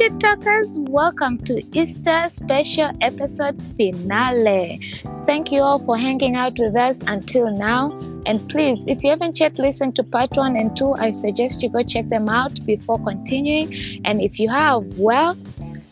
Shit 0.00 0.18
Talkers, 0.18 0.78
welcome 0.78 1.36
to 1.44 1.62
Easter 1.78 2.24
special 2.30 2.90
episode 3.02 3.62
finale. 3.76 4.80
Thank 5.26 5.52
you 5.52 5.60
all 5.60 5.78
for 5.78 5.98
hanging 5.98 6.36
out 6.36 6.58
with 6.58 6.74
us 6.74 7.02
until 7.06 7.50
now. 7.54 7.90
And 8.24 8.48
please, 8.48 8.86
if 8.88 9.04
you 9.04 9.10
haven't 9.10 9.38
yet 9.38 9.58
listened 9.58 9.96
to 9.96 10.02
part 10.02 10.38
one 10.38 10.56
and 10.56 10.74
two, 10.74 10.94
I 10.94 11.10
suggest 11.10 11.62
you 11.62 11.68
go 11.68 11.82
check 11.82 12.08
them 12.08 12.30
out 12.30 12.64
before 12.64 12.98
continuing. 13.04 14.00
And 14.06 14.22
if 14.22 14.40
you 14.40 14.48
have, 14.48 14.86
well, 14.96 15.36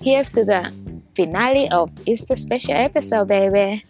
here's 0.01 0.33
to 0.33 0.43
the 0.43 0.73
finale 1.15 1.69
of 1.71 1.91
Easter 2.07 2.35
special 2.35 2.77
episode, 2.77 3.29
baby. 3.29 3.85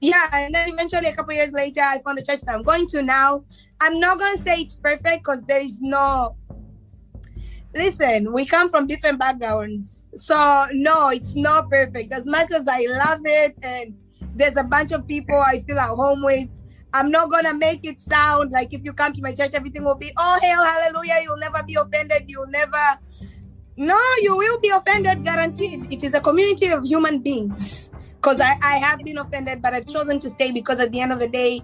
Yeah, 0.00 0.26
and 0.34 0.54
then 0.54 0.68
eventually 0.74 1.06
a 1.06 1.14
couple 1.14 1.32
years 1.32 1.52
later, 1.52 1.80
I 1.80 2.00
found 2.04 2.18
the 2.18 2.22
church 2.22 2.40
that 2.42 2.54
I'm 2.54 2.62
going 2.62 2.86
to 2.88 3.02
now. 3.02 3.44
I'm 3.80 3.98
not 3.98 4.18
gonna 4.18 4.38
say 4.38 4.56
it's 4.56 4.74
perfect 4.74 5.24
because 5.24 5.42
there 5.44 5.62
is 5.62 5.80
no. 5.80 6.36
Listen, 7.74 8.32
we 8.32 8.44
come 8.46 8.70
from 8.70 8.86
different 8.86 9.18
backgrounds, 9.18 10.08
so 10.14 10.64
no, 10.72 11.08
it's 11.10 11.34
not 11.34 11.70
perfect. 11.70 12.12
As 12.12 12.26
much 12.26 12.50
as 12.52 12.66
I 12.68 12.86
love 12.88 13.20
it, 13.24 13.58
and 13.62 13.96
there's 14.34 14.58
a 14.58 14.64
bunch 14.64 14.92
of 14.92 15.06
people 15.08 15.36
I 15.36 15.60
feel 15.60 15.78
at 15.78 15.88
home 15.88 16.22
with, 16.22 16.48
I'm 16.92 17.10
not 17.10 17.30
gonna 17.30 17.54
make 17.54 17.86
it 17.86 18.00
sound 18.02 18.50
like 18.50 18.74
if 18.74 18.84
you 18.84 18.92
come 18.92 19.14
to 19.14 19.22
my 19.22 19.34
church, 19.34 19.52
everything 19.54 19.84
will 19.84 19.94
be 19.96 20.12
oh 20.18 20.38
hail 20.42 20.62
hallelujah. 20.62 21.22
You'll 21.22 21.38
never 21.38 21.62
be 21.66 21.74
offended. 21.74 22.24
You'll 22.28 22.48
never. 22.48 23.00
No, 23.78 23.98
you 24.20 24.36
will 24.36 24.60
be 24.60 24.68
offended, 24.70 25.24
guaranteed. 25.24 25.90
It 25.92 26.02
is 26.02 26.14
a 26.14 26.20
community 26.20 26.68
of 26.68 26.84
human 26.84 27.20
beings 27.20 27.90
because 28.26 28.40
I, 28.40 28.56
I 28.60 28.78
have 28.78 29.04
been 29.04 29.18
offended, 29.18 29.62
but 29.62 29.72
I've 29.72 29.86
chosen 29.86 30.18
to 30.18 30.28
stay 30.28 30.50
because 30.50 30.80
at 30.80 30.90
the 30.90 31.00
end 31.00 31.12
of 31.12 31.20
the 31.20 31.28
day, 31.28 31.62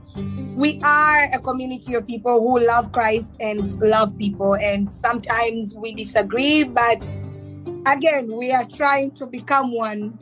we 0.54 0.80
are 0.84 1.24
a 1.32 1.40
community 1.40 1.94
of 1.94 2.06
people 2.06 2.40
who 2.40 2.64
love 2.64 2.92
Christ 2.92 3.34
and 3.40 3.68
love 3.80 4.16
people. 4.16 4.54
And 4.54 4.94
sometimes 4.94 5.74
we 5.74 5.92
disagree, 5.92 6.62
but 6.62 7.04
again, 7.88 8.36
we 8.36 8.52
are 8.52 8.64
trying 8.64 9.10
to 9.16 9.26
become 9.26 9.74
one, 9.74 10.16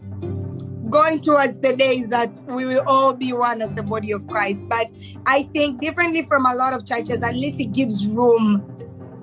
going 0.88 1.20
towards 1.20 1.60
the 1.60 1.76
day 1.76 2.04
that 2.04 2.32
we 2.46 2.64
will 2.64 2.84
all 2.86 3.14
be 3.14 3.34
one 3.34 3.60
as 3.60 3.70
the 3.72 3.82
body 3.82 4.10
of 4.10 4.26
Christ. 4.26 4.66
But 4.66 4.86
I 5.26 5.42
think 5.54 5.82
differently 5.82 6.22
from 6.22 6.46
a 6.46 6.54
lot 6.54 6.72
of 6.72 6.86
churches, 6.86 7.22
at 7.22 7.34
least 7.34 7.60
it 7.60 7.72
gives 7.72 8.08
room 8.08 8.64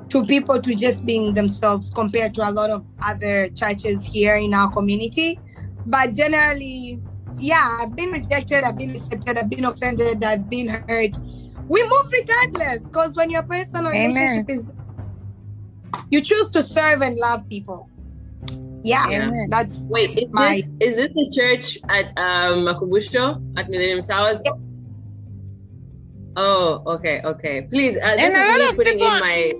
to 0.09 0.23
people 0.23 0.61
to 0.61 0.75
just 0.75 1.03
being 1.03 1.33
themselves 1.33 1.89
compared 1.89 2.35
to 2.35 2.47
a 2.47 2.51
lot 2.51 2.69
of 2.69 2.85
other 3.01 3.49
churches 3.49 4.05
here 4.05 4.35
in 4.35 4.53
our 4.53 4.71
community. 4.71 5.39
But 5.87 6.13
generally, 6.13 7.01
yeah, 7.37 7.77
I've 7.81 7.95
been 7.95 8.11
rejected, 8.11 8.63
I've 8.63 8.77
been 8.77 8.95
accepted, 8.95 9.37
I've 9.37 9.49
been 9.49 9.65
offended, 9.65 10.23
I've 10.23 10.49
been 10.49 10.67
hurt. 10.69 11.17
We 11.67 11.83
move 11.83 12.05
regardless 12.13 12.89
because 12.89 13.15
when 13.15 13.29
your 13.29 13.43
personal 13.43 13.91
Amen. 13.91 14.13
relationship 14.13 14.49
is, 14.49 14.65
you 16.09 16.21
choose 16.21 16.49
to 16.51 16.61
serve 16.61 17.01
and 17.01 17.17
love 17.17 17.47
people. 17.49 17.89
Yeah, 18.83 19.05
Amen. 19.07 19.47
that's 19.49 19.81
Wait, 19.89 20.17
is 20.17 20.29
My- 20.31 20.55
this 20.55 20.69
is 20.79 20.95
this 20.95 21.09
the 21.13 21.31
church 21.35 21.77
at 21.89 22.05
um 22.17 22.63
Makumbusho 22.65 23.41
at 23.57 23.69
Millennium 23.69 24.01
Towers? 24.03 24.41
Yep. 24.45 24.53
Oh, 26.37 26.83
okay, 26.85 27.21
okay. 27.25 27.63
Please, 27.63 27.97
uh, 27.97 28.15
this 28.15 28.33
And 28.33 28.59
is 28.61 28.69
me 28.71 28.75
putting 28.75 28.93
people- 28.99 29.13
in 29.13 29.19
my 29.19 29.53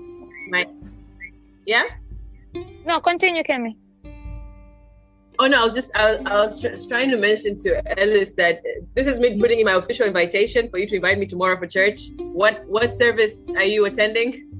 my. 0.50 0.66
Yeah. 1.66 1.84
No, 2.86 3.00
continue, 3.00 3.42
Kemmie. 3.42 3.76
Oh 5.40 5.46
no, 5.46 5.60
I 5.60 5.64
was 5.64 5.74
just 5.74 5.92
I, 5.94 6.18
I 6.26 6.34
was 6.42 6.60
tr- 6.60 6.74
trying 6.88 7.10
to 7.10 7.16
mention 7.16 7.56
to 7.58 7.80
Elice 8.02 8.34
that 8.34 8.60
this 8.94 9.06
is 9.06 9.20
me 9.20 9.40
putting 9.40 9.60
in 9.60 9.66
my 9.66 9.74
official 9.74 10.06
invitation 10.06 10.68
for 10.68 10.78
you 10.78 10.86
to 10.88 10.96
invite 10.96 11.18
me 11.18 11.26
tomorrow 11.26 11.56
for 11.56 11.66
church. 11.66 12.10
What 12.18 12.64
what 12.68 12.96
service 12.96 13.38
are 13.56 13.64
you 13.64 13.84
attending? 13.84 14.50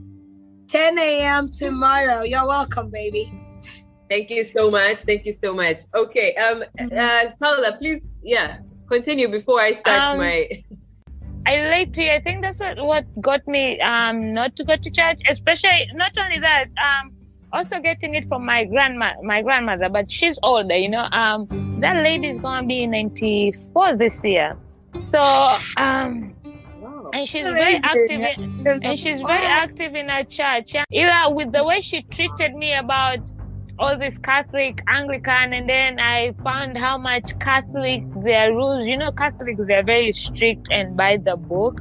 10 0.68 0.98
a.m. 0.98 1.48
tomorrow. 1.50 2.22
You're 2.22 2.46
welcome, 2.46 2.90
baby. 2.92 3.32
Thank 4.08 4.30
you 4.30 4.44
so 4.44 4.70
much. 4.70 5.00
Thank 5.02 5.24
you 5.26 5.32
so 5.32 5.52
much. 5.52 5.80
Okay, 5.94 6.34
um, 6.36 6.62
uh, 6.78 7.24
Paula, 7.40 7.76
please, 7.78 8.16
yeah, 8.22 8.58
continue 8.88 9.28
before 9.28 9.60
I 9.60 9.72
start 9.72 10.10
Um, 10.10 10.18
my. 10.18 10.48
I 11.46 11.54
relate 11.56 11.92
to 11.94 12.02
you. 12.02 12.12
I 12.12 12.20
think 12.20 12.42
that's 12.42 12.60
what, 12.60 12.78
what 12.78 13.04
got 13.20 13.46
me 13.48 13.80
um 13.80 14.32
not 14.32 14.54
to 14.56 14.64
go 14.64 14.76
to 14.76 14.90
church, 14.90 15.20
especially 15.28 15.88
not 15.94 16.12
only 16.18 16.38
that, 16.38 16.66
um 16.86 17.17
also 17.52 17.80
getting 17.80 18.14
it 18.14 18.26
from 18.26 18.44
my 18.44 18.64
grandma 18.64 19.12
my 19.22 19.42
grandmother, 19.42 19.88
but 19.88 20.10
she's 20.10 20.38
older, 20.42 20.76
you 20.76 20.88
know. 20.88 21.06
Um 21.12 21.48
that 21.80 22.02
lady's 22.02 22.38
gonna 22.38 22.66
be 22.66 22.86
94 22.86 23.96
this 23.96 24.24
year. 24.24 24.56
So 25.00 25.20
um 25.76 26.34
and 27.14 27.26
she's 27.26 27.48
very 27.48 27.76
active 27.82 28.10
in, 28.10 28.62
There's 28.64 28.80
and 28.82 28.92
a- 28.92 28.96
she's 28.96 29.20
very 29.20 29.46
active 29.46 29.94
in 29.94 30.08
her 30.08 30.24
church. 30.24 30.74
Yeah. 30.74 30.84
Ila, 30.92 31.34
with 31.34 31.52
the 31.52 31.64
way 31.64 31.80
she 31.80 32.02
treated 32.02 32.54
me 32.54 32.74
about 32.74 33.20
all 33.78 33.96
this 33.96 34.18
Catholic, 34.18 34.82
Anglican, 34.88 35.52
and 35.52 35.68
then 35.68 36.00
I 36.00 36.34
found 36.42 36.76
how 36.76 36.98
much 36.98 37.38
Catholic 37.38 38.02
their 38.24 38.52
rules. 38.52 38.86
You 38.86 38.96
know, 38.98 39.12
Catholics 39.12 39.60
they're 39.66 39.84
very 39.84 40.12
strict 40.12 40.68
and 40.70 40.96
by 40.96 41.16
the 41.16 41.36
book. 41.36 41.80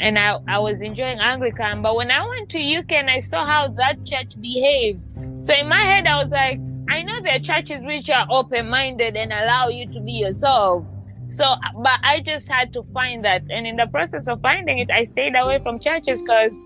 And 0.00 0.18
I, 0.18 0.38
I 0.48 0.58
was 0.58 0.80
enjoying 0.80 1.18
Anglican, 1.20 1.82
but 1.82 1.94
when 1.94 2.10
I 2.10 2.26
went 2.26 2.48
to 2.50 2.58
UK 2.58 2.92
and 2.92 3.10
I 3.10 3.20
saw 3.20 3.44
how 3.44 3.68
that 3.68 4.04
church 4.06 4.40
behaves, 4.40 5.06
so 5.38 5.54
in 5.54 5.68
my 5.68 5.82
head 5.82 6.06
I 6.06 6.22
was 6.22 6.32
like, 6.32 6.58
I 6.88 7.02
know 7.02 7.20
there 7.22 7.36
are 7.36 7.38
churches 7.38 7.84
which 7.84 8.08
are 8.10 8.26
open-minded 8.30 9.14
and 9.14 9.32
allow 9.32 9.68
you 9.68 9.86
to 9.92 10.00
be 10.00 10.12
yourself. 10.12 10.84
So, 11.26 11.44
but 11.76 12.00
I 12.02 12.20
just 12.20 12.48
had 12.48 12.72
to 12.72 12.82
find 12.94 13.24
that, 13.24 13.42
and 13.50 13.66
in 13.66 13.76
the 13.76 13.86
process 13.86 14.26
of 14.26 14.40
finding 14.40 14.78
it, 14.78 14.90
I 14.90 15.04
stayed 15.04 15.36
away 15.36 15.60
from 15.62 15.78
churches 15.78 16.22
because, 16.22 16.60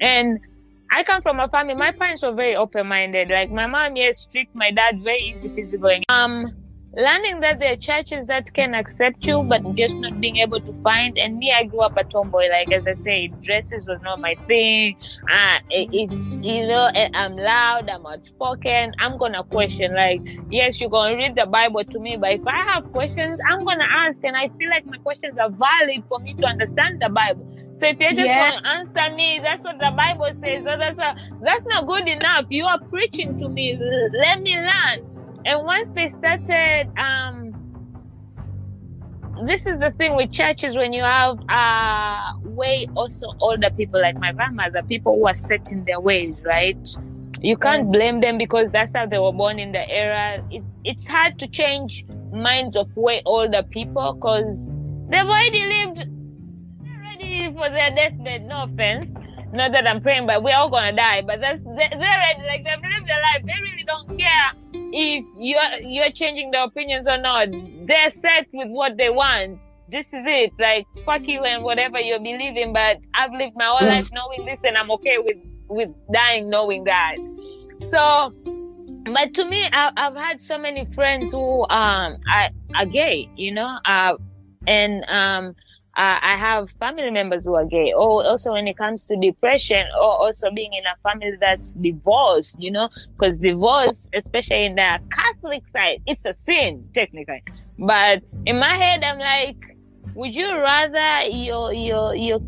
and 0.00 0.38
I 0.90 1.04
come 1.04 1.22
from 1.22 1.40
a 1.40 1.48
family. 1.48 1.74
My 1.74 1.92
parents 1.92 2.22
were 2.22 2.34
very 2.34 2.56
open-minded. 2.56 3.30
Like 3.30 3.50
my 3.50 3.66
mom, 3.66 3.96
yes, 3.96 4.18
strict. 4.18 4.54
My 4.54 4.72
dad, 4.72 5.00
very 5.02 5.22
easy, 5.22 5.48
easygoing. 5.56 6.02
Um, 6.08 6.52
learning 6.96 7.40
that 7.40 7.58
there 7.58 7.72
are 7.72 7.76
churches 7.76 8.26
that 8.26 8.52
can 8.52 8.74
accept 8.74 9.26
you, 9.26 9.44
but 9.48 9.62
just 9.74 9.96
not 10.00 10.18
being 10.20 10.36
able 10.36 10.60
to 10.62 10.74
find. 10.82 11.16
And 11.18 11.36
me, 11.38 11.52
I 11.52 11.64
grew 11.64 11.80
up 11.80 11.94
a 11.96 12.04
tomboy. 12.04 12.48
Like 12.50 12.70
as 12.72 12.86
I 12.86 12.92
say, 12.94 13.32
dresses 13.42 13.86
was 13.88 14.00
not 14.02 14.20
my 14.20 14.36
thing. 14.46 14.96
Uh, 15.30 15.58
it, 15.70 15.88
it, 15.92 16.12
you 16.40 16.66
know, 16.66 16.88
eh, 16.94 17.08
I'm 17.14 17.36
loud. 17.36 17.88
I'm 17.88 18.06
outspoken. 18.06 18.92
I'm 18.98 19.16
gonna 19.18 19.44
question. 19.44 19.94
Like, 19.94 20.22
yes, 20.48 20.80
you're 20.80 20.90
gonna 20.90 21.16
read 21.16 21.34
the 21.36 21.46
Bible 21.46 21.84
to 21.84 21.98
me, 22.00 22.16
but 22.20 22.32
if 22.32 22.42
I 22.46 22.74
have 22.74 22.90
questions, 22.90 23.38
I'm 23.50 23.64
gonna 23.64 23.86
ask, 24.06 24.18
and 24.24 24.36
I 24.36 24.50
feel 24.58 24.70
like 24.70 24.84
my 24.86 24.98
questions 24.98 25.36
are 25.38 25.50
valid 25.50 26.04
for 26.08 26.18
me 26.20 26.34
to 26.40 26.46
understand 26.46 27.00
the 27.00 27.10
Bible. 27.10 27.46
So 27.72 27.86
if 27.86 27.98
you're 28.00 28.14
just 28.14 28.34
Yeah. 28.34 28.36
gonna 28.36 28.60
answer 28.64 29.14
me, 29.14 29.40
that's 29.42 29.64
what 29.64 29.76
the 29.78 29.92
Bible 29.96 30.30
says. 30.32 30.64
That's 30.64 30.98
what, 30.98 31.16
that's 31.40 31.66
not 31.68 31.86
good 31.86 32.08
enough. 32.08 32.46
You 32.50 32.66
are 32.66 32.80
preaching 32.90 33.36
to 33.38 33.48
me. 33.48 33.78
Let 33.78 34.40
me 34.40 34.56
learn. 34.56 35.09
And 35.50 35.64
once 35.64 35.90
they 35.90 36.06
started, 36.06 36.92
um, 36.96 37.56
this 39.48 39.66
is 39.66 39.80
the 39.80 39.90
thing 39.98 40.14
with 40.14 40.30
churches 40.30 40.76
when 40.76 40.92
you 40.92 41.02
have 41.02 41.38
uh 41.48 42.34
way 42.44 42.86
also 42.94 43.26
older 43.40 43.68
people 43.70 44.00
like 44.00 44.16
my 44.16 44.30
grandmother, 44.32 44.80
people 44.84 45.16
who 45.16 45.26
are 45.26 45.34
set 45.34 45.72
in 45.72 45.84
their 45.86 45.98
ways, 46.00 46.40
right? 46.44 46.78
You 47.40 47.56
can't 47.56 47.90
blame 47.90 48.20
them 48.20 48.38
because 48.38 48.70
that's 48.70 48.94
how 48.94 49.06
they 49.06 49.18
were 49.18 49.32
born 49.32 49.58
in 49.58 49.72
the 49.72 49.88
era. 49.90 50.40
It's 50.52 50.68
it's 50.84 51.08
hard 51.08 51.36
to 51.40 51.48
change 51.48 52.04
minds 52.32 52.76
of 52.76 52.88
way 52.96 53.20
older 53.26 53.64
people 53.64 54.14
because 54.20 54.68
they've 55.08 55.26
already 55.26 55.64
lived 55.66 55.98
they're 56.84 57.00
ready 57.00 57.52
for 57.52 57.70
their 57.70 57.90
deathbed. 57.90 58.42
No 58.46 58.64
offense. 58.64 59.18
Not 59.52 59.72
that 59.72 59.88
I'm 59.88 60.00
praying, 60.00 60.26
but 60.28 60.44
we're 60.44 60.54
all 60.54 60.70
gonna 60.70 60.94
die. 60.94 61.22
But 61.22 61.40
that's 61.40 61.60
they- 61.62 61.90
they're 61.90 62.20
ready, 62.26 62.42
like 62.46 62.62
they've 62.62 62.88
lived 62.94 63.08
their 63.08 63.20
life. 63.20 63.42
They 63.44 63.58
really 63.60 63.84
don't 63.84 64.16
care 64.16 64.52
if 64.92 65.24
you're 65.36 65.88
you're 65.88 66.10
changing 66.12 66.50
their 66.50 66.64
opinions 66.64 67.06
or 67.08 67.18
not. 67.18 67.48
They're 67.86 68.10
set 68.10 68.46
with 68.52 68.68
what 68.68 68.96
they 68.96 69.10
want. 69.10 69.58
This 69.88 70.12
is 70.12 70.24
it. 70.26 70.52
Like 70.58 70.86
fuck 71.04 71.26
you 71.26 71.44
and 71.44 71.64
whatever 71.64 71.98
you're 72.00 72.20
believing. 72.20 72.72
But 72.72 72.98
I've 73.14 73.32
lived 73.32 73.56
my 73.56 73.66
whole 73.66 73.86
life 73.86 74.08
knowing 74.12 74.46
this, 74.46 74.60
and 74.64 74.76
I'm 74.76 74.90
okay 74.92 75.18
with 75.18 75.36
with 75.68 75.90
dying 76.12 76.48
knowing 76.48 76.84
that. 76.84 77.16
So, 77.90 78.32
but 79.12 79.34
to 79.34 79.44
me, 79.44 79.68
I, 79.72 79.90
I've 79.96 80.16
had 80.16 80.42
so 80.42 80.58
many 80.58 80.84
friends 80.94 81.32
who 81.32 81.62
um 81.68 82.18
are, 82.32 82.50
are 82.74 82.86
gay, 82.86 83.28
you 83.36 83.52
know, 83.52 83.78
uh, 83.84 84.16
and 84.66 85.04
um. 85.08 85.56
Uh, 85.96 86.18
I 86.22 86.36
have 86.36 86.70
family 86.78 87.10
members 87.10 87.44
who 87.44 87.54
are 87.56 87.64
gay. 87.64 87.92
Or 87.92 88.24
also 88.24 88.52
when 88.52 88.68
it 88.68 88.76
comes 88.76 89.06
to 89.08 89.16
depression, 89.16 89.84
or 90.00 90.12
also 90.22 90.50
being 90.50 90.72
in 90.72 90.84
a 90.86 90.96
family 91.02 91.36
that's 91.40 91.72
divorced, 91.72 92.60
you 92.60 92.70
know, 92.70 92.88
because 93.12 93.38
divorce, 93.38 94.08
especially 94.14 94.66
in 94.66 94.76
the 94.76 94.98
Catholic 95.10 95.66
side, 95.68 96.02
it's 96.06 96.24
a 96.24 96.32
sin 96.32 96.88
technically. 96.94 97.42
But 97.78 98.22
in 98.46 98.58
my 98.58 98.76
head, 98.76 99.02
I'm 99.02 99.18
like, 99.18 99.56
would 100.14 100.34
you 100.34 100.48
rather 100.56 101.22
your 101.24 101.72
your 101.72 102.14
your 102.14 102.40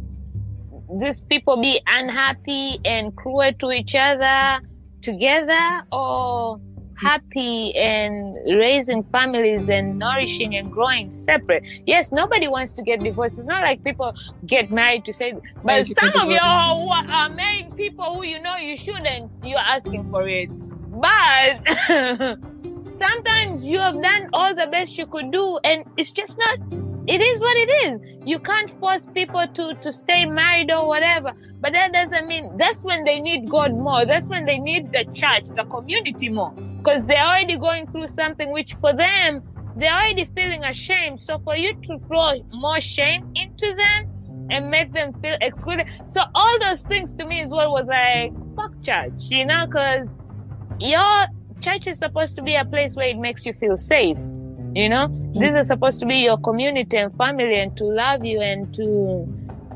these 1.01 1.21
people 1.21 1.61
be 1.61 1.81
unhappy 1.87 2.79
and 2.85 3.17
cruel 3.17 3.53
to 3.59 3.71
each 3.73 3.95
other 3.95 4.61
together, 5.01 5.83
or 5.91 6.61
happy 7.03 7.75
and 7.75 8.37
raising 8.47 9.03
families 9.05 9.69
and 9.69 9.99
nourishing 9.99 10.55
and 10.57 10.71
growing 10.71 11.11
separate. 11.11 11.65
Yes, 11.87 12.13
nobody 12.13 12.49
wants 12.49 12.75
to 12.75 12.83
get 12.83 13.03
divorced. 13.03 13.39
It's 13.39 13.47
not 13.47 13.63
like 13.63 13.83
people 13.83 14.15
get 14.47 14.71
married 14.71 15.05
to 15.07 15.13
say, 15.13 15.35
but 15.65 15.87
some 15.87 16.13
of 16.23 16.31
you 16.31 16.39
are 16.41 17.29
married 17.29 17.77
people 17.77 18.15
who 18.15 18.25
you 18.25 18.41
know 18.41 18.57
you 18.57 18.77
shouldn't, 18.77 19.31
you're 19.43 19.59
asking 19.59 20.11
for 20.11 20.29
it. 20.29 20.49
But 21.01 21.67
sometimes 22.99 23.67
you 23.67 23.79
have 23.79 24.01
done 24.01 24.29
all 24.33 24.55
the 24.55 24.67
best 24.71 24.97
you 24.97 25.07
could 25.07 25.33
do, 25.33 25.59
and 25.65 25.85
it's 25.97 26.11
just 26.11 26.39
not. 26.39 26.59
It 27.09 27.21
is 27.21 27.41
what 27.41 27.57
it 27.57 27.71
is. 27.85 28.01
You 28.25 28.39
can't 28.39 28.71
force 28.79 29.07
people 29.07 29.45
to 29.55 29.75
to 29.75 29.91
stay 29.91 30.25
married 30.25 30.71
or 30.71 30.87
whatever. 30.87 31.33
But 31.61 31.73
that 31.73 31.93
doesn't 31.93 32.27
mean 32.27 32.57
that's 32.59 32.83
when 32.85 33.05
they 33.05 33.21
need 33.21 33.49
God 33.49 33.73
more. 33.75 34.05
That's 34.07 34.29
when 34.29 34.45
they 34.45 34.59
need 34.59 34.93
the 34.93 35.05
church, 35.13 35.47
the 35.55 35.65
community 35.65 36.29
more, 36.29 36.53
because 36.83 37.07
they're 37.07 37.25
already 37.25 37.57
going 37.59 37.87
through 37.87 38.09
something 38.09 38.51
which 38.53 38.75
for 38.81 38.93
them 38.93 39.43
they're 39.77 39.93
already 39.93 40.29
feeling 40.35 40.65
ashamed. 40.65 41.21
So 41.21 41.39
for 41.39 41.57
you 41.57 41.75
to 41.75 41.99
throw 42.07 42.43
more 42.53 42.81
shame 42.81 43.33
into 43.35 43.75
them 43.75 44.49
and 44.51 44.71
make 44.71 44.93
them 44.93 45.13
feel 45.21 45.37
excluded. 45.41 45.87
So 46.07 46.23
all 46.35 46.59
those 46.61 46.83
things 46.85 47.15
to 47.17 47.27
me 47.27 47.41
is 47.41 47.51
what 47.51 47.71
was 47.71 47.89
like, 47.89 48.33
fuck 48.57 48.73
church, 48.83 49.31
you 49.31 49.47
know, 49.47 49.67
because 49.67 50.15
your 50.79 51.27
church 51.61 51.87
is 51.87 51.99
supposed 51.99 52.37
to 52.37 52.43
be 52.43 52.55
a 52.55 52.65
place 52.65 52.95
where 52.95 53.09
it 53.09 53.17
makes 53.17 53.47
you 53.47 53.55
feel 53.55 53.77
safe. 53.77 54.19
You 54.75 54.89
know, 54.89 55.09
this 55.35 55.55
is 55.55 55.69
supposed 55.69 56.01
to 56.01 56.07
be 56.07 56.17
your 56.17 56.39
community 56.39 56.97
and 56.97 57.15
family 57.17 57.61
and 57.61 57.77
to 57.77 57.85
love 57.85 58.25
you 58.25 58.41
and 58.41 58.75
to 58.75 59.27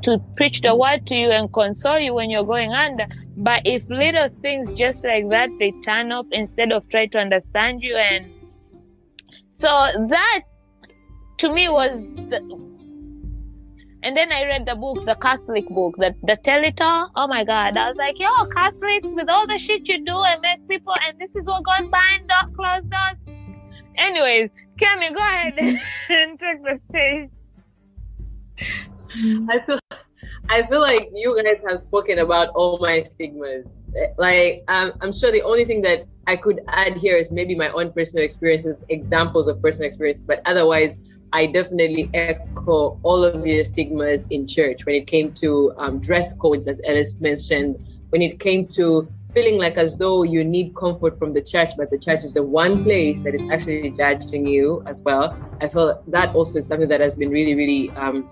to 0.02 0.19
preach 0.37 0.60
the 0.60 0.76
word 0.76 1.06
to 1.06 1.14
you 1.14 1.31
and 1.31 1.52
console 1.52 1.98
you 1.98 2.14
when 2.14 2.31
you're 2.31 2.44
going 2.44 2.72
under. 2.72 3.06
But 3.37 3.62
if 3.64 3.82
little 3.88 4.28
things 4.43 4.72
just 4.75 5.04
like 5.04 5.28
that 5.31 5.50
they 5.58 5.72
turn 5.84 6.12
up 6.12 6.26
instead 6.32 6.72
of 6.72 6.88
try 6.88 7.06
to 7.06 7.19
understand 7.19 7.82
you 7.82 7.96
and 7.96 8.26
so 9.52 9.69
that 9.69 10.40
to 11.38 11.52
me 11.52 11.69
was 11.69 12.00
the, 12.31 12.40
and 14.02 14.16
then 14.16 14.31
I 14.31 14.44
read 14.44 14.66
the 14.66 14.75
book, 14.76 15.04
the 15.04 15.16
Catholic 15.16 15.66
book, 15.69 15.96
the, 15.96 16.14
the 16.22 16.75
All. 16.81 17.10
Oh 17.16 17.26
my 17.26 17.42
God. 17.42 17.76
I 17.76 17.88
was 17.88 17.96
like, 17.96 18.19
yo, 18.19 18.28
Catholics, 18.54 19.12
with 19.14 19.28
all 19.28 19.46
the 19.46 19.58
shit 19.58 19.88
you 19.88 20.04
do 20.04 20.16
and 20.22 20.40
make 20.40 20.69
people, 20.69 20.94
and 21.08 21.19
this 21.19 21.34
is 21.34 21.46
what 21.46 21.64
goes 21.64 21.90
behind 21.90 22.28
the 22.28 22.54
closed 22.54 22.90
doors. 22.90 23.16
Anyways, 23.99 24.50
Kemmie, 24.78 25.12
go 25.12 25.20
ahead 25.20 25.58
and 26.10 26.38
take 26.38 26.62
the 26.62 26.78
stage. 26.88 27.31
I 29.50 29.60
feel, 29.60 29.78
I 30.48 30.62
feel 30.64 30.80
like 30.80 31.08
you 31.14 31.40
guys 31.42 31.62
have 31.68 31.80
spoken 31.80 32.18
about 32.18 32.48
all 32.50 32.78
my 32.78 33.02
stigmas. 33.02 33.80
Like, 34.18 34.64
um, 34.68 34.92
I'm 35.00 35.12
sure 35.12 35.30
the 35.30 35.42
only 35.42 35.64
thing 35.64 35.82
that 35.82 36.06
I 36.26 36.36
could 36.36 36.60
add 36.68 36.96
here 36.96 37.16
is 37.16 37.30
maybe 37.30 37.54
my 37.54 37.68
own 37.70 37.92
personal 37.92 38.24
experiences, 38.24 38.84
examples 38.88 39.48
of 39.48 39.62
personal 39.62 39.86
experiences, 39.86 40.24
but 40.24 40.42
otherwise, 40.46 40.98
I 41.32 41.46
definitely 41.46 42.10
echo 42.14 42.98
all 43.02 43.24
of 43.24 43.46
your 43.46 43.64
stigmas 43.64 44.26
in 44.30 44.46
church 44.46 44.86
when 44.86 44.94
it 44.94 45.06
came 45.06 45.32
to 45.34 45.72
um, 45.76 45.98
dress 45.98 46.32
codes, 46.34 46.66
as 46.66 46.80
Elice 46.84 47.20
mentioned, 47.20 47.76
when 48.10 48.22
it 48.22 48.38
came 48.38 48.66
to 48.68 49.08
feeling 49.34 49.58
like 49.58 49.76
as 49.76 49.96
though 49.98 50.22
you 50.22 50.44
need 50.44 50.74
comfort 50.74 51.18
from 51.18 51.32
the 51.32 51.42
church, 51.42 51.70
but 51.76 51.90
the 51.90 51.98
church 51.98 52.24
is 52.24 52.32
the 52.32 52.42
one 52.42 52.84
place 52.84 53.22
that 53.22 53.34
is 53.34 53.42
actually 53.52 53.90
judging 53.90 54.46
you 54.46 54.82
as 54.86 55.00
well. 55.00 55.36
I 55.60 55.68
feel 55.68 56.02
that 56.08 56.34
also 56.34 56.58
is 56.58 56.66
something 56.66 56.88
that 56.88 57.00
has 57.00 57.16
been 57.16 57.30
really, 57.30 57.54
really 57.54 57.90
um, 57.90 58.28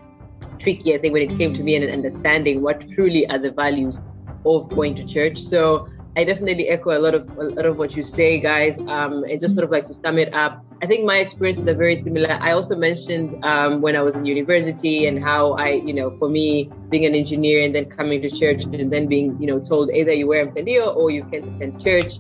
tricky, 0.59 0.95
I 0.95 0.99
think, 0.99 1.12
when 1.12 1.31
it 1.31 1.37
came 1.39 1.55
to 1.55 1.62
me 1.62 1.77
and 1.77 1.91
understanding 1.91 2.62
what 2.62 2.89
truly 2.91 3.29
are 3.29 3.39
the 3.39 3.51
values 3.51 3.99
of 4.45 4.69
going 4.71 4.95
to 4.97 5.05
church. 5.05 5.39
So 5.39 5.89
I 6.17 6.25
definitely 6.25 6.69
echo 6.69 6.97
a 6.97 7.01
lot 7.01 7.15
of 7.15 7.29
a 7.39 7.45
lot 7.45 7.67
of 7.67 7.77
what 7.77 7.97
you 7.97 8.03
say, 8.03 8.39
guys. 8.39 8.79
Um, 8.79 9.25
and 9.25 9.41
just 9.41 9.55
sort 9.55 9.65
of 9.65 9.71
like 9.71 9.87
to 9.87 9.95
sum 9.95 10.19
it 10.19 10.33
up, 10.33 10.65
I 10.83 10.87
think 10.87 11.05
my 11.05 11.17
experiences 11.19 11.67
are 11.67 11.75
very 11.75 11.97
similar. 11.97 12.39
I 12.41 12.53
also 12.53 12.77
mentioned 12.77 13.43
um, 13.45 13.81
when 13.81 13.97
I 13.97 14.03
was 14.03 14.15
in 14.15 14.25
university 14.25 15.06
and 15.06 15.23
how 15.23 15.55
I, 15.55 15.71
you 15.71 15.93
know, 15.93 16.17
for 16.19 16.29
me 16.29 16.71
being 16.91 17.05
an 17.05 17.15
engineer 17.15 17.62
and 17.62 17.75
then 17.75 17.87
coming 17.87 18.23
to 18.23 18.31
church 18.31 18.65
and 18.65 18.93
then 18.93 19.09
being, 19.09 19.37
you 19.41 19.47
know, 19.47 19.59
told 19.59 19.91
either 19.91 20.12
you 20.12 20.29
wear 20.29 20.47
mtandio 20.47 20.95
or 20.95 21.11
you 21.11 21.25
can't 21.25 21.47
attend 21.56 21.83
church, 21.83 22.15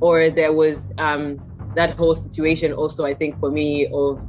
or 0.00 0.30
there 0.30 0.52
was 0.52 0.92
um, 0.98 1.40
that 1.74 1.96
whole 1.96 2.14
situation 2.14 2.72
also. 2.72 3.06
I 3.06 3.14
think 3.14 3.38
for 3.38 3.50
me 3.50 3.88
of 3.94 4.20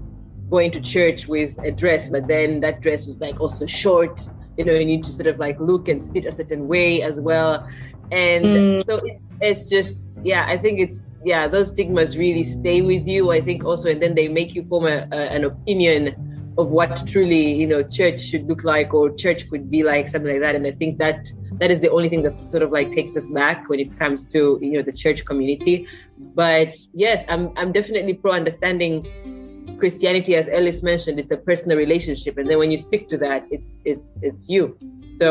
going 0.55 0.71
to 0.71 0.81
church 0.95 1.27
with 1.27 1.51
a 1.69 1.71
dress, 1.71 2.09
but 2.09 2.27
then 2.27 2.59
that 2.61 2.81
dress 2.81 3.07
is 3.07 3.19
like 3.19 3.39
also 3.39 3.65
short. 3.65 4.15
You 4.57 4.65
know, 4.65 4.73
you 4.73 4.85
need 4.85 5.03
to 5.05 5.11
sort 5.11 5.27
of 5.27 5.39
like 5.39 5.59
look 5.59 5.87
and 5.87 5.99
sit 6.03 6.25
a 6.25 6.31
certain 6.31 6.67
way 6.67 7.01
as 7.01 7.19
well 7.19 7.67
and 8.11 8.45
mm. 8.45 8.85
so 8.85 8.97
it's 9.03 9.31
it's 9.41 9.69
just 9.69 10.15
yeah 10.23 10.45
i 10.47 10.57
think 10.57 10.79
it's 10.79 11.09
yeah 11.23 11.47
those 11.47 11.69
stigmas 11.69 12.17
really 12.17 12.43
stay 12.43 12.81
with 12.81 13.07
you 13.07 13.31
i 13.31 13.41
think 13.41 13.63
also 13.63 13.89
and 13.89 14.01
then 14.01 14.13
they 14.13 14.27
make 14.27 14.53
you 14.53 14.61
form 14.61 14.85
a, 14.85 15.07
a, 15.11 15.19
an 15.37 15.43
opinion 15.45 16.13
of 16.57 16.71
what 16.71 17.07
truly 17.07 17.53
you 17.53 17.65
know 17.65 17.81
church 17.81 18.21
should 18.21 18.47
look 18.47 18.63
like 18.63 18.93
or 18.93 19.09
church 19.15 19.49
could 19.49 19.71
be 19.71 19.83
like 19.83 20.07
something 20.07 20.33
like 20.33 20.41
that 20.41 20.55
and 20.55 20.67
i 20.67 20.71
think 20.71 20.99
that 20.99 21.25
that 21.53 21.71
is 21.71 21.81
the 21.81 21.89
only 21.89 22.09
thing 22.09 22.21
that 22.21 22.35
sort 22.51 22.61
of 22.61 22.71
like 22.71 22.91
takes 22.91 23.15
us 23.15 23.29
back 23.29 23.67
when 23.69 23.79
it 23.79 23.97
comes 23.97 24.25
to 24.31 24.59
you 24.61 24.73
know 24.73 24.83
the 24.83 24.91
church 24.91 25.25
community 25.25 25.87
but 26.35 26.75
yes 26.93 27.25
i'm 27.29 27.51
i'm 27.57 27.71
definitely 27.71 28.13
pro 28.13 28.33
understanding 28.33 29.42
christianity 29.83 30.33
as 30.41 30.47
elice 30.47 30.81
mentioned 30.91 31.19
it's 31.19 31.31
a 31.31 31.39
personal 31.49 31.77
relationship 31.77 32.37
and 32.37 32.45
then 32.49 32.57
when 32.57 32.71
you 32.73 32.77
stick 32.77 33.07
to 33.13 33.17
that 33.17 33.45
it's 33.55 33.81
it's 33.85 34.19
it's 34.21 34.43
you 34.47 34.77
so 35.19 35.29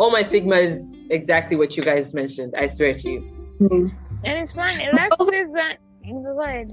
all 0.00 0.10
my 0.10 0.22
stigma 0.22 0.56
is 0.56 1.02
exactly 1.10 1.56
what 1.56 1.76
you 1.76 1.82
guys 1.82 2.14
mentioned. 2.14 2.54
I 2.56 2.68
swear 2.68 2.94
to 2.94 3.08
you. 3.10 3.20
Mm. 3.60 3.90
And 4.24 4.38
it's 4.38 4.52
funny. 4.52 4.88
Let's 4.94 5.32
is 5.32 5.52
that. 5.52 5.76
Go 6.06 6.40
ahead. 6.42 6.70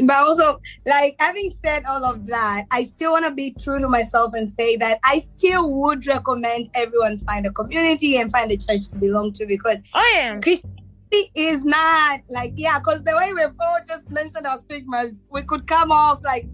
But 0.00 0.16
also, 0.16 0.58
like 0.84 1.14
having 1.20 1.52
said 1.64 1.84
all 1.88 2.04
of 2.04 2.26
that, 2.26 2.64
I 2.72 2.84
still 2.84 3.12
want 3.12 3.26
to 3.26 3.34
be 3.34 3.54
true 3.60 3.78
to 3.78 3.88
myself 3.88 4.32
and 4.34 4.48
say 4.48 4.76
that 4.76 4.98
I 5.04 5.24
still 5.36 5.70
would 5.70 6.08
recommend 6.08 6.70
everyone 6.74 7.18
find 7.18 7.46
a 7.46 7.52
community 7.52 8.18
and 8.18 8.32
find 8.32 8.50
a 8.50 8.56
church 8.56 8.88
to 8.88 8.96
belong 8.96 9.32
to 9.34 9.46
because 9.46 9.80
oh, 9.94 10.12
yeah. 10.14 10.38
Christianity 11.10 11.30
is 11.34 11.64
not 11.64 12.20
like 12.28 12.52
yeah. 12.56 12.78
Because 12.78 13.02
the 13.04 13.16
way 13.16 13.32
we've 13.32 13.54
all 13.60 13.78
just 13.86 14.10
mentioned 14.10 14.46
our 14.46 14.60
stigmas, 14.68 15.12
we 15.30 15.42
could 15.42 15.66
come 15.66 15.90
off 15.90 16.20
like, 16.24 16.46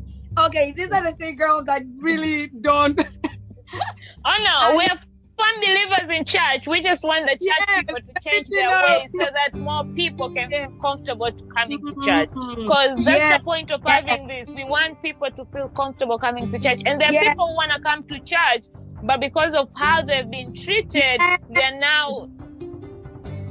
okay, 0.47 0.73
these 0.77 0.93
are 0.93 1.11
the 1.11 1.17
three 1.17 1.35
girls 1.35 1.65
that 1.67 1.83
really 1.99 2.49
don't. 2.61 2.99
oh 4.25 4.37
no, 4.43 4.77
we 4.77 4.85
have 4.85 5.07
fun 5.37 5.61
believers 5.61 6.09
in 6.11 6.25
church. 6.25 6.67
We 6.67 6.81
just 6.83 7.03
want 7.03 7.27
the 7.27 7.33
church 7.33 7.65
yes, 7.69 7.81
people 7.81 7.97
to 7.97 8.31
change 8.31 8.49
their 8.49 8.71
know. 8.71 8.99
ways 9.01 9.11
so 9.11 9.27
that 9.33 9.59
more 9.59 9.85
people 9.95 10.33
can 10.33 10.51
feel 10.51 10.73
comfortable 10.81 11.31
coming 11.55 11.81
to 11.81 11.87
mm-hmm, 11.87 12.03
church. 12.03 12.31
Mm-hmm. 12.31 12.63
Because 12.63 13.05
that's 13.05 13.19
yeah. 13.19 13.39
the 13.39 13.45
point 13.45 13.71
of 13.71 13.83
having 13.85 14.27
this. 14.29 14.49
We 14.49 14.65
want 14.65 15.03
people 15.03 15.31
to 15.31 15.45
feel 15.47 15.69
comfortable 15.71 16.19
coming 16.19 16.51
to 16.53 16.59
church. 16.59 16.83
And 16.87 17.01
there 17.01 17.09
are 17.09 17.13
yeah. 17.13 17.25
people 17.25 17.49
who 17.49 17.55
want 17.55 17.73
to 17.73 17.81
come 17.81 18.05
to 18.05 18.19
church, 18.21 18.67
but 19.03 19.21
because 19.21 19.55
of 19.55 19.69
how 19.75 20.03
they've 20.03 20.31
been 20.31 20.55
treated, 20.55 21.21
they're 21.51 21.79
now 21.79 22.27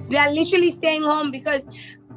they're 0.10 0.32
literally 0.32 0.72
staying 0.72 1.04
home 1.04 1.32
because 1.32 1.66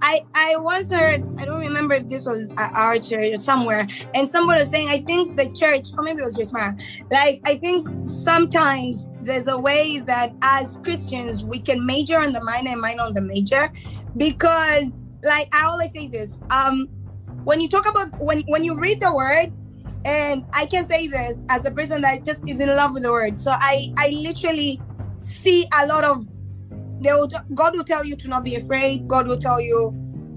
I 0.03 0.21
I 0.35 0.57
once 0.59 0.91
heard 0.91 1.25
I 1.41 1.45
don't 1.45 1.61
remember 1.61 1.95
if 1.95 2.09
this 2.09 2.25
was 2.27 2.53
at 2.59 2.71
our 2.77 2.99
church 2.99 3.33
or 3.35 3.39
somewhere, 3.39 3.87
and 4.15 4.29
someone 4.29 4.57
was 4.57 4.71
saying 4.71 4.89
I 4.91 5.03
think 5.07 5.37
the 5.37 5.51
church 5.55 5.89
or 5.97 6.05
maybe 6.05 6.21
it 6.21 6.25
was 6.25 6.37
just 6.37 6.53
my 6.53 6.73
like 7.11 7.41
I 7.47 7.57
think 7.57 7.89
sometimes 8.07 9.11
there's 9.21 9.49
a 9.49 9.59
way 9.59 10.01
that 10.07 10.33
as 10.43 10.79
Christians 10.85 11.45
we 11.45 11.63
can 11.63 11.87
major 11.87 12.19
on 12.19 12.33
the 12.33 12.43
minor 12.45 12.71
and 12.73 12.81
minor 12.81 13.03
on 13.03 13.15
the 13.15 13.23
major, 13.23 13.71
because 14.17 14.93
like 15.25 15.49
I 15.55 15.65
always 15.65 15.91
say 15.95 16.09
this 16.09 16.41
um 16.55 16.89
when 17.45 17.61
you 17.61 17.69
talk 17.69 17.89
about 17.89 18.09
when 18.19 18.43
when 18.49 18.65
you 18.65 18.79
read 18.81 18.99
the 19.01 19.15
word 19.15 19.51
and 20.05 20.45
I 20.55 20.67
can 20.67 20.87
say 20.89 21.09
this 21.09 21.43
as 21.51 21.67
a 21.67 21.73
person 21.73 22.03
that 22.03 22.25
just 22.25 22.39
is 22.47 22.61
in 22.61 22.69
love 22.69 22.93
with 22.93 23.03
the 23.03 23.11
word 23.11 23.41
so 23.41 23.51
I 23.53 23.89
I 23.99 24.09
literally 24.25 24.83
see 25.21 25.67
a 25.83 25.87
lot 25.87 26.05
of 26.05 26.25
they 27.07 27.13
will 27.13 27.29
God 27.55 27.75
will 27.75 27.85
tell 27.85 28.05
you 28.05 28.17
to 28.17 28.29
not 28.29 28.45
be 28.45 28.57
afraid. 28.57 29.07
God 29.09 29.27
will 29.27 29.37
tell 29.37 29.61
you 29.61 29.95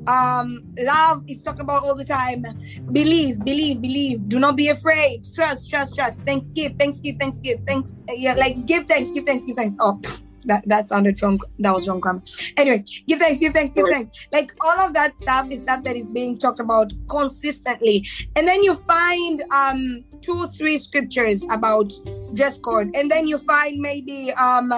um 0.07 0.63
love 0.79 1.21
is 1.27 1.41
talked 1.41 1.59
about 1.59 1.83
all 1.83 1.95
the 1.95 2.05
time. 2.05 2.43
Believe 2.91 3.43
believe 3.43 3.81
believe. 3.81 4.29
Do 4.29 4.39
not 4.39 4.55
be 4.55 4.69
afraid. 4.69 5.23
Trust 5.33 5.69
trust 5.69 5.95
trust. 5.95 6.21
Thanks 6.25 6.47
give 6.55 6.73
thanks 6.79 6.99
give 6.99 7.15
thanks 7.19 7.39
give. 7.39 7.59
Thanks 7.67 7.91
yeah 8.09 8.35
like 8.35 8.65
give 8.65 8.85
thanks 8.85 9.11
give 9.11 9.25
thanks 9.25 9.45
give 9.45 9.55
thanks. 9.55 9.75
Oh 9.79 9.99
that 10.45 10.63
that 10.67 10.87
sounded 10.87 11.21
wrong 11.21 11.39
that 11.59 11.73
was 11.73 11.87
wrong 11.87 11.99
grammar. 11.99 12.21
Anyway 12.57 12.83
give 13.07 13.19
thanks 13.19 13.39
give 13.39 13.53
thanks 13.53 13.75
give 13.75 13.85
thanks. 13.89 14.27
Like 14.31 14.53
all 14.61 14.87
of 14.87 14.93
that 14.93 15.13
stuff 15.23 15.47
is 15.51 15.59
stuff 15.61 15.83
that 15.83 15.95
is 15.95 16.07
being 16.09 16.39
talked 16.39 16.59
about 16.59 16.93
consistently. 17.09 18.07
And 18.35 18.47
then 18.47 18.63
you 18.63 18.75
find 18.75 19.43
um 19.55 20.05
two 20.21 20.47
three 20.57 20.77
scriptures 20.77 21.43
about 21.51 21.91
dress 22.33 22.57
code. 22.57 22.95
And 22.95 23.09
then 23.09 23.27
you 23.27 23.37
find 23.39 23.79
maybe 23.79 24.31
um 24.39 24.71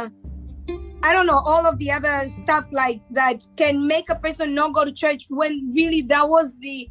I 1.03 1.13
don't 1.13 1.25
know, 1.25 1.41
all 1.45 1.67
of 1.67 1.79
the 1.79 1.91
other 1.91 2.31
stuff 2.43 2.65
like 2.71 3.01
that 3.11 3.47
can 3.57 3.87
make 3.87 4.09
a 4.09 4.15
person 4.15 4.53
not 4.53 4.73
go 4.73 4.85
to 4.85 4.91
church 4.91 5.25
when 5.29 5.71
really 5.73 6.01
that 6.03 6.29
was 6.29 6.53
the 6.59 6.87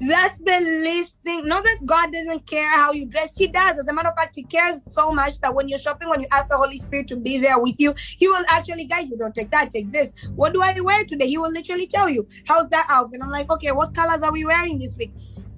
That's 0.00 0.38
the 0.40 0.58
least 0.84 1.18
thing. 1.24 1.46
Not 1.46 1.62
that 1.62 1.78
God 1.86 2.12
doesn't 2.12 2.46
care 2.46 2.68
how 2.76 2.90
you 2.92 3.08
dress. 3.08 3.36
He 3.36 3.46
does. 3.46 3.78
As 3.78 3.86
a 3.88 3.92
matter 3.92 4.08
of 4.08 4.16
fact, 4.16 4.34
He 4.34 4.42
cares 4.42 4.82
so 4.92 5.12
much 5.12 5.40
that 5.40 5.54
when 5.54 5.68
you're 5.68 5.78
shopping, 5.78 6.08
when 6.08 6.20
you 6.20 6.26
ask 6.32 6.48
the 6.48 6.56
Holy 6.56 6.78
Spirit 6.78 7.06
to 7.08 7.16
be 7.16 7.38
there 7.38 7.58
with 7.60 7.76
you, 7.78 7.94
He 8.18 8.26
will 8.26 8.44
actually 8.50 8.86
guide 8.86 9.06
you. 9.08 9.16
Don't 9.16 9.34
take 9.34 9.50
that, 9.52 9.70
take 9.70 9.92
this. 9.92 10.12
What 10.34 10.52
do 10.52 10.60
I 10.62 10.80
wear 10.80 11.04
today? 11.04 11.28
He 11.28 11.38
will 11.38 11.52
literally 11.52 11.86
tell 11.86 12.08
you, 12.10 12.26
How's 12.46 12.68
that 12.70 12.86
outfit? 12.90 13.20
I'm 13.22 13.30
like, 13.30 13.50
Okay, 13.52 13.70
what 13.72 13.94
colors 13.94 14.22
are 14.24 14.32
we 14.32 14.44
wearing 14.44 14.78
this 14.78 14.96
week? 14.98 15.12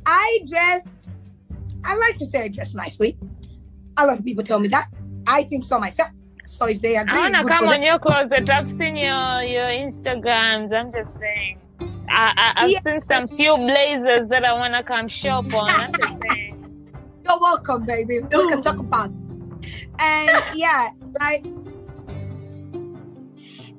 I 0.07 0.40
dress, 0.49 1.12
I 1.85 1.97
like 1.97 2.19
to 2.19 2.26
say 2.26 2.45
I 2.45 2.49
dress 2.49 2.75
nicely. 2.75 3.16
A 3.99 4.07
lot 4.07 4.19
of 4.19 4.25
people 4.25 4.45
tell 4.45 4.59
me 4.59 4.69
that. 4.69 4.88
I 5.26 5.45
think 5.45 5.64
so 5.64 5.78
myself. 5.78 6.11
So 6.47 6.69
if 6.69 6.81
they 6.83 6.97
agree, 6.97 7.19
I 7.19 7.33
wanna 7.33 7.45
come 7.45 7.69
on 7.69 7.83
your 7.83 7.99
closet. 7.99 8.50
I've 8.50 8.69
seen 8.69 8.97
your 8.97 9.43
your 9.43 9.67
Instagrams. 9.67 10.73
I'm 10.75 10.93
just 10.93 11.19
saying. 11.19 11.59
I, 12.09 12.33
I 12.37 12.53
I've 12.65 12.73
Yeah. 12.73 12.81
seen 12.81 13.00
some 13.00 13.29
few 13.29 13.57
blazers 13.57 14.29
that 14.29 14.45
I 14.45 14.55
wanna 14.55 14.85
come 14.85 15.09
shop 15.09 15.53
on. 15.55 15.81
I'm 15.81 15.97
just 15.97 16.19
saying. 16.23 16.57
You're 17.25 17.41
welcome, 17.41 17.87
baby. 17.87 18.21
We 18.33 18.47
can 18.49 18.61
talk 18.62 18.79
about. 18.81 19.11
it. 19.11 19.15
And 20.00 20.45
yeah, 20.50 20.88
like, 21.21 21.45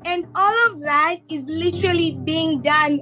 and 0.05 0.25
all 0.35 0.55
of 0.71 0.79
that 0.81 1.17
is 1.31 1.43
literally 1.47 2.19
being 2.25 2.61
done 2.61 3.01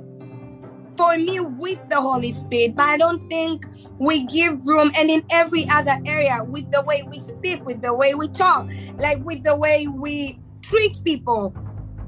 for 0.97 1.17
me 1.17 1.39
with 1.41 1.79
the 1.89 2.01
Holy 2.01 2.31
Spirit. 2.33 2.75
But 2.75 2.85
I 2.85 2.97
don't 2.97 3.23
think 3.29 3.63
we 3.99 4.25
give 4.27 4.65
room, 4.65 4.91
and 4.97 5.09
in 5.09 5.23
every 5.31 5.65
other 5.71 5.95
area, 6.07 6.39
with 6.45 6.69
the 6.71 6.83
way 6.87 7.03
we 7.09 7.19
speak, 7.19 7.63
with 7.65 7.81
the 7.81 7.95
way 7.95 8.15
we 8.15 8.29
talk, 8.29 8.67
like 8.99 9.19
with 9.23 9.43
the 9.43 9.57
way 9.57 9.87
we 9.87 10.41
treat 10.63 10.97
people, 11.05 11.55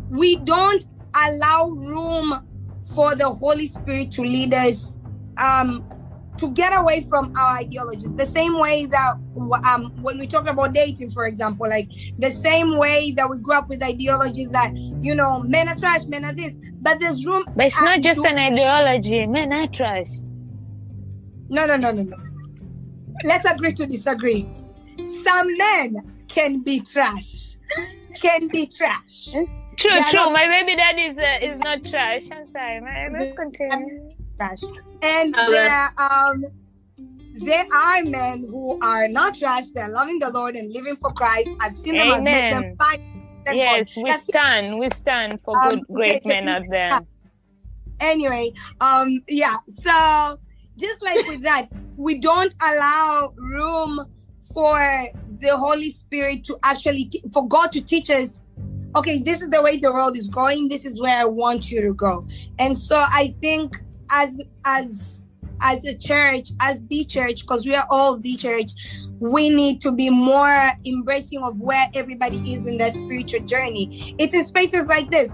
we 0.10 0.44
don't 0.44 0.84
allow 1.16 1.70
room 1.70 2.42
for 2.96 3.16
the 3.16 3.30
Holy 3.30 3.68
Spirit 3.68 4.12
to 4.14 4.22
lead 4.22 4.54
us 4.54 5.02
um, 5.42 5.86
to 6.38 6.52
get 6.54 6.72
away 6.80 7.06
from 7.10 7.32
our 7.40 7.60
ideologies. 7.60 8.14
The 8.18 8.28
same 8.28 8.60
way 8.60 8.88
that 8.88 9.16
um, 9.74 9.92
when 10.02 10.20
we 10.20 10.28
talk 10.28 10.50
about 10.50 10.74
dating, 10.74 11.12
for 11.12 11.26
example, 11.28 11.70
like 11.70 11.90
the 12.18 12.32
same 12.32 12.78
way 12.78 13.14
that 13.18 13.30
we 13.30 13.40
grew 13.40 13.56
up 13.58 13.70
with 13.70 13.84
ideologies 13.84 14.50
that 14.52 14.74
you 15.02 15.16
know 15.16 15.42
men 15.44 15.70
are 15.70 15.76
trash, 15.76 16.02
men 16.08 16.26
are 16.26 16.36
this, 16.36 16.56
but 16.88 17.00
there's 17.02 17.26
room. 17.26 17.44
But 17.56 17.66
it's 17.68 17.82
not 17.82 18.02
just 18.02 18.22
to- 18.24 18.30
an 18.30 18.38
ideology. 18.38 19.26
Men 19.28 19.52
are 19.54 19.68
trash. 19.68 20.08
No, 21.50 21.66
no, 21.66 21.76
no, 21.78 21.92
no, 21.92 22.04
no. 22.04 22.18
Let's 23.26 23.50
agree 23.52 23.74
to 23.74 23.86
disagree. 23.86 24.48
Some 25.26 25.48
men 25.58 25.90
can 26.28 26.62
be 26.62 26.80
trash. 26.82 27.56
Can 28.22 28.48
be 28.50 28.68
trash. 28.68 29.30
True, 29.78 29.94
They 29.94 30.02
true. 30.12 30.20
not- 30.26 30.34
My 30.34 30.48
baby 30.48 30.76
daddy 30.76 31.04
is 31.04 31.18
uh, 31.18 31.38
is 31.50 31.58
not 31.60 31.84
trash. 31.86 32.24
I'm 32.32 32.48
sorry. 32.48 32.80
My, 32.82 33.08
let's 33.12 33.38
continue. 33.38 34.12
Trash. 34.40 34.62
And 35.04 35.36
Okay. 35.38 35.52
there 35.52 35.90
um 36.00 36.44
there 37.50 37.66
are 37.86 38.04
men 38.04 38.46
who 38.50 38.80
are 38.82 39.08
not 39.08 39.36
trash, 39.36 39.66
they're 39.76 39.90
loving 39.90 40.18
the 40.20 40.32
Lord 40.32 40.56
and 40.56 40.72
living 40.74 40.98
for 41.02 41.12
Christ. 41.14 41.50
I've 41.62 41.74
seen 41.74 41.98
them, 41.98 42.12
I've 42.12 42.24
met 42.24 42.52
them 42.52 42.64
Amen. 42.64 42.76
fight. 42.80 43.02
Yes, 43.56 43.94
God. 43.96 44.04
we 44.04 44.10
That's- 44.10 44.24
stand. 44.24 44.80
We 44.80 44.90
stand 44.90 45.40
for 45.44 45.56
Um, 45.58 45.70
good, 45.80 45.88
great 45.94 46.26
men 46.26 46.48
out 46.50 46.64
there. 46.70 47.00
anyway 48.00 48.52
um 48.80 49.20
yeah 49.28 49.56
so 49.68 50.40
just 50.78 51.02
like 51.02 51.26
with 51.28 51.42
that 51.42 51.68
we 51.96 52.20
don't 52.20 52.54
allow 52.62 53.34
room 53.38 54.06
for 54.54 54.78
the 55.42 55.58
holy 55.58 55.90
spirit 55.90 56.44
to 56.44 56.56
actually 56.64 57.06
t- 57.06 57.24
for 57.34 57.48
god 57.48 57.72
to 57.72 57.82
teach 57.84 58.12
us 58.12 58.46
okay 58.96 59.18
this 59.24 59.42
is 59.42 59.50
the 59.50 59.62
way 59.64 59.78
the 59.78 59.92
world 59.92 60.16
is 60.16 60.28
going 60.28 60.70
this 60.70 60.86
is 60.86 61.02
where 61.02 61.18
i 61.18 61.26
want 61.26 61.72
you 61.72 61.82
to 61.82 61.92
go 61.94 62.24
and 62.60 62.78
so 62.78 62.96
i 62.96 63.34
think 63.42 63.82
as 64.12 64.30
as 64.68 65.17
as 65.62 65.84
a 65.86 65.98
church 65.98 66.50
as 66.62 66.80
the 66.88 67.06
church 67.06 67.42
because 67.42 67.66
we 67.66 67.76
are 67.76 67.88
all 67.90 68.20
the 68.20 68.36
church 68.36 68.72
we 69.20 69.50
need 69.50 69.82
to 69.82 69.92
be 69.92 70.10
more 70.10 70.70
embracing 70.86 71.42
of 71.44 71.60
where 71.62 71.88
everybody 71.96 72.38
is 72.54 72.68
in 72.68 72.78
their 72.78 72.92
spiritual 72.92 73.40
journey. 73.46 74.16
It's 74.20 74.34
in 74.34 74.44
spaces 74.44 74.86
like 74.88 75.10
this 75.10 75.34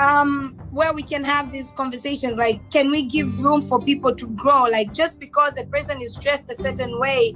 um 0.00 0.58
where 0.70 0.94
we 0.94 1.02
can 1.02 1.22
have 1.24 1.52
these 1.52 1.72
conversations 1.72 2.36
like 2.36 2.58
can 2.70 2.90
we 2.90 3.06
give 3.06 3.38
room 3.38 3.60
for 3.60 3.82
people 3.82 4.14
to 4.14 4.28
grow? 4.30 4.64
Like 4.64 4.92
just 4.92 5.18
because 5.20 5.60
a 5.60 5.66
person 5.66 5.98
is 6.00 6.16
dressed 6.16 6.50
a 6.50 6.54
certain 6.54 6.98
way 7.00 7.34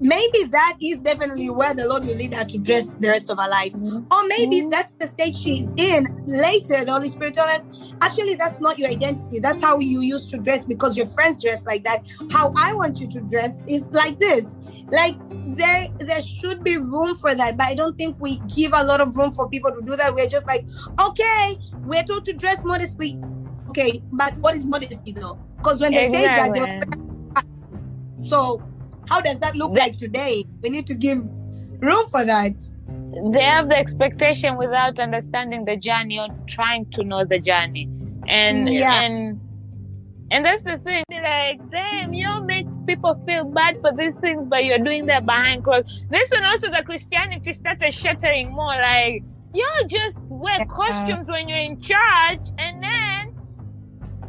maybe 0.00 0.44
that 0.50 0.76
is 0.80 0.98
definitely 1.00 1.50
where 1.50 1.74
the 1.74 1.86
lord 1.88 2.04
will 2.04 2.16
lead 2.16 2.34
her 2.34 2.44
to 2.44 2.58
dress 2.58 2.90
the 3.00 3.08
rest 3.08 3.30
of 3.30 3.38
her 3.38 3.48
life. 3.50 3.72
Or 3.74 4.26
maybe 4.26 4.62
Mhm. 4.62 4.70
that's 4.70 4.92
the 4.94 5.06
stage 5.08 5.34
she's 5.34 5.70
in 5.76 6.06
later 6.26 6.84
the 6.84 6.92
holy 6.92 7.10
spirit 7.10 7.34
told 7.34 7.48
us. 7.50 7.62
Actually 8.00 8.36
that's 8.36 8.60
not 8.60 8.78
your 8.78 8.88
identity. 8.88 9.40
That's 9.40 9.60
how 9.60 9.78
you 9.78 10.00
used 10.00 10.30
to 10.30 10.38
dress 10.38 10.64
because 10.64 10.96
your 10.96 11.06
friends 11.06 11.42
dress 11.42 11.64
like 11.66 11.84
that. 11.84 12.02
How 12.30 12.52
i 12.56 12.74
want 12.76 13.00
you 13.00 13.08
to 13.08 13.20
dress 13.22 13.58
is 13.66 13.82
like 13.92 14.18
this. 14.18 14.46
Like 14.90 15.16
there 15.58 15.88
there 15.98 16.20
should 16.22 16.62
be 16.62 16.76
room 16.76 17.14
for 17.14 17.34
that 17.34 17.56
but 17.56 17.66
i 17.66 17.74
don't 17.74 17.96
think 17.96 18.16
we 18.20 18.38
give 18.54 18.72
a 18.74 18.84
lot 18.84 19.00
of 19.00 19.16
room 19.16 19.32
for 19.32 19.48
people 19.48 19.70
to 19.72 19.82
do 19.84 19.96
that. 19.96 20.14
We're 20.14 20.28
just 20.28 20.46
like 20.46 20.64
okay 21.00 21.58
we're 21.84 22.04
told 22.04 22.24
to 22.26 22.32
dress 22.34 22.62
modestly. 22.64 23.18
Okay 23.70 24.02
but 24.12 24.34
what 24.40 24.54
is 24.54 24.64
modesty 24.66 25.12
though? 25.12 25.38
Because 25.56 25.80
when 25.80 25.92
they 25.92 26.06
say 26.08 26.28
that 26.34 26.54
they're 26.54 26.66
so 28.22 28.62
how 29.08 29.20
does 29.20 29.38
that 29.40 29.54
look 29.56 29.74
That- 29.74 29.80
like 29.90 29.98
today 29.98 30.44
we 30.62 30.68
need 30.70 30.86
to 30.86 30.94
give 30.94 31.18
room 31.80 32.04
for 32.10 32.24
that 32.24 32.54
They 33.32 33.42
have 33.42 33.68
the 33.68 33.76
expectation 33.78 34.56
without 34.56 34.98
understanding 34.98 35.64
the 35.64 35.76
journey 35.76 36.18
or 36.18 36.28
trying 36.46 36.84
to 36.92 37.04
know 37.04 37.24
the 37.24 37.38
journey. 37.50 37.88
And 38.28 38.68
Yeah. 38.68 39.02
and 39.04 39.40
and 40.30 40.44
that's 40.44 40.62
the 40.62 40.76
thing. 40.86 41.04
Like, 41.10 41.58
damn, 41.70 42.12
you 42.12 42.28
make 42.44 42.66
people 42.86 43.14
feel 43.26 43.44
bad 43.46 43.80
for 43.80 43.92
these 44.00 44.14
things, 44.16 44.46
but 44.46 44.64
you're 44.66 44.84
doing 44.88 45.06
that 45.06 45.24
behind 45.24 45.64
closed. 45.64 45.88
This 46.10 46.30
one 46.30 46.44
also 46.44 46.66
the 46.70 46.82
Christianity 46.84 47.52
started 47.54 47.92
shattering 47.94 48.52
more. 48.52 48.76
Like, 48.76 49.22
you 49.54 49.66
just 49.88 50.20
wear 50.28 50.58
costumes 50.66 51.26
when 51.28 51.48
you're 51.48 51.64
in 51.70 51.80
church, 51.80 52.44
and 52.58 52.82
then 52.82 53.22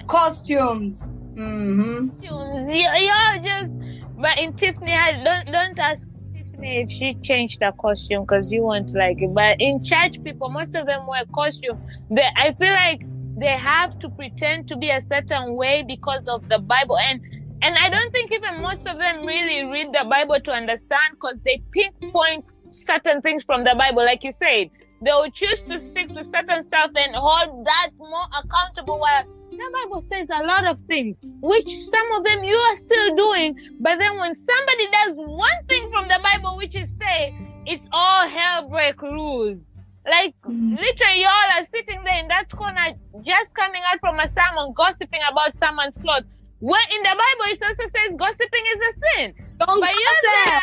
costumes 0.08 1.12
Mm-hmm. 1.36 2.10
costumes. 2.10 2.70
You, 2.70 2.88
you're 3.08 3.38
just. 3.44 3.74
But 4.20 4.38
in 4.38 4.54
Tiffany, 4.54 4.94
I 4.94 5.24
don't 5.24 5.52
don't 5.52 5.80
ask 5.80 6.10
Tiffany 6.34 6.82
if 6.82 6.92
she 6.92 7.14
changed 7.24 7.64
her 7.64 7.72
costume 7.72 8.24
because 8.24 8.52
you 8.52 8.64
won't 8.64 8.90
mm. 8.90 8.98
like 8.98 9.22
it. 9.22 9.34
But 9.34 9.62
in 9.62 9.82
church, 9.82 10.22
people, 10.24 10.50
most 10.50 10.76
of 10.76 10.86
them 10.86 11.08
wear 11.08 11.24
costume. 11.34 11.80
They, 12.12 12.28
I 12.36 12.54
feel 12.54 12.74
like 12.74 13.02
they 13.38 13.56
have 13.58 13.98
to 14.00 14.10
pretend 14.10 14.68
to 14.68 14.76
be 14.76 14.90
a 14.90 15.00
certain 15.00 15.56
way 15.56 15.86
because 15.88 16.28
of 16.28 16.50
the 16.50 16.60
Bible, 16.60 16.98
and 16.98 17.22
and 17.62 17.78
I 17.78 17.90
don't 17.90 18.12
think 18.12 18.34
even 18.34 18.62
most 18.62 18.86
of 18.88 18.98
them 18.98 19.26
really 19.26 19.64
read 19.64 19.94
the 19.94 20.06
Bible 20.10 20.40
to 20.42 20.52
understand 20.52 21.12
because 21.14 21.40
they 21.46 21.62
pinpoint 21.72 22.44
certain 22.72 23.22
things 23.22 23.44
from 23.44 23.64
the 23.64 23.76
Bible, 23.78 24.04
like 24.04 24.24
you 24.26 24.32
said. 24.32 24.70
They 25.02 25.12
will 25.12 25.32
choose 25.32 25.64
to 25.64 25.80
stick 25.80 26.10
to 26.10 26.26
certain 26.26 26.62
stuff 26.62 26.92
and 26.94 27.16
hold 27.16 27.66
that 27.66 27.92
more 27.98 28.28
accountable. 28.38 29.00
While 29.00 29.24
the 29.60 29.72
Bible 29.84 30.02
says 30.02 30.30
a 30.30 30.44
lot 30.44 30.66
of 30.66 30.80
things, 30.82 31.20
which 31.42 31.70
some 31.78 32.12
of 32.14 32.24
them 32.24 32.44
you 32.44 32.56
are 32.56 32.76
still 32.76 33.16
doing. 33.16 33.56
But 33.80 34.00
then 34.00 34.18
when 34.18 34.34
somebody 34.34 34.88
does 34.92 35.16
one 35.16 35.66
thing 35.68 35.90
from 35.92 36.08
the 36.08 36.20
Bible, 36.24 36.58
which 36.58 36.76
is 36.76 36.98
say, 36.98 37.36
it's 37.66 37.88
all 37.92 38.28
hell 38.28 38.70
break 38.70 39.02
loose. 39.02 39.66
Like 40.10 40.34
hmm. 40.44 40.76
literally, 40.76 41.22
y'all 41.22 41.52
are 41.58 41.66
sitting 41.66 42.04
there 42.04 42.20
in 42.20 42.28
that 42.30 42.50
corner, 42.50 42.96
just 43.22 43.54
coming 43.54 43.82
out 43.86 44.00
from 44.00 44.20
a 44.20 44.28
sermon, 44.28 44.74
gossiping 44.74 45.22
about 45.30 45.54
someone's 45.54 45.98
clothes. 45.98 46.24
Where 46.60 46.82
in 46.92 47.04
the 47.04 47.10
Bible, 47.10 47.46
it 47.52 47.62
also 47.62 47.84
says 47.84 48.16
gossiping 48.18 48.66
is 48.74 48.82
a 48.82 48.92
sin. 49.00 49.34
don't 49.60 49.80
But 49.80 49.90
you're 49.90 50.22
there, 50.24 50.62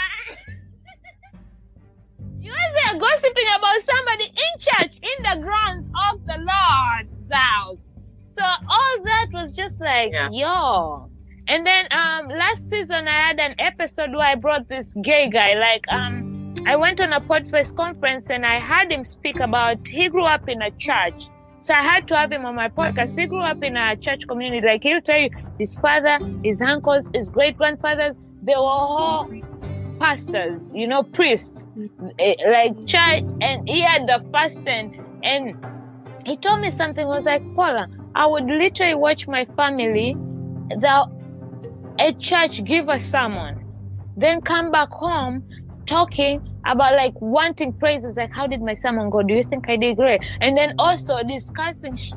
you're 2.40 2.54
there 2.54 2.98
gossiping 2.98 3.48
about 3.56 3.80
somebody 3.82 4.24
in 4.24 4.58
church, 4.58 4.98
in 5.02 5.22
the 5.22 5.42
grounds 5.42 5.88
of 6.10 6.26
the 6.26 6.38
Lord's 6.38 7.32
house. 7.32 7.78
So 8.36 8.44
all 8.44 8.96
that 9.04 9.26
was 9.32 9.52
just 9.52 9.80
like, 9.80 10.12
Yeah. 10.12 10.28
yo. 10.30 11.10
And 11.48 11.66
then 11.66 11.86
um 11.90 12.28
last 12.28 12.68
season 12.68 13.08
I 13.08 13.18
had 13.28 13.38
an 13.40 13.54
episode 13.58 14.10
where 14.12 14.26
I 14.28 14.34
brought 14.34 14.68
this 14.68 14.94
gay 15.02 15.28
guy. 15.30 15.54
Like 15.54 15.84
um 15.88 16.54
I 16.66 16.76
went 16.76 17.00
on 17.00 17.12
a 17.12 17.20
podcast 17.20 17.74
conference 17.76 18.28
and 18.30 18.44
I 18.44 18.58
had 18.58 18.90
him 18.90 19.04
speak 19.04 19.38
about 19.40 19.78
he 19.88 20.08
grew 20.08 20.24
up 20.26 20.48
in 20.48 20.60
a 20.62 20.70
church. 20.72 21.30
So 21.60 21.74
I 21.74 21.82
had 21.82 22.06
to 22.08 22.16
have 22.16 22.30
him 22.30 22.44
on 22.44 22.54
my 22.54 22.68
podcast. 22.68 23.18
He 23.18 23.26
grew 23.26 23.42
up 23.42 23.62
in 23.62 23.76
a 23.76 23.96
church 23.96 24.26
community. 24.28 24.66
Like 24.66 24.82
he'll 24.82 25.00
tell 25.00 25.18
you 25.18 25.30
his 25.58 25.74
father, 25.76 26.18
his 26.44 26.60
uncles, 26.60 27.10
his 27.14 27.30
great 27.30 27.56
grandfathers, 27.56 28.16
they 28.42 28.54
were 28.54 28.58
all 28.60 29.28
pastors, 29.98 30.72
you 30.74 30.86
know, 30.86 31.02
priests, 31.02 31.66
eh, 32.18 32.34
like 32.48 32.72
church, 32.86 33.24
and 33.40 33.68
he 33.68 33.80
had 33.80 34.06
the 34.06 34.22
fasting. 34.30 34.94
And 35.22 35.56
he 36.26 36.36
told 36.36 36.60
me 36.60 36.70
something. 36.70 37.06
Was 37.06 37.24
like, 37.24 37.42
Paula, 37.54 37.88
I 38.16 38.24
would 38.24 38.46
literally 38.46 38.94
watch 38.94 39.28
my 39.28 39.44
family, 39.56 40.16
the 40.70 41.06
a 41.98 42.12
church 42.14 42.64
give 42.64 42.88
a 42.88 42.98
sermon, 42.98 43.62
then 44.16 44.40
come 44.40 44.70
back 44.70 44.88
home 44.88 45.46
talking 45.84 46.40
about 46.64 46.94
like 46.94 47.12
wanting 47.20 47.74
praises, 47.74 48.16
like 48.16 48.32
how 48.32 48.46
did 48.46 48.62
my 48.62 48.72
sermon 48.72 49.10
go? 49.10 49.22
Do 49.22 49.34
you 49.34 49.42
think 49.42 49.68
I 49.68 49.76
did 49.76 49.96
great? 49.96 50.22
And 50.40 50.56
then 50.56 50.74
also 50.78 51.22
discussing 51.22 51.96
sh- 51.96 52.12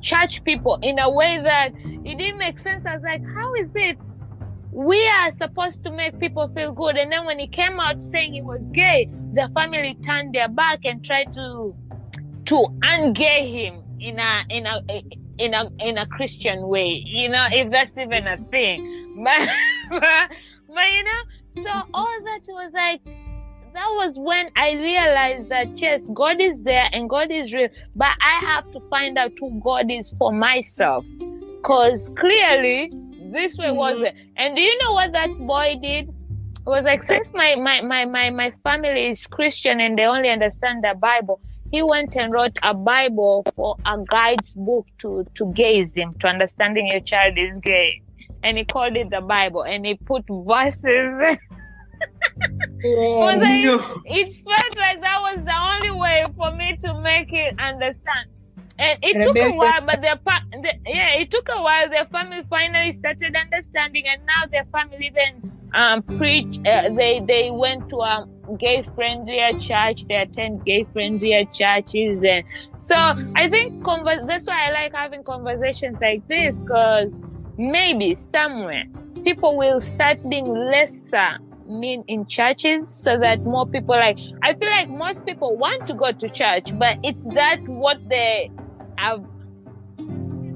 church 0.00 0.42
people 0.42 0.78
in 0.82 0.98
a 0.98 1.10
way 1.10 1.38
that 1.42 1.72
it 1.84 2.16
didn't 2.16 2.38
make 2.38 2.58
sense. 2.58 2.86
I 2.86 2.94
was 2.94 3.02
like, 3.02 3.22
how 3.22 3.54
is 3.54 3.70
it? 3.74 3.98
We 4.72 5.06
are 5.06 5.30
supposed 5.32 5.84
to 5.84 5.92
make 5.92 6.18
people 6.18 6.48
feel 6.54 6.72
good. 6.72 6.96
And 6.96 7.12
then 7.12 7.26
when 7.26 7.38
he 7.38 7.46
came 7.46 7.78
out 7.78 8.02
saying 8.02 8.32
he 8.32 8.40
was 8.40 8.70
gay, 8.70 9.10
the 9.34 9.50
family 9.54 9.98
turned 10.02 10.34
their 10.34 10.48
back 10.48 10.80
and 10.84 11.04
tried 11.04 11.34
to 11.34 11.74
to 12.46 12.66
ungay 12.80 13.52
him 13.52 13.82
in 14.00 14.18
a 14.18 14.44
in 14.48 14.66
a 14.66 14.80
in 15.42 15.54
a 15.54 15.68
in 15.80 15.98
a 15.98 16.06
Christian 16.06 16.68
way, 16.68 17.02
you 17.04 17.28
know, 17.28 17.46
if 17.50 17.70
that's 17.70 17.98
even 17.98 18.26
a 18.26 18.36
thing. 18.50 18.98
But 19.24 19.48
but, 19.90 20.30
but 20.68 20.86
you 20.90 21.04
know, 21.04 21.22
so 21.64 21.88
all 21.92 22.18
that 22.24 22.42
was 22.48 22.72
like 22.72 23.02
that 23.74 23.88
was 23.88 24.18
when 24.18 24.50
I 24.56 24.72
realized 24.72 25.48
that 25.50 25.80
yes, 25.80 26.08
God 26.14 26.40
is 26.40 26.62
there 26.62 26.88
and 26.92 27.10
God 27.10 27.30
is 27.30 27.52
real, 27.52 27.68
but 27.94 28.12
I 28.20 28.38
have 28.52 28.70
to 28.72 28.80
find 28.88 29.18
out 29.18 29.32
who 29.38 29.60
God 29.62 29.90
is 29.90 30.14
for 30.18 30.32
myself. 30.32 31.04
Because 31.18 32.10
clearly 32.16 32.90
this 33.32 33.56
way 33.56 33.66
mm-hmm. 33.66 33.76
was 33.76 34.00
it. 34.02 34.14
And 34.36 34.56
do 34.56 34.62
you 34.62 34.78
know 34.78 34.92
what 34.92 35.12
that 35.12 35.30
boy 35.38 35.76
did? 35.82 36.08
It 36.08 36.66
was 36.66 36.84
like 36.84 37.02
since 37.02 37.32
my, 37.32 37.56
my, 37.56 37.80
my, 37.80 38.04
my, 38.04 38.30
my 38.30 38.52
family 38.62 39.08
is 39.08 39.26
Christian 39.26 39.80
and 39.80 39.98
they 39.98 40.04
only 40.04 40.28
understand 40.28 40.84
the 40.84 40.94
Bible, 40.98 41.40
he 41.72 41.82
went 41.82 42.16
and 42.16 42.32
wrote 42.32 42.58
a 42.62 42.74
Bible 42.74 43.44
for 43.56 43.76
a 43.86 43.98
guide's 44.08 44.54
book 44.54 44.86
to, 44.98 45.26
to 45.34 45.46
gayism, 45.46 46.16
to 46.20 46.28
understanding 46.28 46.86
your 46.86 47.00
child 47.00 47.38
is 47.38 47.58
gay. 47.60 48.02
And 48.44 48.58
he 48.58 48.64
called 48.64 48.96
it 48.96 49.10
the 49.10 49.22
Bible 49.22 49.62
and 49.62 49.86
he 49.86 49.94
put 49.94 50.24
verses 50.28 51.38
oh, 52.84 53.18
like, 53.18 53.40
no. 53.64 54.02
it 54.04 54.34
felt 54.44 54.76
like 54.76 55.00
that 55.00 55.20
was 55.22 55.44
the 55.44 55.56
only 55.56 55.90
way 55.98 56.26
for 56.36 56.52
me 56.54 56.76
to 56.82 57.00
make 57.00 57.32
it 57.32 57.58
understand. 57.58 58.28
And 58.78 58.98
it 59.02 59.24
took 59.24 59.36
a 59.38 59.52
while, 59.52 59.80
but 59.86 60.00
their 60.02 60.18
the, 60.24 60.72
yeah, 60.86 61.10
it 61.14 61.30
took 61.30 61.48
a 61.50 61.62
while. 61.62 61.88
Their 61.88 62.06
family 62.06 62.42
finally 62.50 62.92
started 62.92 63.36
understanding, 63.36 64.04
and 64.08 64.22
now 64.26 64.46
their 64.50 64.64
family 64.72 65.06
even 65.06 65.52
um, 65.74 66.02
preach. 66.02 66.58
Uh, 66.66 66.92
they 66.94 67.20
they 67.20 67.50
went 67.50 67.88
to 67.90 67.96
a 67.98 68.26
gay 68.58 68.82
friendlier 68.82 69.58
church. 69.58 70.06
They 70.08 70.16
attend 70.16 70.64
gay 70.64 70.84
friendlier 70.92 71.44
churches, 71.46 72.22
and 72.22 72.44
so 72.78 72.94
mm-hmm. 72.94 73.32
I 73.36 73.48
think 73.48 73.84
convers- 73.84 74.26
that's 74.26 74.46
why 74.46 74.68
I 74.68 74.72
like 74.72 74.94
having 74.94 75.22
conversations 75.24 75.98
like 76.00 76.26
this 76.28 76.62
because 76.62 77.20
maybe 77.56 78.14
somewhere 78.14 78.84
people 79.24 79.56
will 79.56 79.80
start 79.80 80.18
being 80.28 80.46
lesser 80.46 81.38
mean 81.68 82.04
in 82.08 82.26
churches 82.26 82.92
so 82.92 83.18
that 83.18 83.40
more 83.44 83.66
people 83.66 83.94
like 83.94 84.18
i 84.42 84.52
feel 84.54 84.68
like 84.68 84.88
most 84.88 85.24
people 85.24 85.56
want 85.56 85.86
to 85.86 85.94
go 85.94 86.10
to 86.12 86.28
church 86.28 86.76
but 86.78 86.98
it's 87.02 87.24
that 87.34 87.60
what 87.66 87.96
they 88.08 88.50
have 88.96 89.24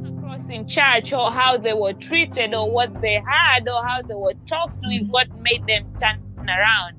across 0.04 0.48
in 0.48 0.66
church 0.66 1.12
or 1.12 1.30
how 1.30 1.56
they 1.56 1.72
were 1.72 1.92
treated 1.92 2.54
or 2.54 2.70
what 2.70 3.00
they 3.00 3.14
had 3.14 3.68
or 3.68 3.84
how 3.84 4.02
they 4.02 4.14
were 4.14 4.34
talked 4.46 4.82
to 4.82 4.88
is 4.88 5.02
mm-hmm. 5.02 5.12
what 5.12 5.28
made 5.40 5.64
them 5.66 5.86
turn 6.00 6.20
around 6.48 6.96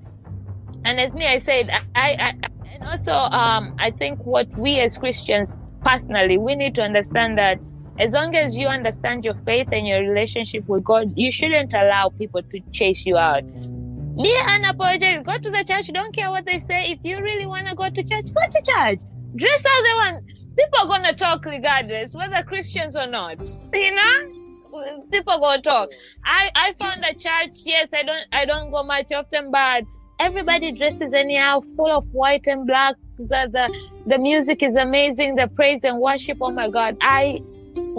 and 0.87 0.99
as 0.99 1.13
me 1.13 1.27
i 1.27 1.37
said 1.37 1.69
i, 1.95 2.09
I 2.27 2.33
and 2.73 2.83
also 2.83 3.13
um 3.13 3.75
i 3.79 3.91
think 3.91 4.25
what 4.25 4.47
we 4.57 4.79
as 4.79 4.97
christians 4.97 5.55
personally 5.83 6.37
we 6.37 6.55
need 6.55 6.75
to 6.75 6.81
understand 6.81 7.37
that 7.37 7.59
as 7.99 8.13
long 8.13 8.35
as 8.35 8.55
you 8.55 8.67
understand 8.67 9.23
your 9.25 9.33
faith 9.45 9.69
and 9.71 9.87
your 9.87 10.01
relationship 10.01 10.63
with 10.67 10.83
God, 10.83 11.13
you 11.15 11.31
shouldn't 11.31 11.73
allow 11.73 12.09
people 12.09 12.41
to 12.43 12.61
chase 12.71 13.05
you 13.05 13.17
out. 13.17 13.43
Be 13.43 14.35
unapologetic. 14.47 15.25
Go 15.25 15.37
to 15.37 15.49
the 15.49 15.63
church. 15.67 15.87
Don't 15.93 16.13
care 16.13 16.29
what 16.29 16.45
they 16.45 16.59
say. 16.59 16.91
If 16.91 16.99
you 17.03 17.21
really 17.21 17.45
want 17.47 17.67
to 17.67 17.75
go 17.75 17.89
to 17.89 18.03
church, 18.03 18.25
go 18.33 18.41
to 18.51 18.61
church. 18.63 18.99
Dress 19.35 19.63
how 19.65 19.83
they 19.83 19.93
want. 19.93 20.23
People 20.57 20.79
are 20.79 20.87
gonna 20.87 21.15
talk 21.15 21.45
regardless, 21.45 22.13
whether 22.13 22.43
Christians 22.43 22.95
or 22.95 23.07
not. 23.07 23.37
You 23.73 23.95
know, 23.95 25.03
people 25.11 25.39
gonna 25.39 25.61
talk. 25.61 25.89
I 26.25 26.49
I 26.55 26.73
found 26.79 27.03
a 27.03 27.13
church. 27.13 27.61
Yes, 27.65 27.89
I 27.93 28.03
don't 28.03 28.25
I 28.31 28.45
don't 28.45 28.71
go 28.71 28.83
much 28.83 29.11
often, 29.11 29.51
but 29.51 29.83
everybody 30.19 30.71
dresses 30.71 31.13
anyhow, 31.13 31.61
full 31.75 31.91
of 31.91 32.05
white 32.11 32.47
and 32.47 32.65
black. 32.65 32.95
The 33.17 33.49
the 33.51 33.73
the 34.05 34.17
music 34.17 34.63
is 34.63 34.75
amazing. 34.75 35.35
The 35.35 35.47
praise 35.47 35.83
and 35.83 35.99
worship. 35.99 36.37
Oh 36.41 36.51
my 36.51 36.69
God, 36.69 36.97
I 37.01 37.39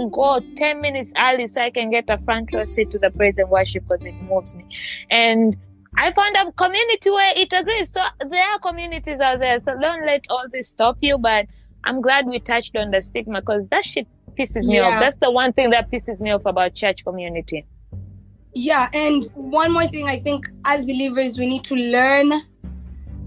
go 0.06 0.40
10 0.56 0.80
minutes 0.80 1.12
early 1.18 1.46
so 1.46 1.60
I 1.60 1.70
can 1.70 1.90
get 1.90 2.04
a 2.08 2.18
front 2.18 2.52
row 2.52 2.64
seat 2.64 2.90
to 2.92 2.98
the 2.98 3.10
praise 3.10 3.36
and 3.38 3.50
worship 3.50 3.84
because 3.88 4.04
it 4.04 4.14
moves 4.22 4.54
me. 4.54 4.64
And 5.10 5.56
I 5.96 6.12
found 6.12 6.36
a 6.36 6.52
community 6.52 7.10
where 7.10 7.32
it 7.36 7.52
agrees. 7.52 7.90
So 7.90 8.00
there 8.30 8.44
are 8.44 8.58
communities 8.60 9.20
out 9.20 9.40
there. 9.40 9.58
So 9.58 9.76
don't 9.80 10.06
let 10.06 10.24
all 10.30 10.44
this 10.52 10.68
stop 10.68 10.98
you. 11.00 11.18
But 11.18 11.46
I'm 11.84 12.00
glad 12.00 12.26
we 12.26 12.38
touched 12.38 12.76
on 12.76 12.90
the 12.90 13.02
stigma 13.02 13.40
because 13.40 13.68
that 13.68 13.84
shit 13.84 14.06
pisses 14.38 14.66
me 14.66 14.76
yeah. 14.76 14.82
off. 14.82 15.00
That's 15.00 15.16
the 15.16 15.30
one 15.30 15.52
thing 15.52 15.70
that 15.70 15.90
pisses 15.90 16.20
me 16.20 16.30
off 16.30 16.46
about 16.46 16.74
church 16.74 17.04
community. 17.04 17.66
Yeah, 18.54 18.86
and 18.94 19.26
one 19.34 19.72
more 19.72 19.86
thing 19.86 20.08
I 20.08 20.18
think 20.18 20.48
as 20.66 20.84
believers 20.84 21.38
we 21.38 21.46
need 21.46 21.64
to 21.64 21.74
learn 21.74 22.32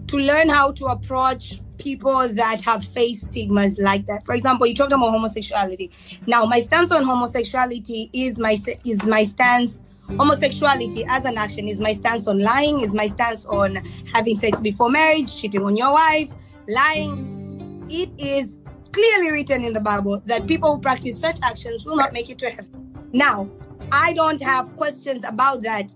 to 0.07 0.17
learn 0.17 0.49
how 0.49 0.71
to 0.73 0.87
approach 0.87 1.61
people 1.77 2.27
that 2.33 2.61
have 2.61 2.85
faced 2.85 3.31
stigmas 3.31 3.77
like 3.79 4.05
that. 4.05 4.25
For 4.25 4.35
example, 4.35 4.67
you 4.67 4.75
talked 4.75 4.91
about 4.91 5.11
homosexuality. 5.11 5.89
Now, 6.27 6.45
my 6.45 6.59
stance 6.59 6.91
on 6.91 7.03
homosexuality 7.03 8.09
is 8.13 8.37
my 8.37 8.57
is 8.85 9.03
my 9.05 9.23
stance 9.23 9.83
homosexuality 10.17 11.05
as 11.07 11.25
an 11.25 11.37
action 11.37 11.67
is 11.67 11.79
my 11.79 11.93
stance 11.93 12.27
on 12.27 12.39
lying, 12.39 12.81
is 12.81 12.93
my 12.93 13.07
stance 13.07 13.45
on 13.45 13.75
having 14.13 14.35
sex 14.35 14.59
before 14.59 14.89
marriage, 14.89 15.39
cheating 15.39 15.63
on 15.63 15.75
your 15.75 15.93
wife, 15.93 16.29
lying. 16.67 17.85
It 17.89 18.09
is 18.17 18.59
clearly 18.91 19.31
written 19.31 19.63
in 19.63 19.73
the 19.73 19.81
Bible 19.81 20.21
that 20.25 20.47
people 20.47 20.75
who 20.75 20.81
practice 20.81 21.19
such 21.19 21.37
actions 21.43 21.85
will 21.85 21.95
not 21.95 22.13
make 22.13 22.29
it 22.29 22.37
to 22.39 22.49
heaven. 22.49 23.09
Now, 23.13 23.49
I 23.91 24.13
don't 24.13 24.41
have 24.41 24.75
questions 24.77 25.27
about 25.27 25.63
that. 25.63 25.93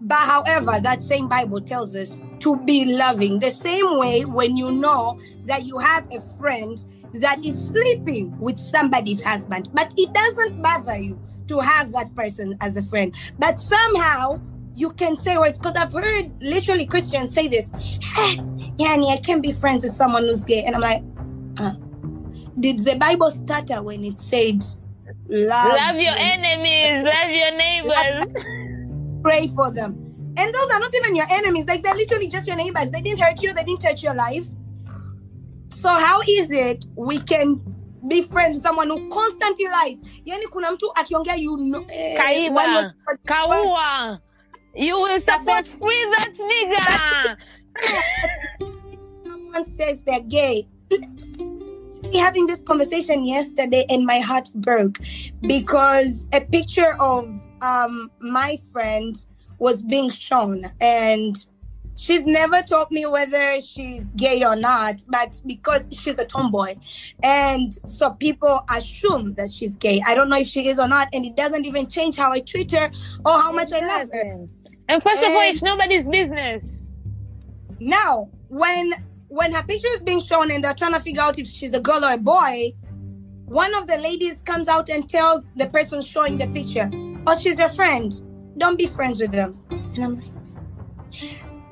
But 0.00 0.18
however, 0.18 0.72
that 0.82 1.02
same 1.02 1.28
Bible 1.28 1.60
tells 1.60 1.94
us 1.96 2.20
to 2.40 2.56
be 2.64 2.96
loving. 2.96 3.40
The 3.40 3.50
same 3.50 3.98
way 3.98 4.24
when 4.24 4.56
you 4.56 4.72
know 4.72 5.20
that 5.46 5.64
you 5.64 5.78
have 5.78 6.06
a 6.12 6.20
friend 6.38 6.82
that 7.14 7.44
is 7.44 7.68
sleeping 7.68 8.38
with 8.38 8.58
somebody's 8.58 9.22
husband, 9.22 9.70
but 9.72 9.92
it 9.96 10.12
doesn't 10.12 10.62
bother 10.62 10.96
you 10.96 11.18
to 11.48 11.58
have 11.58 11.92
that 11.92 12.14
person 12.14 12.56
as 12.60 12.76
a 12.76 12.82
friend. 12.82 13.14
But 13.38 13.60
somehow 13.60 14.40
you 14.74 14.90
can 14.90 15.16
say 15.16 15.36
words 15.36 15.58
because 15.58 15.74
I've 15.74 15.92
heard 15.92 16.30
literally 16.40 16.86
Christians 16.86 17.32
say 17.32 17.48
this, 17.48 17.72
hey, 18.00 18.36
Yanni, 18.78 19.08
I 19.10 19.18
can't 19.22 19.42
be 19.42 19.52
friends 19.52 19.84
with 19.84 19.94
someone 19.94 20.24
who's 20.24 20.44
gay. 20.44 20.62
And 20.64 20.76
I'm 20.76 20.80
like, 20.80 21.02
uh, 21.58 21.74
did 22.60 22.84
the 22.84 22.96
Bible 22.96 23.30
stutter 23.30 23.82
when 23.82 24.04
it 24.04 24.20
said 24.20 24.62
love, 25.28 25.76
love 25.76 25.96
your 25.96 26.14
enemies, 26.16 27.02
love 27.02 27.30
your 27.30 27.52
neighbors, 27.56 28.24
pray 29.22 29.48
for 29.48 29.72
them? 29.72 29.94
And 30.38 30.54
those 30.54 30.66
are 30.72 30.80
not 30.80 30.94
even 30.94 31.16
your 31.16 31.26
enemies, 31.30 31.66
like 31.66 31.82
they're 31.82 31.94
literally 31.94 32.28
just 32.28 32.46
your 32.46 32.56
neighbors. 32.56 32.90
They 32.90 33.00
didn't 33.00 33.20
hurt 33.20 33.42
you, 33.42 33.52
they 33.52 33.64
didn't 33.64 33.80
touch 33.80 34.02
your 34.02 34.14
life. 34.14 34.46
So 35.70 35.88
how 35.88 36.20
is 36.22 36.50
it 36.50 36.84
we 36.96 37.18
can 37.18 37.60
be 38.08 38.22
friends 38.22 38.54
with 38.54 38.62
someone 38.62 38.88
who 38.88 39.08
constantly 39.08 39.66
lies? 39.66 39.96
Yani 40.24 40.46
kuna 40.50 40.70
mtu 40.70 40.92
akiongea 40.94 41.36
you 41.36 41.56
know, 41.56 41.84
eh, 41.88 42.16
kaiba. 42.16 42.94
kaua. 43.26 44.20
You 44.74 45.00
will 45.00 45.20
support 45.20 45.68
free 45.68 46.06
that 46.16 46.34
nigga. 46.38 47.36
Someone 49.24 49.64
says 49.72 50.02
they're 50.02 50.20
gay 50.20 50.68
having 52.14 52.46
this 52.46 52.62
conversation 52.62 53.24
yesterday 53.24 53.84
and 53.88 54.04
my 54.04 54.18
heart 54.18 54.48
broke 54.54 54.98
because 55.42 56.28
a 56.32 56.40
picture 56.40 56.96
of 57.00 57.24
um 57.62 58.10
my 58.20 58.56
friend 58.72 59.16
was 59.58 59.82
being 59.82 60.08
shown 60.08 60.62
and 60.80 61.46
she's 61.98 62.24
never 62.24 62.62
told 62.62 62.90
me 62.90 63.04
whether 63.06 63.60
she's 63.60 64.12
gay 64.12 64.44
or 64.44 64.56
not, 64.56 65.02
but 65.08 65.40
because 65.46 65.86
she's 65.90 66.18
a 66.18 66.24
tomboy. 66.24 66.76
And 67.22 67.72
so 67.86 68.10
people 68.12 68.60
assume 68.70 69.34
that 69.34 69.50
she's 69.50 69.76
gay. 69.76 70.00
I 70.06 70.14
don't 70.14 70.30
know 70.30 70.38
if 70.38 70.46
she 70.46 70.68
is 70.68 70.78
or 70.78 70.88
not, 70.88 71.08
and 71.12 71.26
it 71.26 71.36
doesn't 71.36 71.66
even 71.66 71.88
change 71.88 72.16
how 72.16 72.32
I 72.32 72.40
treat 72.40 72.70
her 72.72 72.90
or 73.26 73.32
how 73.32 73.52
much 73.52 73.72
I 73.72 73.80
love 73.80 74.08
her. 74.12 74.46
And 74.88 75.02
first 75.02 75.22
and 75.22 75.32
of 75.32 75.36
all, 75.36 75.48
it's 75.48 75.62
nobody's 75.62 76.08
business. 76.08 76.96
Now, 77.80 78.30
when 78.48 78.92
when 79.28 79.52
her 79.52 79.62
picture 79.62 79.88
is 79.92 80.02
being 80.02 80.20
shown 80.20 80.50
and 80.50 80.64
they're 80.64 80.74
trying 80.74 80.94
to 80.94 81.00
figure 81.00 81.22
out 81.22 81.38
if 81.38 81.46
she's 81.46 81.74
a 81.74 81.80
girl 81.80 82.04
or 82.04 82.14
a 82.14 82.18
boy, 82.18 82.72
one 83.46 83.74
of 83.74 83.86
the 83.86 83.98
ladies 83.98 84.42
comes 84.42 84.68
out 84.68 84.88
and 84.88 85.08
tells 85.08 85.48
the 85.56 85.68
person 85.68 86.02
showing 86.02 86.38
the 86.38 86.46
picture, 86.48 86.90
Oh, 87.26 87.38
she's 87.38 87.58
your 87.58 87.68
friend. 87.68 88.12
Don't 88.56 88.78
be 88.78 88.86
friends 88.86 89.20
with 89.20 89.32
them. 89.32 89.62
And 89.70 90.04
I'm 90.04 90.14
like, 90.14 90.32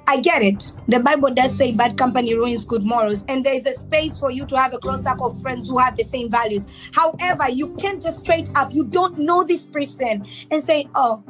I 0.08 0.20
get 0.20 0.42
it. 0.42 0.72
The 0.88 1.00
Bible 1.00 1.34
does 1.34 1.56
say 1.56 1.72
bad 1.72 1.98
company 1.98 2.34
ruins 2.34 2.64
good 2.64 2.84
morals, 2.84 3.24
and 3.28 3.44
there 3.44 3.54
is 3.54 3.66
a 3.66 3.74
space 3.74 4.16
for 4.18 4.30
you 4.30 4.46
to 4.46 4.56
have 4.56 4.72
a 4.72 4.78
close 4.78 5.02
circle 5.02 5.26
of 5.26 5.42
friends 5.42 5.66
who 5.66 5.78
have 5.78 5.96
the 5.96 6.04
same 6.04 6.30
values. 6.30 6.64
However, 6.92 7.50
you 7.50 7.74
can't 7.76 8.00
just 8.00 8.20
straight 8.20 8.48
up, 8.54 8.72
you 8.72 8.84
don't 8.84 9.18
know 9.18 9.42
this 9.42 9.66
person 9.66 10.26
and 10.50 10.62
say, 10.62 10.88
Oh, 10.94 11.24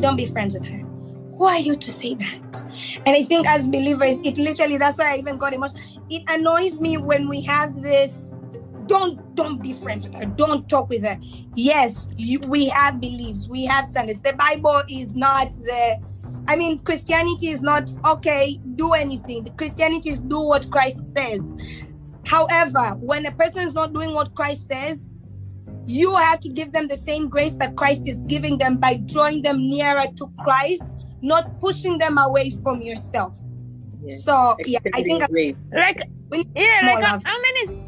don't 0.00 0.16
be 0.16 0.26
friends 0.26 0.54
with 0.54 0.66
her. 0.68 0.91
Who 1.36 1.44
are 1.44 1.58
you 1.58 1.76
to 1.76 1.90
say 1.90 2.14
that? 2.14 2.62
And 3.06 3.16
I 3.16 3.24
think 3.24 3.46
as 3.48 3.66
believers, 3.66 4.18
it 4.24 4.36
literally, 4.38 4.76
that's 4.76 4.98
why 4.98 5.14
I 5.14 5.18
even 5.18 5.38
got 5.38 5.52
emotional. 5.52 5.82
It 6.10 6.22
annoys 6.30 6.80
me 6.80 6.98
when 6.98 7.28
we 7.28 7.42
have 7.42 7.74
this 7.80 8.34
don't 8.86 9.34
don't 9.34 9.62
be 9.62 9.72
friends 9.74 10.06
with 10.08 10.18
her. 10.18 10.26
Don't 10.26 10.68
talk 10.68 10.88
with 10.88 11.04
her. 11.06 11.18
Yes 11.54 12.08
you, 12.16 12.40
we 12.40 12.68
have 12.68 13.00
beliefs. 13.00 13.48
We 13.48 13.64
have 13.64 13.86
standards. 13.86 14.20
The 14.20 14.34
bible 14.34 14.82
is 14.88 15.14
not 15.14 15.52
the 15.52 15.98
i 16.48 16.56
mean 16.56 16.80
christianity 16.80 17.48
is 17.48 17.62
not 17.62 17.90
okay 18.06 18.60
do 18.76 18.92
anything. 18.92 19.46
Christianity 19.56 20.10
is 20.10 20.20
do 20.20 20.40
what 20.40 20.70
christ 20.70 21.06
says. 21.16 21.40
However 22.26 22.96
when 23.00 23.26
a 23.26 23.32
person 23.32 23.62
is 23.62 23.72
not 23.74 23.92
doing 23.92 24.14
what 24.14 24.34
christ 24.34 24.68
says 24.70 25.10
you 25.86 26.14
have 26.16 26.40
to 26.40 26.48
give 26.48 26.72
them 26.72 26.88
the 26.88 26.96
same 26.96 27.28
grace 27.28 27.56
that 27.56 27.76
christ 27.76 28.08
is 28.08 28.22
giving 28.24 28.58
them 28.58 28.78
by 28.78 28.96
drawing 29.06 29.42
them 29.42 29.58
nearer 29.68 30.04
to 30.16 30.30
christ 30.44 30.84
not 31.22 31.60
pushing 31.60 31.98
them 31.98 32.18
away 32.18 32.50
from 32.62 32.82
yourself 32.82 33.36
yes. 34.02 34.24
so 34.24 34.54
yeah 34.66 34.78
i 34.94 35.02
think 35.02 35.22
like 35.72 35.98
yeah 36.54 36.82
like 36.84 37.02
uh, 37.02 37.06
how, 37.06 37.20
how 37.24 37.40
many 37.40 37.82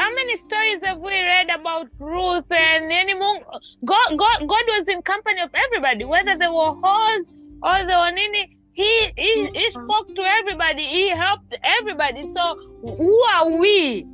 how 0.00 0.10
many 0.14 0.36
stories 0.36 0.82
have 0.82 0.98
we 0.98 1.12
read 1.12 1.50
about 1.50 1.88
Ruth 1.98 2.50
and 2.50 2.90
anyone? 2.90 3.40
God, 3.84 4.16
God, 4.16 4.48
God 4.48 4.64
was 4.68 4.88
in 4.88 5.02
company 5.02 5.42
of 5.42 5.50
everybody, 5.52 6.04
whether 6.04 6.38
they 6.38 6.46
were 6.46 6.72
whores 6.82 7.32
or 7.62 7.86
they 7.86 7.94
were 7.94 8.10
nini. 8.10 8.56
He, 8.72 9.12
he, 9.16 9.50
he 9.52 9.70
spoke 9.70 10.14
to 10.14 10.22
everybody. 10.22 10.86
He 10.86 11.10
helped 11.10 11.54
everybody. 11.62 12.24
So 12.24 12.56
who 12.82 13.22
are 13.34 13.50
we 13.50 14.06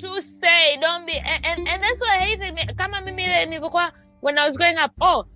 to 0.00 0.20
say 0.20 0.78
don't 0.80 1.06
be? 1.06 1.16
And, 1.16 1.46
and, 1.46 1.68
and 1.68 1.82
that's 1.82 2.00
what 2.00 2.10
I 2.10 2.18
hated. 2.24 2.54
Me. 2.54 2.62
Kama 2.76 3.02
mimi 3.04 3.58
when 4.20 4.38
I 4.38 4.44
was 4.44 4.56
growing 4.56 4.78
up. 4.78 4.92
Oh, 5.00 5.26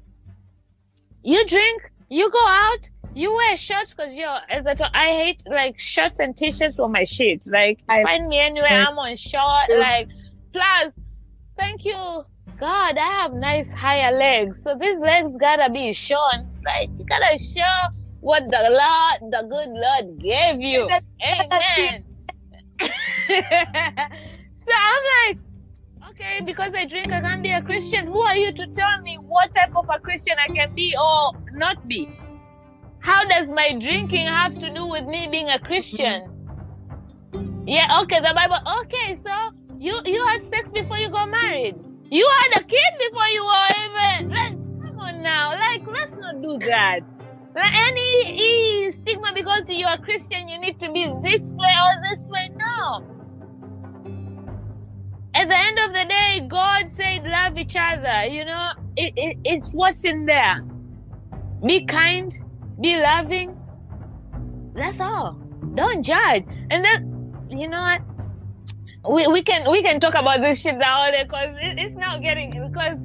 you 1.22 1.46
drink, 1.46 1.90
you 2.08 2.30
go 2.30 2.46
out, 2.46 2.90
you 3.14 3.32
wear 3.32 3.56
shorts 3.56 3.94
because 3.94 4.12
yo, 4.12 4.36
as 4.48 4.66
I 4.66 4.76
I 4.92 5.06
hate 5.14 5.42
like 5.46 5.78
shorts 5.78 6.18
and 6.18 6.36
t-shirts 6.36 6.78
on 6.78 6.92
my 6.92 7.04
shit. 7.04 7.44
Like 7.46 7.80
I, 7.88 8.02
find 8.02 8.28
me 8.28 8.38
anywhere, 8.38 8.70
I, 8.70 8.84
I'm 8.84 8.98
on 8.98 9.16
short. 9.16 9.70
Like 9.70 10.08
plus, 10.52 10.98
thank 11.56 11.84
you 11.84 12.24
God, 12.58 12.96
I 12.96 13.22
have 13.22 13.32
nice 13.32 13.72
higher 13.72 14.16
legs, 14.16 14.62
so 14.62 14.76
these 14.80 15.00
legs 15.00 15.28
gotta 15.40 15.72
be 15.72 15.92
shown. 15.92 16.48
Like 16.64 16.88
you 16.98 17.04
gotta 17.04 17.36
show 17.38 17.98
what 18.20 18.44
the 18.44 18.58
Lord, 18.70 19.32
the 19.32 19.42
good 19.48 19.70
Lord 19.70 20.18
gave 20.18 20.60
you. 20.60 20.86
Amen. 21.22 22.04
so 22.80 24.72
I'm 24.72 25.04
like, 25.18 25.38
okay, 26.10 26.40
because 26.44 26.74
I 26.74 26.86
drink, 26.86 27.12
I 27.12 27.20
can 27.20 27.42
be 27.42 27.50
a 27.50 27.60
Christian. 27.60 28.06
Who 28.06 28.20
are 28.20 28.36
you 28.36 28.52
to 28.52 28.66
tell 28.68 29.00
me 29.02 29.16
what 29.16 29.52
type 29.52 29.74
of 29.74 29.88
a 29.92 29.98
Christian 29.98 30.36
I 30.38 30.52
can 30.54 30.74
be 30.74 30.94
or 30.96 31.32
not 31.54 31.86
be? 31.88 32.08
How 33.00 33.24
does 33.26 33.50
my 33.50 33.78
drinking 33.78 34.26
have 34.26 34.58
to 34.60 34.70
do 34.72 34.86
with 34.86 35.04
me 35.04 35.28
being 35.30 35.48
a 35.50 35.58
Christian? 35.58 36.30
Yeah, 37.66 38.00
okay, 38.02 38.20
the 38.20 38.32
Bible. 38.34 38.58
Okay, 38.82 39.14
so 39.14 39.30
you 39.78 39.94
you 40.04 40.24
had 40.26 40.44
sex 40.44 40.70
before 40.70 40.98
you 40.98 41.10
got 41.10 41.28
married. 41.28 41.76
You 42.10 42.28
had 42.40 42.62
a 42.62 42.64
kid 42.64 42.92
before 42.98 43.26
you 43.26 43.44
were 43.44 43.68
even. 43.84 44.30
Like, 44.30 44.52
come 44.82 44.98
on 45.00 45.22
now, 45.22 45.50
like 45.50 45.86
let's 45.86 46.16
not 46.18 46.42
do 46.42 46.58
that. 46.66 47.00
Like 47.54 47.72
any 47.74 48.92
stigma 48.92 49.32
because 49.34 49.62
you're 49.68 49.88
a 49.88 49.98
Christian, 49.98 50.48
you 50.48 50.58
need 50.58 50.80
to 50.80 50.90
be 50.90 51.06
this 51.22 51.50
way 51.52 51.74
or 51.84 52.02
this 52.08 52.24
way. 52.26 52.50
No. 52.56 53.04
At 55.34 55.48
the 55.48 55.56
end 55.56 55.78
of 55.78 55.92
the 55.92 56.04
day, 56.08 56.46
God 56.48 56.90
said, 56.92 57.24
"Love 57.24 57.58
each 57.58 57.76
other." 57.76 58.24
You 58.26 58.44
know, 58.44 58.70
it, 58.96 59.12
it 59.16 59.38
it's 59.44 59.70
what's 59.72 60.04
in 60.04 60.26
there. 60.26 60.64
Be 61.64 61.86
kind 61.86 62.34
be 62.80 62.96
loving. 62.96 63.56
That's 64.74 65.00
all. 65.00 65.40
Don't 65.74 66.02
judge. 66.02 66.44
And 66.70 66.84
then, 66.84 67.48
you 67.50 67.68
know 67.68 67.80
what? 67.80 68.02
We, 69.08 69.26
we 69.28 69.42
can 69.42 69.70
we 69.70 69.82
can 69.82 70.00
talk 70.00 70.14
about 70.14 70.40
this 70.40 70.60
shit 70.60 70.82
all 70.82 71.10
day 71.10 71.18
eh, 71.18 71.24
because 71.24 71.56
it, 71.60 71.78
it's 71.78 71.94
not 71.94 72.22
getting 72.22 72.50
because 72.52 72.96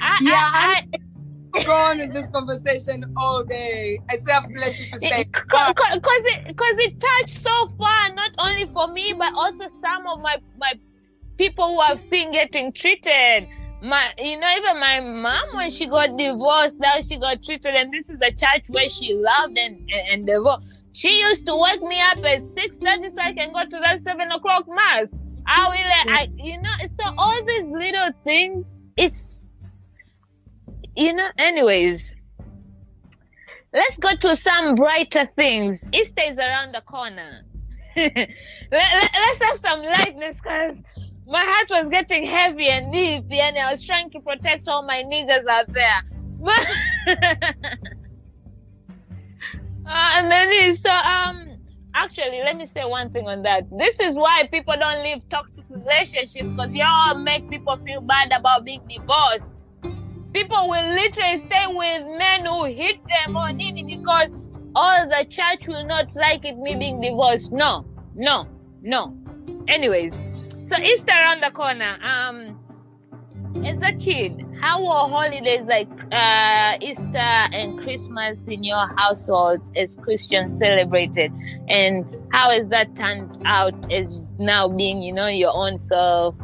I 0.00 0.18
yeah 0.20 0.32
I, 0.36 0.86
I, 1.54 1.62
go 1.64 1.72
on 1.72 1.98
with 1.98 2.12
this 2.12 2.28
conversation 2.28 3.12
all 3.16 3.42
day. 3.42 3.98
I 4.08 4.18
still 4.18 4.34
have 4.34 4.44
plenty 4.54 4.88
to 4.88 4.98
say 4.98 5.24
because 5.24 5.74
it 5.76 6.46
because 6.46 6.74
it 6.78 7.00
touched 7.00 7.42
so 7.42 7.68
far 7.76 8.14
not 8.14 8.30
only 8.38 8.66
for 8.72 8.86
me 8.86 9.14
but 9.18 9.34
also 9.34 9.66
some 9.66 10.06
of 10.06 10.20
my 10.20 10.36
my 10.58 10.74
people 11.38 11.74
who 11.74 11.80
I've 11.80 11.98
seen 11.98 12.30
getting 12.30 12.72
treated 12.72 13.48
my 13.80 14.12
you 14.18 14.38
know 14.38 14.50
even 14.56 14.80
my 14.80 15.00
mom 15.00 15.48
when 15.54 15.70
she 15.70 15.86
got 15.86 16.16
divorced 16.16 16.76
now 16.78 17.00
she 17.00 17.16
got 17.18 17.42
treated 17.42 17.74
and 17.74 17.92
this 17.92 18.10
is 18.10 18.18
the 18.18 18.32
church 18.32 18.64
where 18.68 18.88
she 18.88 19.14
loved 19.14 19.56
and 19.56 19.88
and, 20.10 20.26
divorced 20.26 20.64
she 20.92 21.20
used 21.20 21.46
to 21.46 21.54
wake 21.56 21.82
me 21.82 22.00
up 22.00 22.18
at 22.24 22.46
6 22.46 22.78
30 22.78 23.10
so 23.10 23.22
i 23.22 23.32
can 23.32 23.52
go 23.52 23.64
to 23.64 23.78
that 23.80 24.00
7 24.00 24.30
o'clock 24.32 24.64
mass. 24.68 25.14
I 25.46 25.68
will 25.68 26.14
i 26.14 26.28
you 26.36 26.60
know 26.60 26.86
so 26.88 27.04
all 27.16 27.44
these 27.46 27.70
little 27.70 28.10
things 28.24 28.86
it's 28.96 29.50
you 30.96 31.12
know 31.12 31.28
anyways 31.38 32.14
let's 33.72 33.98
go 33.98 34.14
to 34.16 34.36
some 34.36 34.74
brighter 34.74 35.28
things. 35.36 35.86
Easter 35.92 36.22
is 36.26 36.38
around 36.38 36.74
the 36.74 36.80
corner. 36.82 37.44
Let, 37.96 38.28
let, 38.70 39.10
let's 39.12 39.42
have 39.42 39.58
some 39.58 39.80
lightness 39.82 40.36
because 40.36 40.76
my 41.28 41.44
heart 41.44 41.70
was 41.70 41.88
getting 41.90 42.24
heavy 42.24 42.68
and 42.68 42.92
deep, 42.92 43.24
and 43.30 43.58
I 43.58 43.70
was 43.70 43.84
trying 43.84 44.10
to 44.10 44.20
protect 44.20 44.66
all 44.68 44.82
my 44.82 45.02
niggas 45.04 45.46
out 45.46 45.72
there. 45.72 46.02
Uh, 49.88 50.10
and 50.16 50.30
then 50.30 50.74
so 50.74 50.90
um 50.90 51.56
actually 51.94 52.42
let 52.44 52.58
me 52.58 52.66
say 52.66 52.84
one 52.84 53.10
thing 53.10 53.26
on 53.26 53.42
that. 53.42 53.64
This 53.78 53.98
is 54.00 54.18
why 54.18 54.46
people 54.52 54.74
don't 54.78 55.02
leave 55.02 55.26
toxic 55.30 55.64
relationships 55.70 56.52
because 56.52 56.74
y'all 56.74 57.14
make 57.14 57.48
people 57.48 57.78
feel 57.86 58.02
bad 58.02 58.30
about 58.32 58.66
being 58.66 58.82
divorced. 58.86 59.66
People 60.34 60.68
will 60.68 60.94
literally 60.94 61.38
stay 61.38 61.64
with 61.68 62.18
men 62.18 62.44
who 62.44 62.66
hit 62.66 62.96
them 63.08 63.34
or 63.34 63.50
Nini 63.50 63.96
because 63.96 64.28
all 64.74 65.08
the 65.08 65.24
church 65.24 65.66
will 65.66 65.86
not 65.86 66.14
like 66.14 66.44
it 66.44 66.58
me 66.58 66.76
being 66.76 67.00
divorced. 67.00 67.50
No, 67.50 67.86
no, 68.14 68.46
no. 68.82 69.16
Anyways, 69.68 70.12
so 70.68 70.76
Easter 70.78 71.12
around 71.12 71.42
the 71.42 71.50
corner. 71.50 71.98
Um, 72.02 72.58
as 73.64 73.80
a 73.82 73.96
kid, 73.96 74.44
how 74.60 74.82
were 74.82 75.08
holidays 75.08 75.64
like 75.66 75.88
uh, 76.12 76.76
Easter 76.80 77.18
and 77.18 77.78
Christmas 77.80 78.46
in 78.48 78.62
your 78.62 78.86
household 78.96 79.74
as 79.76 79.96
Christians 79.96 80.56
celebrated, 80.58 81.32
and 81.68 82.04
how 82.32 82.50
has 82.50 82.68
that 82.68 82.94
turned 82.96 83.40
out 83.46 83.90
as 83.90 84.32
now 84.38 84.68
being, 84.68 85.02
you 85.02 85.12
know, 85.12 85.28
your 85.28 85.54
own 85.54 85.78
self, 85.78 86.34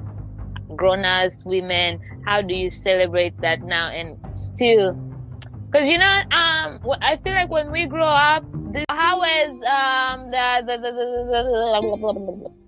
grown-ups, 0.74 1.44
women? 1.44 2.00
How 2.24 2.40
do 2.40 2.54
you 2.54 2.70
celebrate 2.70 3.38
that 3.42 3.62
now 3.62 3.90
and 3.90 4.18
still? 4.40 4.94
Because 5.70 5.88
you 5.88 5.98
know, 5.98 6.20
um, 6.30 6.80
I 7.02 7.18
feel 7.22 7.34
like 7.34 7.50
when 7.50 7.70
we 7.70 7.86
grow 7.86 8.06
up, 8.06 8.44
how 8.88 9.22
is 9.22 9.62
um 9.62 10.30
the 10.30 10.62
the 10.64 10.76
the, 10.78 10.90
the, 10.90 11.80
the, 11.82 12.42
the 12.48 12.63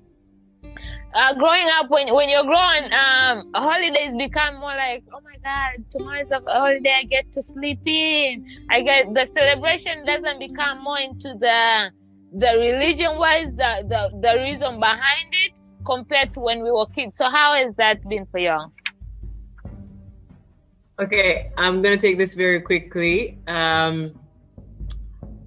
uh, 1.15 1.35
growing 1.35 1.67
up 1.79 1.91
when 1.91 2.13
when 2.15 2.29
you're 2.29 2.45
growing 2.45 2.93
um 2.93 3.51
holidays 3.55 4.15
become 4.17 4.59
more 4.61 4.75
like 4.75 5.05
oh 5.15 5.21
my 5.25 5.37
god 5.43 5.85
tomorrow's 5.91 6.31
a 6.31 6.41
holiday 6.47 6.95
i 7.01 7.05
get 7.05 7.33
to 7.33 7.43
sleep 7.43 7.81
in. 7.87 8.47
I 8.71 8.83
get 8.83 9.15
the 9.15 9.27
celebration 9.27 10.05
doesn't 10.05 10.39
become 10.39 10.83
more 10.83 10.99
into 10.99 11.35
the 11.39 11.91
the 12.33 12.53
religion 12.59 13.19
wise 13.19 13.53
the, 13.55 13.87
the 13.89 14.11
the 14.21 14.41
reason 14.41 14.81
behind 14.81 15.29
it 15.33 15.61
compared 15.85 16.35
to 16.35 16.41
when 16.41 16.65
we 16.65 16.71
were 16.71 16.87
kids. 16.87 17.17
So 17.17 17.31
how 17.31 17.55
has 17.55 17.75
that 17.77 18.07
been 18.09 18.27
for 18.27 18.39
you 18.39 18.59
okay 20.99 21.51
i'm 21.57 21.83
gonna 21.83 21.99
take 21.99 22.19
this 22.19 22.35
very 22.35 22.61
quickly. 22.61 23.39
Um 23.47 24.15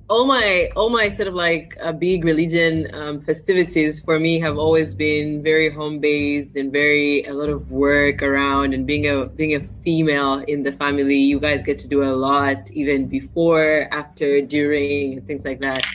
all 0.10 0.26
my 0.26 0.70
all 0.76 0.90
my 0.90 1.08
sort 1.08 1.28
of 1.28 1.36
like 1.36 1.78
uh, 1.82 1.92
big 1.92 2.26
religion 2.26 2.88
um, 2.94 3.22
festivities 3.22 4.00
for 4.00 4.20
me 4.20 4.40
have 4.40 4.58
always 4.58 4.96
been 4.96 5.44
very 5.44 5.70
home 5.70 6.00
based 6.00 6.56
and 6.56 6.72
very 6.72 7.24
a 7.26 7.34
lot 7.34 7.50
of 7.50 7.70
work 7.70 8.24
around 8.24 8.74
and 8.74 8.88
being 8.88 9.08
a 9.08 9.28
being 9.28 9.56
a 9.56 9.60
female 9.84 10.40
in 10.48 10.64
the 10.64 10.72
family. 10.72 11.18
You 11.18 11.40
guys 11.40 11.62
get 11.62 11.78
to 11.80 11.88
do 11.88 12.04
a 12.04 12.14
lot 12.14 12.72
even 12.72 13.08
before 13.08 13.88
after 13.92 14.42
during 14.42 15.14
and 15.14 15.28
things 15.28 15.46
like 15.46 15.62
that. 15.62 15.86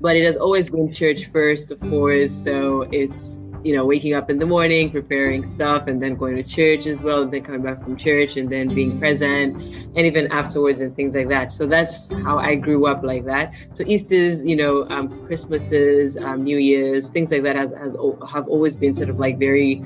But 0.00 0.16
it 0.16 0.24
has 0.26 0.36
always 0.36 0.68
been 0.68 0.92
church 0.92 1.26
first 1.26 1.70
of 1.70 1.80
course 1.80 2.32
so 2.32 2.82
it's 2.92 3.41
you 3.64 3.74
know, 3.74 3.84
waking 3.84 4.14
up 4.14 4.30
in 4.30 4.38
the 4.38 4.46
morning, 4.46 4.90
preparing 4.90 5.54
stuff, 5.54 5.86
and 5.86 6.02
then 6.02 6.14
going 6.16 6.36
to 6.36 6.42
church 6.42 6.86
as 6.86 6.98
well, 7.00 7.22
and 7.22 7.32
then 7.32 7.42
coming 7.42 7.62
back 7.62 7.82
from 7.82 7.96
church, 7.96 8.36
and 8.36 8.50
then 8.50 8.74
being 8.74 8.98
present, 8.98 9.56
and 9.56 9.98
even 9.98 10.30
afterwards, 10.32 10.80
and 10.80 10.94
things 10.96 11.14
like 11.14 11.28
that. 11.28 11.52
So 11.52 11.66
that's 11.66 12.08
how 12.24 12.38
I 12.38 12.54
grew 12.54 12.86
up 12.86 13.02
like 13.02 13.24
that. 13.26 13.52
So 13.74 13.84
Easter's, 13.86 14.44
you 14.44 14.56
know, 14.56 14.88
um, 14.90 15.26
Christmases, 15.26 16.16
um, 16.16 16.44
New 16.44 16.58
Year's, 16.58 17.08
things 17.08 17.30
like 17.30 17.42
that 17.44 17.56
has, 17.56 17.72
has 17.72 17.96
have 18.30 18.48
always 18.48 18.74
been 18.74 18.94
sort 18.94 19.08
of 19.08 19.18
like 19.18 19.38
very 19.38 19.82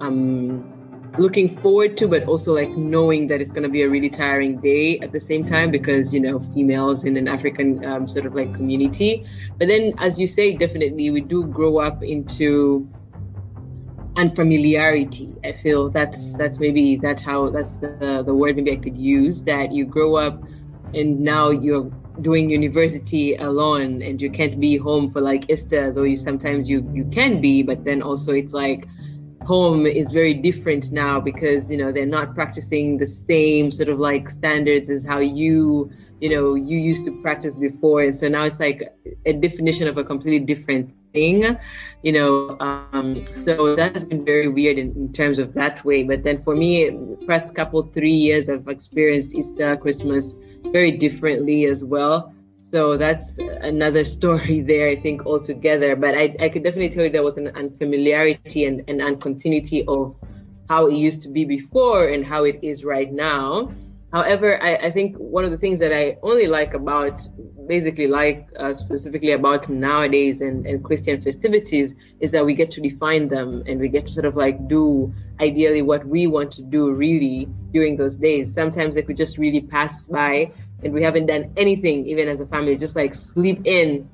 um, 0.00 0.68
looking 1.18 1.48
forward 1.58 1.96
to, 1.98 2.08
but 2.08 2.24
also 2.24 2.54
like 2.54 2.70
knowing 2.70 3.26
that 3.28 3.40
it's 3.40 3.50
going 3.50 3.62
to 3.62 3.68
be 3.68 3.82
a 3.82 3.88
really 3.88 4.08
tiring 4.08 4.60
day 4.60 4.98
at 5.00 5.12
the 5.12 5.20
same 5.20 5.46
time 5.46 5.70
because, 5.70 6.12
you 6.12 6.20
know, 6.20 6.40
females 6.54 7.04
in 7.04 7.16
an 7.16 7.28
African 7.28 7.84
um, 7.84 8.08
sort 8.08 8.26
of 8.26 8.34
like 8.34 8.52
community. 8.54 9.26
But 9.58 9.68
then, 9.68 9.92
as 9.98 10.18
you 10.18 10.26
say, 10.26 10.56
definitely 10.56 11.10
we 11.10 11.20
do 11.20 11.44
grow 11.46 11.78
up 11.78 12.02
into 12.02 12.88
unfamiliarity. 14.16 15.34
I 15.44 15.52
feel 15.52 15.90
that's 15.90 16.34
that's 16.34 16.58
maybe 16.58 16.96
that's 16.96 17.22
how 17.22 17.50
that's 17.50 17.78
the 17.78 18.22
the 18.24 18.34
word 18.34 18.56
maybe 18.56 18.72
I 18.72 18.76
could 18.76 18.96
use 18.96 19.42
that 19.42 19.72
you 19.72 19.84
grow 19.84 20.16
up 20.16 20.42
and 20.94 21.20
now 21.20 21.50
you're 21.50 21.90
doing 22.20 22.50
university 22.50 23.34
alone 23.36 24.02
and 24.02 24.20
you 24.20 24.30
can't 24.30 24.60
be 24.60 24.76
home 24.76 25.10
for 25.10 25.20
like 25.20 25.50
Easter's 25.50 25.96
or 25.96 26.06
you 26.06 26.16
sometimes 26.16 26.68
you 26.68 26.88
you 26.92 27.04
can 27.12 27.40
be 27.40 27.62
but 27.62 27.84
then 27.84 28.02
also 28.02 28.32
it's 28.32 28.52
like 28.52 28.86
home 29.46 29.86
is 29.86 30.12
very 30.12 30.34
different 30.34 30.92
now 30.92 31.18
because 31.18 31.70
you 31.70 31.76
know 31.76 31.90
they're 31.90 32.06
not 32.06 32.34
practicing 32.34 32.98
the 32.98 33.06
same 33.06 33.70
sort 33.70 33.88
of 33.88 33.98
like 33.98 34.28
standards 34.28 34.90
as 34.90 35.04
how 35.04 35.18
you 35.18 35.90
you 36.20 36.28
know 36.28 36.54
you 36.54 36.78
used 36.78 37.04
to 37.04 37.22
practice 37.22 37.56
before 37.56 38.02
and 38.02 38.14
so 38.14 38.28
now 38.28 38.44
it's 38.44 38.60
like 38.60 38.82
a 39.26 39.32
definition 39.32 39.88
of 39.88 39.96
a 39.96 40.04
completely 40.04 40.38
different 40.38 40.92
thing 41.12 41.56
you 42.02 42.12
know 42.12 42.56
um, 42.60 43.24
so 43.44 43.76
that 43.76 43.94
has 43.94 44.04
been 44.04 44.24
very 44.24 44.48
weird 44.48 44.78
in, 44.78 44.92
in, 44.96 45.12
terms 45.12 45.38
of 45.38 45.54
that 45.54 45.84
way. 45.84 46.02
But 46.02 46.24
then 46.24 46.40
for 46.40 46.56
me 46.56 46.90
past 47.26 47.54
couple 47.54 47.82
three 47.82 48.18
years 48.26 48.48
i've 48.48 48.68
experienced 48.68 49.34
easter 49.34 49.76
christmas 49.76 50.34
very 50.66 50.92
differently 50.92 51.66
as 51.66 51.84
well. 51.84 52.34
So 52.70 52.96
that's 52.96 53.36
another 53.38 54.04
story 54.16 54.60
there 54.60 54.88
i 54.88 54.96
think 54.96 55.26
altogether. 55.26 55.94
But 55.96 56.14
i, 56.14 56.34
I 56.40 56.48
could 56.48 56.64
definitely 56.64 56.90
tell 56.90 57.04
you 57.04 57.10
there 57.10 57.22
was 57.22 57.38
an 57.38 57.48
unfamiliarity 57.48 58.64
and 58.64 58.82
an 58.88 59.00
uncontinuity 59.00 59.84
of 59.86 60.16
how 60.68 60.86
it 60.86 60.94
used 60.94 61.22
to 61.22 61.28
be 61.28 61.44
before 61.44 62.08
and 62.08 62.24
how 62.24 62.44
it 62.44 62.58
is 62.62 62.84
right 62.84 63.12
now 63.12 63.72
However, 64.12 64.62
I, 64.62 64.76
I, 64.76 64.90
think 64.90 65.16
one 65.16 65.42
of 65.44 65.50
the 65.50 65.56
things 65.56 65.78
that 65.78 65.90
I 65.90 66.18
only 66.22 66.46
like 66.46 66.74
about, 66.74 67.22
basically 67.66 68.06
like 68.06 68.46
uh, 68.58 68.74
specifically 68.74 69.32
about 69.32 69.70
nowadays 69.70 70.42
and, 70.42 70.66
and 70.66 70.84
Christian 70.84 71.18
festivities 71.22 71.94
is 72.20 72.30
that 72.32 72.44
we 72.44 72.54
get 72.54 72.70
to 72.72 72.80
define 72.82 73.28
them 73.28 73.62
and 73.66 73.80
we 73.80 73.88
get 73.88 74.06
to 74.08 74.12
sort 74.12 74.26
of 74.26 74.36
like 74.36 74.68
do 74.68 75.14
ideally 75.40 75.80
what 75.80 76.06
we 76.06 76.26
want 76.26 76.52
to 76.52 76.62
do 76.62 76.92
really 76.92 77.48
during 77.72 77.96
those 77.96 78.16
days. 78.16 78.52
Sometimes 78.52 78.94
they 78.94 79.02
could 79.02 79.16
just 79.16 79.38
really 79.38 79.62
pass 79.62 80.08
by 80.08 80.52
and 80.82 80.92
we 80.92 81.02
haven't 81.02 81.26
done 81.26 81.50
anything 81.56 82.06
even 82.06 82.28
as 82.28 82.40
a 82.40 82.46
family 82.46 82.76
just 82.76 82.96
like 82.96 83.14
sleep 83.14 83.62
in 83.64 84.06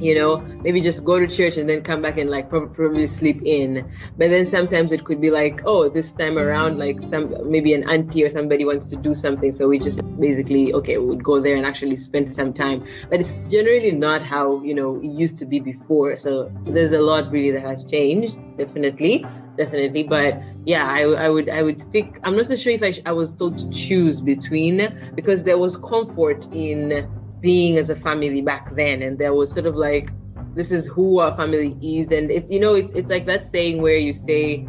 you 0.00 0.14
know 0.14 0.38
maybe 0.62 0.80
just 0.80 1.04
go 1.04 1.18
to 1.18 1.26
church 1.26 1.56
and 1.56 1.68
then 1.68 1.82
come 1.82 2.02
back 2.02 2.18
and 2.18 2.30
like 2.30 2.48
probably 2.48 3.06
sleep 3.06 3.40
in. 3.44 3.88
But 4.16 4.30
then 4.30 4.46
sometimes 4.46 4.92
it 4.92 5.04
could 5.04 5.20
be 5.20 5.30
like 5.30 5.62
oh 5.64 5.88
this 5.88 6.12
time 6.12 6.38
around 6.38 6.78
like 6.78 7.00
some 7.02 7.34
maybe 7.50 7.74
an 7.74 7.88
auntie 7.88 8.24
or 8.24 8.30
somebody 8.30 8.64
wants 8.64 8.86
to 8.90 8.96
do 8.96 9.14
something. 9.14 9.52
So 9.52 9.68
we 9.68 9.78
just 9.78 10.00
basically 10.18 10.72
okay 10.74 10.98
we 10.98 11.06
would 11.06 11.24
go 11.24 11.40
there 11.40 11.56
and 11.56 11.66
actually 11.66 11.96
spend 11.96 12.28
some 12.28 12.52
time. 12.52 12.86
But 13.10 13.20
it's 13.20 13.36
generally 13.50 13.92
not 13.92 14.22
how 14.22 14.62
you 14.62 14.74
know 14.74 14.96
it 14.96 15.12
used 15.12 15.38
to 15.38 15.44
be 15.44 15.60
before. 15.60 16.18
So 16.18 16.50
there's 16.64 16.92
a 16.92 17.00
lot 17.00 17.30
really 17.30 17.50
that 17.52 17.62
has 17.62 17.84
changed 17.84 18.36
definitely 18.56 19.24
definitely. 19.56 20.04
But 20.04 20.40
yeah, 20.64 20.86
I, 20.86 21.02
I 21.02 21.28
would 21.28 21.48
I 21.48 21.62
would 21.62 21.80
think 21.92 22.18
I'm 22.24 22.36
not 22.36 22.48
so 22.48 22.56
sure 22.56 22.72
if 22.72 22.82
I, 22.82 22.94
I 23.06 23.12
was 23.12 23.34
told 23.34 23.58
to 23.58 23.70
choose 23.70 24.20
between 24.20 24.76
because 25.14 25.44
there 25.44 25.58
was 25.58 25.76
comfort 25.76 26.46
in 26.52 27.08
being 27.40 27.78
as 27.78 27.90
a 27.90 27.96
family 27.96 28.40
back 28.42 28.74
then, 28.74 29.02
and 29.02 29.18
there 29.18 29.34
was 29.34 29.52
sort 29.52 29.66
of 29.66 29.76
like 29.76 30.10
this 30.54 30.70
is 30.70 30.86
who 30.86 31.18
our 31.18 31.36
family 31.36 31.76
is, 31.82 32.10
and 32.10 32.30
it's 32.30 32.50
you 32.50 32.60
know 32.60 32.74
it's 32.74 32.92
it's 32.92 33.10
like 33.10 33.26
that 33.26 33.44
saying 33.44 33.80
where 33.82 33.96
you 33.96 34.12
say. 34.12 34.66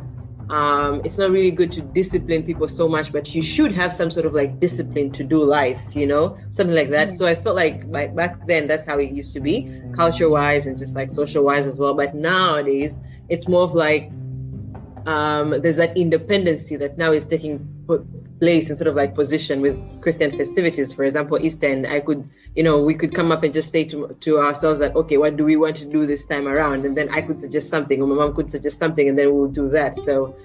Um, 0.50 1.02
it's 1.06 1.18
not 1.18 1.32
really 1.32 1.52
good 1.52 1.72
to 1.74 1.82
discipline 1.82 2.44
people 2.44 2.68
so 2.68 2.90
much, 2.90 3.14
but 3.14 3.34
you 3.34 3.42
should 3.42 3.74
have 3.74 3.94
some 3.94 4.12
sort 4.12 4.26
of 4.26 4.34
like 4.34 4.60
discipline 4.60 5.10
to 5.12 5.24
do 5.24 5.46
life, 5.46 5.82
you 5.96 6.06
know, 6.06 6.38
something 6.50 6.76
like 6.76 6.90
that. 6.90 7.08
Mm-hmm. 7.08 7.18
So 7.18 7.26
I 7.26 7.36
felt 7.36 7.56
like, 7.56 7.86
like 7.88 8.14
back 8.14 8.46
then, 8.48 8.68
that's 8.68 8.84
how 8.84 9.00
it 9.00 9.12
used 9.12 9.32
to 9.36 9.40
be, 9.40 9.72
culture 9.96 10.30
wise 10.30 10.68
and 10.68 10.78
just 10.78 10.94
like 10.94 11.10
social 11.10 11.46
wise 11.46 11.66
as 11.66 11.80
well. 11.80 11.94
But 11.94 12.16
nowadays, 12.16 12.98
it's 13.30 13.48
more 13.48 13.62
of 13.62 13.76
like 13.76 14.12
um, 15.06 15.62
there's 15.62 15.78
that 15.78 15.96
independency 15.98 16.76
that 16.78 16.98
now 16.98 17.12
is 17.12 17.26
taking 17.26 17.60
place 18.42 18.70
in 18.72 18.76
sort 18.76 18.88
of 18.88 18.96
like 18.96 19.14
position 19.14 19.62
with 19.62 19.78
Christian 20.02 20.36
festivities. 20.36 20.92
For 20.92 21.04
example, 21.04 21.38
Easter, 21.40 21.70
and 21.70 21.86
I 21.86 22.00
could, 22.00 22.28
you 22.56 22.64
know, 22.64 22.84
we 22.84 22.96
could 22.96 23.14
come 23.14 23.32
up 23.32 23.44
and 23.44 23.54
just 23.54 23.70
say 23.72 23.84
to, 23.86 24.18
to 24.20 24.40
ourselves 24.40 24.80
that, 24.80 24.96
okay, 24.96 25.18
what 25.18 25.38
do 25.38 25.46
we 25.46 25.56
want 25.58 25.76
to 25.78 25.86
do 25.86 26.08
this 26.08 26.26
time 26.26 26.48
around? 26.48 26.84
And 26.86 26.98
then 26.98 27.08
I 27.10 27.22
could 27.22 27.40
suggest 27.40 27.70
something, 27.70 28.02
or 28.02 28.08
my 28.08 28.16
mom 28.16 28.34
could 28.36 28.50
suggest 28.50 28.80
something, 28.80 29.08
and 29.08 29.18
then 29.18 29.34
we'll 29.34 29.56
do 29.62 29.70
that. 29.70 29.96
So 29.96 30.36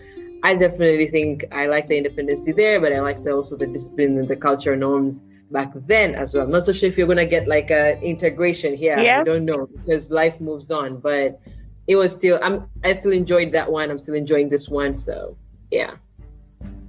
I 0.43 0.55
definitely 0.55 1.09
think 1.09 1.47
I 1.51 1.67
like 1.67 1.89
the 1.89 1.97
independency 1.97 2.53
there, 2.53 2.81
but 2.81 2.93
I 2.93 3.01
like 3.01 3.25
the, 3.25 3.33
also 3.33 3.57
the 3.57 3.67
discipline 3.67 4.19
and 4.19 4.29
the 4.29 4.37
cultural 4.37 4.79
norms 4.79 5.17
back 5.51 5.73
then 5.87 6.15
as 6.15 6.35
well. 6.35 6.45
I'm 6.45 6.53
not 6.53 6.65
so 6.65 6.73
sure 6.73 6.89
if 6.89 6.99
you're 6.99 7.07
gonna 7.07 7.25
get 7.25 7.49
like 7.49 7.71
a 7.71 7.99
integration 8.03 8.75
here. 8.77 8.99
Yeah. 8.99 9.21
I 9.21 9.25
don't 9.25 9.45
know 9.45 9.67
because 9.67 10.11
life 10.11 10.39
moves 10.41 10.71
on, 10.71 10.99
but 10.99 11.41
it 11.87 11.97
was 11.97 12.13
still 12.13 12.39
I'm 12.43 12.69
I 12.85 12.93
still 12.99 13.13
enjoyed 13.13 13.53
that 13.53 13.71
one. 13.71 13.91
I'm 13.91 13.99
still 13.99 14.17
enjoying 14.17 14.49
this 14.49 14.69
one. 14.69 14.93
So 14.93 15.37
yeah. 15.71 15.95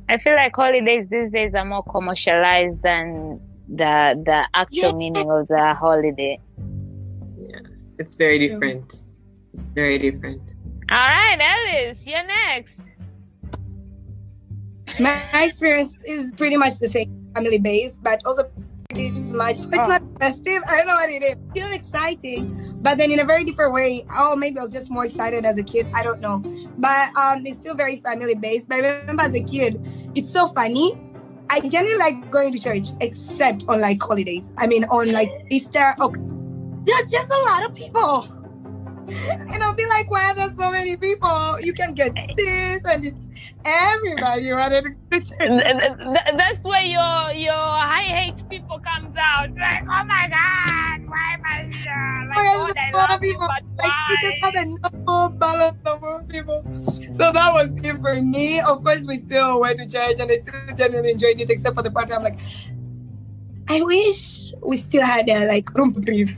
I 0.10 0.18
feel 0.18 0.36
like 0.36 0.56
holidays 0.56 1.10
these 1.10 1.30
days 1.30 1.54
are 1.54 1.66
more 1.66 1.84
commercialized 1.84 2.82
than 2.82 3.42
the 3.68 4.22
the 4.26 4.48
actual 4.54 4.92
yeah. 4.92 4.96
meaning 4.96 5.30
of 5.30 5.48
the 5.48 5.74
holiday. 5.74 6.40
Yeah, 7.38 7.60
it's 8.00 8.16
very 8.16 8.38
different. 8.38 9.04
It's 9.54 9.68
very 9.74 10.00
different. 10.00 10.42
All 10.90 10.98
right, 10.98 11.38
Elice, 11.38 12.08
you're 12.08 12.26
next. 12.26 12.80
My 15.00 15.44
experience 15.44 15.98
is 16.06 16.32
pretty 16.38 16.56
much 16.56 16.80
the 16.80 16.88
same, 16.88 17.30
family 17.36 17.60
based, 17.60 18.02
but 18.02 18.22
also 18.26 18.50
pretty 18.90 19.12
much. 19.12 19.58
It's 19.58 19.78
oh. 19.78 19.88
not 19.88 20.02
festive. 20.22 20.64
I 20.70 20.78
don't 20.78 20.88
know 20.88 20.94
what 20.94 21.10
it 21.10 21.22
is. 21.22 21.36
Still 21.52 21.72
exciting, 21.74 22.80
but 22.82 22.98
then 22.98 23.12
in 23.12 23.20
a 23.20 23.26
very 23.26 23.44
different 23.44 23.74
way. 23.74 24.06
Oh, 24.14 24.38
maybe 24.38 24.58
I 24.58 24.62
was 24.62 24.72
just 24.72 24.90
more 24.90 25.06
excited 25.06 25.46
as 25.46 25.58
a 25.58 25.64
kid. 25.64 25.88
I 25.94 26.02
don't 26.02 26.22
know. 26.22 26.40
But 26.78 27.10
um, 27.18 27.46
it's 27.46 27.58
still 27.58 27.76
very 27.76 27.98
family 27.98 28.36
based. 28.36 28.70
But 28.70 28.86
I 28.86 29.00
remember 29.00 29.24
as 29.24 29.36
a 29.36 29.44
kid, 29.44 29.84
it's 30.18 30.32
so 30.32 30.48
funny. 30.50 31.00
I 31.50 31.62
generally 31.62 31.98
like 31.98 32.32
going 32.32 32.52
to 32.54 32.60
church, 32.60 32.90
except 33.00 33.64
on 33.68 33.80
like 33.80 34.02
holidays. 34.02 34.44
I 34.58 34.68
mean, 34.68 34.84
on 34.86 35.12
like 35.12 35.32
Easter. 35.50 35.96
Okay, 36.02 36.20
there's 36.86 37.10
just 37.10 37.32
a 37.32 37.42
lot 37.54 37.70
of 37.70 37.76
people. 37.76 38.34
And 39.08 39.64
I'll 39.64 39.74
be 39.74 39.86
like, 39.86 40.12
why 40.12 40.32
are 40.32 40.36
there 40.36 40.54
so 40.60 40.70
many 40.70 40.98
people? 40.98 41.62
You 41.62 41.72
can 41.72 41.94
get 41.94 42.14
this 42.36 42.82
and 42.84 43.06
it's 43.06 43.16
everybody 43.64 44.52
wanted 44.52 44.84
to 44.84 44.90
go 44.90 45.20
to 45.20 45.26
church. 45.26 45.64
That's 46.36 46.62
where 46.66 46.82
your 46.82 47.32
your 47.32 47.54
high 47.54 48.04
hate 48.04 48.50
people 48.50 48.80
comes 48.80 49.16
out. 49.16 49.56
Like, 49.56 49.84
oh 49.84 50.04
my 50.04 50.28
god, 50.28 50.97
why 51.08 51.34
am 51.34 51.42
I 51.46 51.64
here? 51.72 52.28
Like, 52.28 52.38
oh, 52.38 52.98
lot 52.98 53.12
of 53.12 53.22
people. 53.22 53.48
like, 53.48 53.64
just 54.22 54.36
had 54.44 54.56
a 54.56 54.66
no 55.06 55.30
balance 55.30 55.78
number 55.84 56.20
of 56.20 56.28
people. 56.28 56.64
So 56.82 57.32
that 57.32 57.54
was 57.54 57.70
it 57.84 58.02
for 58.02 58.22
me. 58.22 58.60
Of 58.60 58.84
course, 58.84 59.06
we 59.08 59.18
still 59.18 59.62
went 59.62 59.80
to 59.80 59.88
church 59.88 60.20
and 60.20 60.32
I 60.32 60.40
still 60.40 60.76
genuinely 60.76 61.12
enjoyed 61.12 61.40
it, 61.40 61.50
except 61.50 61.76
for 61.76 61.84
the 61.84 61.92
part 61.92 62.12
I'm 62.12 62.24
like, 62.24 62.40
I 63.70 63.82
wish 63.82 64.54
we 64.64 64.78
still 64.78 65.04
had 65.04 65.30
a 65.30 65.48
like 65.48 65.74
room 65.76 65.94
to 65.94 66.00
breathe. 66.00 66.32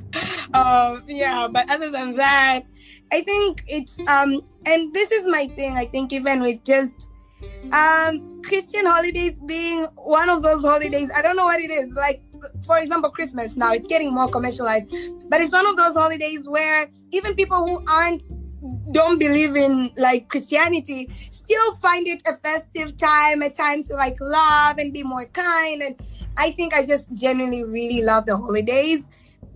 Um, 0.54 1.04
yeah, 1.08 1.48
but 1.48 1.70
other 1.70 1.92
than 1.92 2.16
that, 2.16 2.62
I 3.12 3.22
think 3.22 3.64
it's 3.68 4.00
um, 4.00 4.42
and 4.66 4.94
this 4.94 5.12
is 5.12 5.28
my 5.28 5.48
thing. 5.56 5.78
I 5.78 5.86
think 5.86 6.12
even 6.14 6.42
with 6.42 6.64
just 6.64 7.12
um 7.72 8.42
Christian 8.44 8.86
holidays 8.86 9.40
being 9.46 9.86
one 9.96 10.30
of 10.30 10.42
those 10.42 10.62
holidays, 10.62 11.12
I 11.16 11.22
don't 11.22 11.36
know 11.36 11.46
what 11.46 11.60
it 11.60 11.72
is. 11.72 11.92
Like 11.94 12.24
for 12.66 12.80
example, 12.80 13.10
Christmas 13.10 13.56
now 13.56 13.72
it's 13.72 13.88
getting 13.88 14.14
more 14.14 14.30
commercialized, 14.30 14.90
but 15.30 15.42
it's 15.42 15.52
one 15.52 15.68
of 15.68 15.78
those 15.78 15.94
holidays 15.94 16.48
where 16.48 16.90
even 17.12 17.36
people 17.36 17.66
who 17.66 17.84
aren't 17.88 18.24
don't 18.92 19.20
believe 19.20 19.56
in 19.56 19.92
like 19.98 20.28
Christianity 20.28 21.10
still 21.32 21.76
find 21.78 22.08
it 22.08 22.22
a 22.28 22.36
festive 22.38 22.98
time, 22.98 23.42
a 23.42 23.50
time 23.50 23.84
to 23.86 23.94
like 23.94 24.18
love 24.20 24.78
and 24.78 24.94
be 24.94 25.04
more 25.04 25.26
kind. 25.28 25.82
And 25.82 25.96
I 26.38 26.52
think 26.52 26.74
I 26.74 26.86
just 26.86 27.16
genuinely 27.20 27.64
really 27.64 28.04
love 28.04 28.26
the 28.26 28.38
holidays 28.38 29.04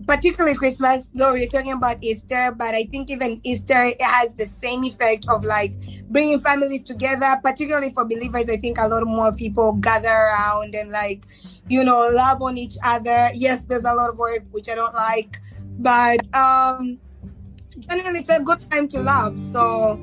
particularly 0.06 0.56
Christmas, 0.56 1.10
though 1.14 1.32
we're 1.32 1.48
talking 1.48 1.72
about 1.72 2.02
Easter, 2.02 2.54
but 2.56 2.74
I 2.74 2.84
think 2.84 3.10
even 3.10 3.40
Easter 3.44 3.84
it 3.84 4.00
has 4.02 4.32
the 4.34 4.46
same 4.46 4.84
effect 4.84 5.26
of 5.28 5.44
like 5.44 5.74
bringing 6.08 6.40
families 6.40 6.84
together, 6.84 7.40
particularly 7.42 7.92
for 7.92 8.04
believers. 8.04 8.46
I 8.50 8.56
think 8.56 8.78
a 8.78 8.88
lot 8.88 9.04
more 9.06 9.32
people 9.32 9.74
gather 9.74 10.08
around 10.08 10.74
and 10.74 10.90
like, 10.90 11.22
you 11.68 11.84
know, 11.84 11.98
love 12.14 12.42
on 12.42 12.58
each 12.58 12.74
other. 12.84 13.28
Yes, 13.34 13.62
there's 13.62 13.84
a 13.84 13.94
lot 13.94 14.10
of 14.10 14.18
work 14.18 14.44
which 14.50 14.68
I 14.68 14.74
don't 14.74 14.94
like, 14.94 15.38
but 15.78 16.34
um 16.34 16.98
generally 17.78 18.20
it's 18.20 18.28
a 18.30 18.42
good 18.42 18.60
time 18.70 18.88
to 18.88 19.00
love. 19.00 19.38
So 19.38 20.00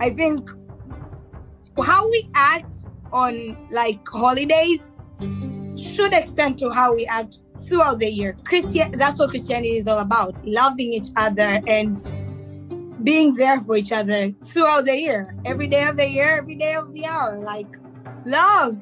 I 0.00 0.10
think 0.10 0.48
how 1.82 2.08
we 2.10 2.28
act 2.34 2.74
on 3.12 3.56
like 3.70 4.06
holidays 4.08 4.80
should 5.76 6.12
extend 6.14 6.58
to 6.58 6.70
how 6.70 6.94
we 6.94 7.06
act 7.06 7.38
throughout 7.68 8.00
the 8.00 8.10
year. 8.10 8.36
Christian 8.44 8.90
that's 8.92 9.18
what 9.18 9.30
Christianity 9.30 9.76
is 9.76 9.88
all 9.88 9.98
about. 9.98 10.34
Loving 10.44 10.92
each 10.92 11.10
other 11.16 11.60
and 11.66 11.98
being 13.04 13.34
there 13.34 13.60
for 13.60 13.76
each 13.76 13.92
other 13.92 14.30
throughout 14.44 14.84
the 14.84 14.96
year. 14.96 15.34
Every 15.44 15.66
day 15.66 15.86
of 15.88 15.96
the 15.96 16.08
year, 16.08 16.38
every 16.38 16.56
day 16.56 16.74
of 16.74 16.92
the 16.92 17.06
hour. 17.06 17.38
Like 17.38 17.68
love. 18.26 18.78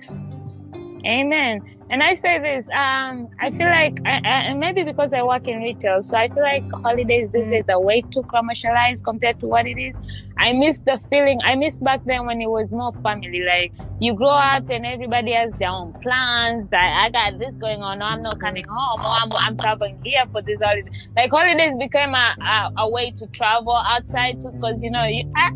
Amen. 1.06 1.62
and 1.90 2.04
I 2.04 2.14
say 2.14 2.38
this, 2.38 2.68
um, 2.70 3.28
I 3.40 3.50
feel 3.50 3.66
like, 3.66 3.98
I, 4.04 4.20
I, 4.24 4.54
maybe 4.54 4.84
because 4.84 5.12
I 5.12 5.22
work 5.24 5.48
in 5.48 5.58
retail, 5.58 6.02
so 6.02 6.16
I 6.16 6.28
feel 6.28 6.42
like 6.42 6.62
holidays 6.84 7.32
these 7.32 7.46
days 7.46 7.64
are 7.68 7.80
way 7.80 8.02
too 8.02 8.22
commercialized 8.22 9.04
compared 9.04 9.40
to 9.40 9.46
what 9.46 9.66
it 9.66 9.76
is. 9.76 9.94
I 10.38 10.52
miss 10.52 10.80
the 10.80 11.00
feeling. 11.10 11.40
I 11.44 11.56
miss 11.56 11.78
back 11.78 12.00
then 12.06 12.26
when 12.26 12.40
it 12.40 12.48
was 12.48 12.72
more 12.72 12.92
family. 13.02 13.42
Like 13.42 13.72
you 13.98 14.14
grow 14.14 14.28
up 14.28 14.70
and 14.70 14.86
everybody 14.86 15.32
has 15.32 15.54
their 15.56 15.68
own 15.68 15.92
plans. 16.00 16.68
I, 16.72 17.06
I 17.06 17.10
got 17.10 17.38
this 17.38 17.54
going 17.56 17.82
on. 17.82 18.00
I'm 18.00 18.22
not 18.22 18.40
coming 18.40 18.64
home. 18.66 19.00
Or 19.00 19.08
I'm, 19.08 19.32
I'm 19.32 19.58
traveling 19.58 20.00
here 20.04 20.24
for 20.32 20.42
this 20.42 20.60
holiday. 20.62 20.88
Like 21.16 21.30
holidays 21.30 21.74
became 21.76 22.14
a, 22.14 22.36
a, 22.40 22.70
a 22.78 22.88
way 22.88 23.10
to 23.12 23.26
travel 23.28 23.74
outside 23.76 24.40
because 24.40 24.80
you 24.82 24.90
know 24.90 25.04
you, 25.04 25.30
I, 25.36 25.50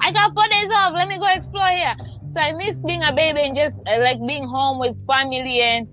I 0.00 0.12
got 0.12 0.32
four 0.34 0.48
days 0.48 0.70
off. 0.70 0.94
Let 0.94 1.08
me 1.08 1.18
go 1.18 1.26
explore 1.26 1.68
here. 1.68 1.96
So 2.34 2.40
I 2.40 2.52
miss 2.52 2.80
being 2.80 3.02
a 3.04 3.12
baby 3.12 3.42
and 3.42 3.54
just 3.54 3.78
uh, 3.86 4.00
like 4.00 4.18
being 4.26 4.42
home 4.42 4.80
with 4.80 4.98
family 5.06 5.62
and 5.62 5.86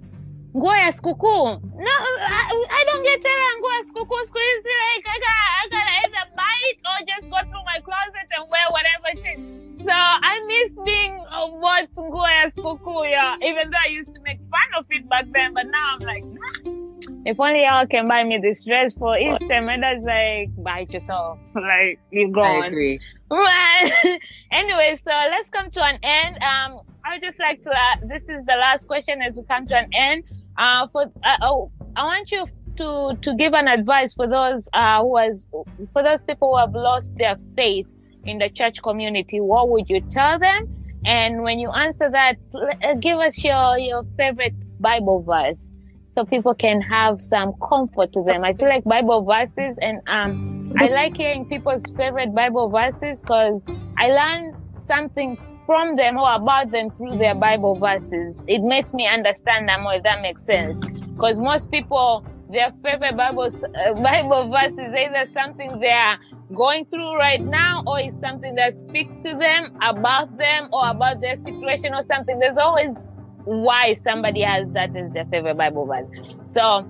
go 0.54 0.73
ya 0.73 0.89
sikukuu. 0.89 1.62
No, 1.77 1.93
I, 2.17 2.65
I 2.65 2.82
don't 2.89 3.04
get 3.04 3.21
tired 3.21 3.45
and 3.54 3.62
go 3.62 3.69
ya 3.77 3.84
sikukuu. 3.86 4.25
Siku 4.25 4.39
hizi 4.39 4.73
like 4.89 5.06
I 5.06 5.17
got 5.21 5.38
I 5.62 5.63
gotta 5.69 5.93
either 6.01 6.25
buy 6.36 6.58
it 6.69 6.77
or 6.89 6.97
just 7.06 7.30
go 7.30 7.38
through 7.45 7.65
my 7.65 7.80
closet 7.86 8.27
and 8.34 8.49
wear 8.49 8.67
whatever 8.73 9.13
shit. 9.21 9.39
So 9.86 9.93
I 9.93 10.41
miss 10.49 10.80
being 10.84 11.21
uh, 11.30 11.47
what 11.47 11.93
go 11.93 12.25
ya 12.25 12.49
sikukuu, 12.49 13.06
yeah. 13.06 13.38
Even 13.41 13.69
though 13.69 13.84
I 13.86 13.89
used 13.89 14.13
to 14.15 14.21
make 14.21 14.39
fun 14.49 14.69
of 14.80 14.86
it 14.89 15.08
back 15.08 15.25
then, 15.32 15.54
but 15.54 15.67
now 15.67 15.93
I'm 15.93 16.01
like, 16.01 16.25
nah. 16.25 16.81
If 17.24 17.40
only 17.40 17.64
y'all 17.64 17.86
can 17.86 18.08
buy 18.08 18.24
me 18.24 18.40
this 18.42 18.64
dress 18.64 18.96
for 18.96 19.18
Easter, 19.18 19.62
my 19.62 19.78
dad's 19.78 20.04
like, 20.04 20.50
buy 20.64 20.82
it 20.82 20.94
yourself. 20.94 21.40
Like 21.56 22.00
you 22.12 22.32
go 22.32 22.42
I 22.42 22.58
on. 22.58 22.66
agree. 22.66 23.00
anyway, 24.52 24.98
so 25.04 25.12
let's 25.12 25.50
come 25.52 25.70
to 25.72 25.84
an 25.84 26.00
end. 26.02 26.36
Um, 26.38 26.80
I 27.06 27.14
would 27.14 27.22
just 27.22 27.40
like 27.40 27.62
to. 27.64 27.70
Uh, 27.70 28.08
this 28.08 28.24
is 28.24 28.46
the 28.46 28.56
last 28.56 28.88
question 28.88 29.22
as 29.22 29.36
we 29.36 29.44
come 29.44 29.68
to 29.68 29.76
an 29.76 29.88
end. 29.94 30.24
Uh, 30.58 30.88
for 30.92 31.04
uh, 31.24 31.38
oh, 31.42 31.72
I 31.96 32.04
want 32.04 32.32
you 32.32 32.48
to 32.78 33.18
to 33.22 33.36
give 33.36 33.54
an 33.54 33.68
advice 33.68 34.14
for 34.14 34.28
those 34.28 34.68
uh 34.74 35.02
who 35.02 35.18
has 35.18 35.46
for 35.94 36.04
those 36.04 36.24
people 36.24 36.52
who 36.52 36.58
have 36.58 36.74
lost 36.74 37.12
their 37.18 37.38
faith 37.56 37.86
in 38.26 38.40
the 38.40 38.50
church 38.50 38.82
community. 38.82 39.40
What 39.40 39.70
would 39.70 39.90
you 39.90 40.02
tell 40.10 40.40
them? 40.40 40.66
And 41.06 41.44
when 41.44 41.60
you 41.60 41.70
answer 41.72 42.10
that, 42.12 42.38
uh, 42.54 42.96
give 43.00 43.20
us 43.20 43.44
your 43.44 43.78
your 43.78 44.04
favorite 44.18 44.56
Bible 44.80 45.24
verse 45.24 45.71
so 46.12 46.26
people 46.26 46.54
can 46.54 46.82
have 46.82 47.21
some 47.21 47.54
comfort 47.67 48.12
to 48.13 48.24
them. 48.24 48.43
I 48.43 48.54
feel 48.54 48.67
like 48.67 48.84
Bible 48.84 49.24
verses, 49.24 49.78
and 49.82 50.00
um, 50.08 50.69
I 50.78 50.89
like 50.89 51.15
hearing 51.15 51.45
people's 51.45 51.84
favorite 51.95 52.36
Bible 52.36 52.69
verses 52.69 53.21
because 53.21 53.63
I 53.97 54.08
learn 54.10 54.56
something 54.74 55.38
from 55.65 55.95
them 55.95 56.17
or 56.17 56.34
about 56.36 56.71
them 56.71 56.89
through 56.91 57.17
their 57.17 57.36
Bible 57.36 57.76
verses. 57.76 58.38
It 58.47 58.62
makes 58.62 58.93
me 58.93 59.08
understand 59.08 59.69
them 59.69 59.84
more, 59.84 59.95
if 59.95 60.04
that 60.04 60.21
makes 60.21 60.43
sense. 60.43 60.76
Because 61.15 61.39
most 61.39 61.71
people, 61.71 62.26
their 62.50 62.74
favorite 62.84 63.15
Bible 63.15 63.43
uh, 63.43 63.93
Bible 64.04 64.50
verse 64.50 64.74
is 64.74 64.93
either 64.93 65.30
something 65.34 65.80
they 65.80 65.91
are 65.91 66.19
going 66.54 66.86
through 66.88 67.15
right 67.15 67.41
now, 67.41 67.84
or 67.88 68.02
is 68.02 68.19
something 68.19 68.56
that 68.56 68.78
speaks 68.78 69.15
to 69.17 69.38
them 69.38 69.78
about 69.82 70.36
them 70.38 70.67
or 70.74 70.89
about 70.89 71.21
their 71.21 71.38
situation 71.38 71.93
or 71.93 72.04
something. 72.04 72.38
There's 72.39 72.58
always 72.58 73.11
why 73.52 73.94
somebody 73.94 74.42
has 74.42 74.66
that 74.72 74.96
as 74.96 75.12
their 75.12 75.26
favorite 75.26 75.58
Bible 75.58 75.86
verse. 75.86 76.06
So 76.46 76.88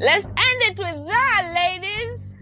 let's 0.00 0.24
end 0.24 0.60
it 0.64 0.78
with 0.78 1.06
that, 1.06 1.52
ladies. 1.54 2.34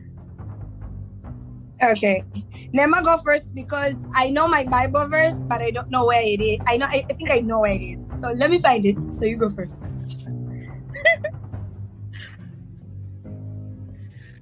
Okay. 1.82 2.24
Neema 2.72 3.02
go 3.02 3.18
first 3.24 3.54
because 3.54 3.94
I 4.14 4.30
know 4.30 4.46
my 4.46 4.64
Bible 4.64 5.08
verse, 5.08 5.38
but 5.48 5.60
I 5.60 5.70
don't 5.72 5.90
know 5.90 6.06
where 6.06 6.22
it 6.22 6.40
is. 6.40 6.58
I 6.66 6.76
know 6.76 6.86
I, 6.86 7.04
I 7.10 7.14
think 7.14 7.32
I 7.32 7.40
know 7.40 7.60
where 7.60 7.72
it 7.72 7.82
is. 7.82 7.98
So 8.22 8.32
let 8.32 8.50
me 8.50 8.60
find 8.60 8.86
it. 8.86 8.96
So 9.10 9.24
you 9.24 9.36
go 9.36 9.50
first. 9.50 9.82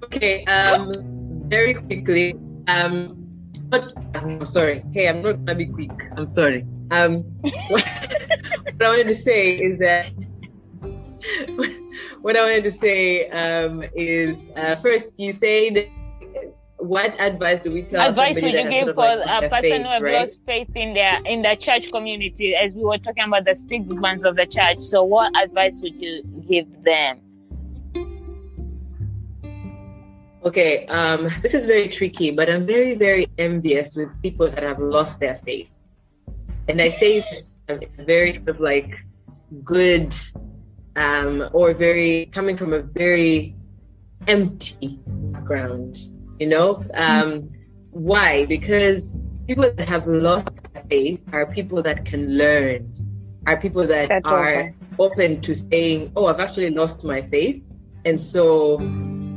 Okay, 0.05 0.45
um, 0.45 0.93
very 1.49 1.75
quickly. 1.75 2.37
Um, 2.69 3.09
but 3.69 3.95
I'm 4.15 4.45
sorry. 4.45 4.85
Hey, 4.93 5.09
I'm 5.09 5.23
not 5.23 5.45
gonna 5.45 5.57
be 5.57 5.67
quick. 5.67 5.91
I'm 6.17 6.27
sorry. 6.27 6.65
Um, 6.91 7.25
what, 8.75 8.83
I 8.83 8.89
wanted 8.89 9.09
to 9.09 9.15
say 9.15 9.57
is 9.57 9.79
that 9.79 10.11
what 12.23 12.37
I 12.37 12.43
wanted 12.43 12.65
to 12.65 12.71
say 12.71 13.29
um, 13.29 13.85
is 13.95 14.47
uh, 14.57 14.77
first 14.77 15.11
you 15.17 15.33
said 15.33 15.91
what 16.79 17.19
advice 17.21 17.61
do 17.61 17.73
we 17.73 17.83
tell 17.83 18.09
Advice 18.09 18.41
would 18.41 18.53
you 18.53 18.69
give 18.69 18.95
for 18.95 19.17
like 19.17 19.43
a 19.43 19.49
person 19.49 19.63
faith, 19.63 19.83
who 19.83 19.89
have 19.89 20.03
right? 20.03 20.21
lost 20.21 20.41
faith 20.45 20.71
in 20.75 20.95
their 20.95 21.21
in 21.25 21.43
the 21.43 21.57
church 21.57 21.91
community, 21.91 22.55
as 22.55 22.75
we 22.75 22.85
were 22.85 22.99
talking 22.99 23.25
about 23.25 23.45
the 23.45 23.55
stigmas 23.55 24.25
of 24.25 24.37
the 24.37 24.47
church? 24.47 24.81
So, 24.81 25.03
what 25.03 25.37
advice 25.37 25.81
would 25.83 25.95
you 25.95 26.23
give 26.49 26.67
them? 26.85 27.21
Okay, 30.45 30.85
um, 30.87 31.29
this 31.41 31.55
is 31.55 31.65
very 31.65 31.89
tricky, 31.89 32.31
but 32.31 32.51
I'm 32.51 32.67
very, 32.67 32.95
very 32.95 33.29
envious 33.39 33.97
with 33.97 34.11
people 34.21 34.51
that 34.51 34.63
have 34.63 34.79
lost 34.79 35.19
their 35.19 35.37
faith. 35.37 35.71
And 36.69 36.83
I 36.83 36.91
say 36.91 37.21
this 37.21 37.31
in 37.31 37.53
a 37.53 37.54
very 37.67 38.33
sort 38.33 38.49
of 38.49 38.61
like 38.61 38.95
good 39.65 40.15
um, 40.97 41.49
or 41.53 41.75
very 41.75 42.27
coming 42.27 42.57
from 42.57 42.73
a 42.73 42.81
very 42.81 43.55
empty 44.27 45.01
background, 45.07 45.97
you 46.39 46.47
know? 46.47 46.85
Um, 46.95 47.51
why? 47.91 48.45
Because 48.47 49.19
people 49.47 49.71
that 49.77 49.89
have 49.89 50.07
lost 50.07 50.67
faith 50.89 51.23
are 51.33 51.47
people 51.47 51.83
that 51.83 52.05
can 52.05 52.37
learn, 52.37 52.91
are 53.47 53.57
people 53.57 53.87
that 53.87 54.09
That's 54.09 54.25
are 54.25 54.55
okay. 54.55 54.75
open 54.99 55.41
to 55.43 55.55
saying, 55.55 56.13
Oh, 56.17 56.27
I've 56.27 56.41
actually 56.41 56.71
lost 56.71 57.05
my 57.05 57.23
faith. 57.23 57.63
And 58.05 58.21
so 58.21 58.79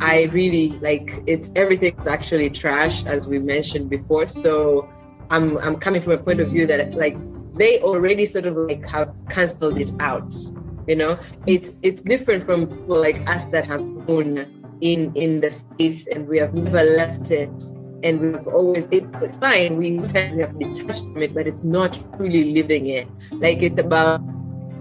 I 0.01 0.23
really 0.31 0.69
like 0.79 1.23
it's 1.25 1.51
everything's 1.55 2.05
actually 2.07 2.49
trash 2.49 3.05
as 3.05 3.27
we 3.27 3.39
mentioned 3.39 3.89
before. 3.89 4.27
So 4.27 4.89
I'm 5.29 5.57
I'm 5.57 5.77
coming 5.77 6.01
from 6.01 6.13
a 6.13 6.17
point 6.17 6.39
of 6.39 6.49
view 6.49 6.67
that 6.67 6.93
like 6.93 7.17
they 7.57 7.81
already 7.81 8.25
sort 8.25 8.45
of 8.45 8.55
like 8.55 8.85
have 8.85 9.15
cancelled 9.29 9.79
it 9.79 9.91
out. 9.99 10.33
You 10.87 10.95
know, 10.95 11.19
it's 11.45 11.79
it's 11.83 12.01
different 12.01 12.43
from 12.43 12.67
people 12.67 12.99
like 12.99 13.27
us 13.29 13.45
that 13.47 13.65
have 13.65 13.81
grown 14.05 14.57
in 14.81 15.11
in 15.15 15.41
the 15.41 15.51
faith 15.77 16.07
and 16.11 16.27
we 16.27 16.37
have 16.37 16.53
never 16.53 16.83
left 16.83 17.31
it 17.31 17.51
and 18.03 18.21
we've 18.21 18.47
always 18.47 18.87
it, 18.91 19.05
fine 19.39 19.77
we 19.77 19.99
tend 20.01 20.37
to 20.37 20.45
have 20.45 20.57
detached 20.59 21.01
from 21.01 21.21
it 21.23 21.33
but 21.33 21.47
it's 21.47 21.63
not 21.63 21.99
truly 22.15 22.53
living 22.53 22.87
it 22.87 23.07
like 23.31 23.63
it's 23.63 23.79
about 23.79 24.21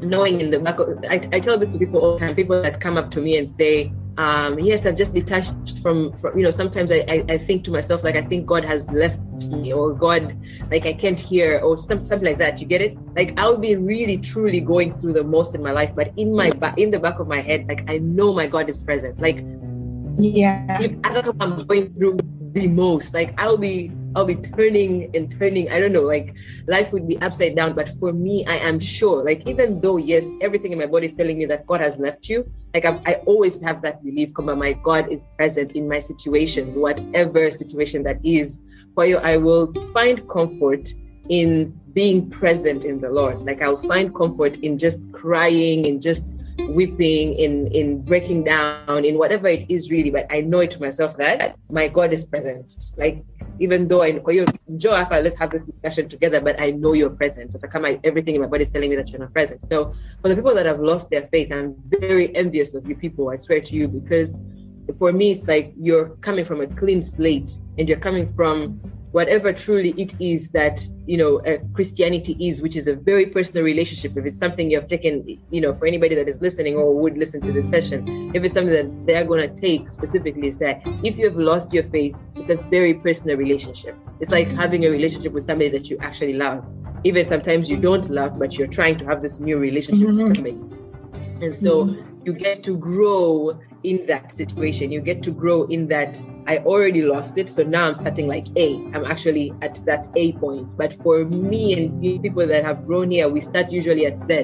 knowing 0.02 0.40
in 0.40 0.50
the 0.50 0.59
back 0.59 0.78
of 0.78 1.04
I, 1.09 1.20
I 1.32 1.40
tell 1.40 1.59
this 1.59 1.70
to 1.70 1.78
people 1.78 2.00
all 2.00 2.16
the 2.16 2.20
time 2.20 2.35
people 2.35 2.61
that 2.62 2.80
come 2.80 2.96
up 2.96 3.11
to 3.12 3.20
me 3.20 3.37
and 3.37 3.48
say 3.48 3.92
um 4.18 4.59
yes 4.59 4.87
i've 4.87 4.96
just 4.96 5.12
detached 5.12 5.78
from, 5.82 6.12
from 6.16 6.37
you 6.37 6.44
know 6.44 6.50
sometimes 6.50 6.90
I, 6.90 7.04
I 7.09 7.24
i 7.28 7.38
think 7.38 7.64
to 7.64 7.70
myself 7.70 8.02
like 8.04 8.16
i 8.16 8.22
think 8.22 8.46
god 8.46 8.64
has 8.64 8.90
left 8.90 9.20
me 9.46 9.72
or 9.72 9.94
god 9.94 10.37
like 10.70 10.87
i 10.87 10.92
can't 10.92 11.20
hear 11.20 11.59
or 11.61 11.76
some, 11.76 12.02
something 12.02 12.26
like 12.26 12.38
that 12.38 12.61
you 12.61 12.66
get 12.66 12.80
it 12.80 12.96
like 13.14 13.35
i'll 13.38 13.59
be 13.59 13.76
really 13.76 14.16
truly 14.16 14.61
going 14.61 14.98
through 14.98 15.12
the 15.12 15.24
most 15.24 15.54
in 15.54 15.62
my 15.62 15.72
life 15.72 15.94
but 15.94 16.12
in 16.16 16.35
my 16.35 16.50
back 16.50 16.78
in 16.78 16.90
the 16.90 16.98
back 16.98 17.18
of 17.18 17.28
my 17.28 17.40
head 17.40 17.66
like 17.68 17.85
i 17.88 17.98
know 17.98 18.32
my 18.32 18.46
god 18.46 18.68
is 18.70 18.82
present 18.82 19.18
like 19.20 19.44
Yeah. 20.18 20.78
I 21.04 21.12
don't 21.12 21.26
know 21.26 21.37
I'm 21.40 21.66
going 21.66 21.92
through 21.92 22.18
the 22.52 22.68
most. 22.68 23.12
Like 23.12 23.38
I'll 23.38 23.59
be 23.59 23.92
I'll 24.16 24.24
be 24.24 24.35
turning 24.35 25.14
and 25.14 25.31
turning. 25.38 25.70
I 25.70 25.79
don't 25.79 25.92
know, 25.92 26.02
like 26.02 26.35
life 26.66 26.90
would 26.92 27.07
be 27.07 27.18
upside 27.18 27.55
down. 27.55 27.74
But 27.74 27.90
for 28.00 28.12
me, 28.12 28.46
I 28.46 28.57
am 28.57 28.81
sure, 28.81 29.22
like 29.22 29.46
even 29.46 29.79
though 29.81 29.98
yes, 29.98 30.33
everything 30.40 30.72
in 30.72 30.79
my 30.79 30.87
body 30.87 31.07
is 31.07 31.12
telling 31.12 31.37
me 31.37 31.44
that 31.46 31.66
God 31.66 31.83
has 31.83 31.98
left 31.98 32.29
you, 32.31 32.50
like 32.72 32.87
I, 32.87 33.00
I 33.05 33.14
always 33.26 33.61
have 33.62 33.83
that 33.83 34.02
belief, 34.02 34.33
come 34.35 34.46
my 34.59 34.72
God 34.72 35.12
is 35.12 35.29
present 35.37 35.72
in 35.72 35.87
my 35.87 35.98
situations, 35.98 36.79
whatever 36.79 37.50
situation 37.50 38.02
that 38.05 38.18
is. 38.24 38.59
For 38.94 39.05
you, 39.05 39.18
I 39.18 39.37
will 39.37 39.72
find 39.92 40.26
comfort 40.31 40.88
in 41.29 41.79
being 41.92 42.31
present 42.31 42.85
in 42.85 43.00
the 43.00 43.11
Lord. 43.11 43.44
Like 43.44 43.61
I'll 43.61 43.76
find 43.76 44.14
comfort 44.14 44.59
in 44.59 44.79
just 44.79 45.12
crying 45.12 45.87
and 45.87 46.00
just 46.00 46.35
weeping 46.59 47.35
in 47.35 47.66
in 47.69 48.01
breaking 48.03 48.45
down 48.45 49.05
in 49.05 49.19
whatever 49.19 49.47
it 49.47 49.66
is 49.69 49.90
really 49.90 50.11
but 50.11 50.27
i 50.31 50.40
know 50.40 50.61
it 50.61 50.71
to 50.71 50.81
myself 50.81 51.16
that 51.16 51.57
my 51.71 51.88
god 51.88 52.12
is 52.12 52.25
present. 52.25 52.92
Like 52.97 53.25
even 53.59 53.88
though 53.88 54.03
i 54.03 54.11
oh, 54.11 54.16
know 54.16 54.31
you 54.31 54.47
joe 54.77 54.95
Alpha, 54.95 55.21
let's 55.21 55.37
have 55.37 55.51
this 55.51 55.62
discussion 55.62 56.09
together 56.09 56.40
but 56.40 56.61
i 56.61 56.71
know 56.71 56.92
you're 56.92 57.11
present. 57.11 57.53
So 57.53 57.59
come 57.69 57.85
everything 58.05 58.35
in 58.35 58.40
my 58.40 58.47
body 58.47 58.64
is 58.64 58.73
telling 58.73 58.90
me 58.90 58.97
that 58.97 59.11
you're 59.11 59.21
not 59.21 59.33
present. 59.33 59.62
So 59.62 59.95
for 60.23 60.29
the 60.29 60.35
people 60.35 60.55
that 60.55 60.66
have 60.66 60.81
lost 60.81 61.11
their 61.11 61.29
faith 61.29 61.53
i'm 61.53 61.77
very 62.01 62.35
envious 62.35 62.75
of 62.75 62.88
you 62.88 62.97
people 62.97 63.31
i 63.31 63.37
swear 63.37 63.61
to 63.61 63.75
you 63.75 63.88
because 63.88 64.35
for 64.99 65.12
me 65.12 65.33
it's 65.33 65.47
like 65.47 65.73
you're 65.77 66.11
coming 66.29 66.45
from 66.45 66.61
a 66.61 66.66
clean 66.66 67.03
slate 67.03 67.51
and 67.79 67.88
you're 67.88 67.99
coming 67.99 68.27
from 68.27 68.81
whatever 69.16 69.50
truly 69.50 69.92
it 70.05 70.12
is 70.20 70.50
that 70.50 70.79
you 71.07 71.16
know 71.16 71.33
uh, 71.50 71.57
christianity 71.72 72.37
is 72.48 72.61
which 72.61 72.76
is 72.76 72.87
a 72.87 72.94
very 72.94 73.26
personal 73.37 73.64
relationship 73.64 74.14
if 74.14 74.26
it's 74.26 74.38
something 74.38 74.70
you 74.70 74.79
have 74.79 74.88
taken 74.88 75.12
you 75.51 75.61
know 75.61 75.72
for 75.74 75.86
anybody 75.86 76.14
that 76.14 76.28
is 76.28 76.38
listening 76.43 76.74
or 76.76 76.95
would 76.95 77.16
listen 77.16 77.41
to 77.41 77.51
this 77.51 77.66
session 77.70 77.99
if 78.34 78.45
it's 78.45 78.53
something 78.53 78.74
that 78.80 78.91
they're 79.07 79.24
going 79.24 79.43
to 79.49 79.53
take 79.66 79.88
specifically 79.88 80.47
is 80.47 80.59
that 80.59 80.82
if 81.03 81.16
you 81.16 81.24
have 81.24 81.38
lost 81.38 81.72
your 81.72 81.84
faith 81.84 82.14
it's 82.38 82.51
a 82.51 82.57
very 82.70 82.95
personal 82.95 83.36
relationship. 83.36 83.97
It's 84.20 84.30
like 84.30 84.49
having 84.49 84.84
a 84.84 84.88
relationship 84.88 85.32
with 85.32 85.45
somebody 85.45 85.70
that 85.70 85.88
you 85.91 85.99
actually 86.01 86.34
love. 86.34 86.68
Even 87.05 87.26
sometimes 87.26 87.68
you 87.68 87.76
don't 87.76 88.09
love 88.11 88.38
but 88.38 88.57
you're 88.57 88.68
trying 88.68 88.97
to 88.99 89.05
have 89.07 89.22
this 89.22 89.41
new 89.41 89.57
relationship 89.59 90.07
with 90.09 90.16
Mhm. 90.16 90.34
somebody. 90.34 90.59
And 91.45 91.55
so 91.55 91.88
you 92.24 92.32
get 92.34 92.62
to 92.64 92.76
grow 92.76 93.59
in 93.87 94.05
that 94.07 94.37
situation. 94.37 94.91
You 94.91 95.01
get 95.01 95.22
to 95.22 95.30
grow 95.30 95.64
in 95.66 95.87
that 95.89 96.20
I 96.47 96.59
already 96.59 97.03
lost 97.03 97.39
it. 97.39 97.49
So 97.49 97.62
now 97.62 97.87
I'm 97.87 97.95
starting 97.95 98.26
like 98.26 98.47
A. 98.57 98.74
I'm 98.93 99.05
actually 99.05 99.53
at 99.62 99.76
that 99.87 100.09
A 100.16 100.32
point. 100.34 100.76
But 100.76 100.93
for 101.03 101.24
me 101.24 101.72
and 101.72 102.22
people 102.22 102.47
that 102.47 102.64
have 102.64 102.84
grown 102.84 103.11
here, 103.11 103.28
we 103.28 103.41
start 103.41 103.70
usually 103.70 104.05
at 104.07 104.18
Z. 104.18 104.41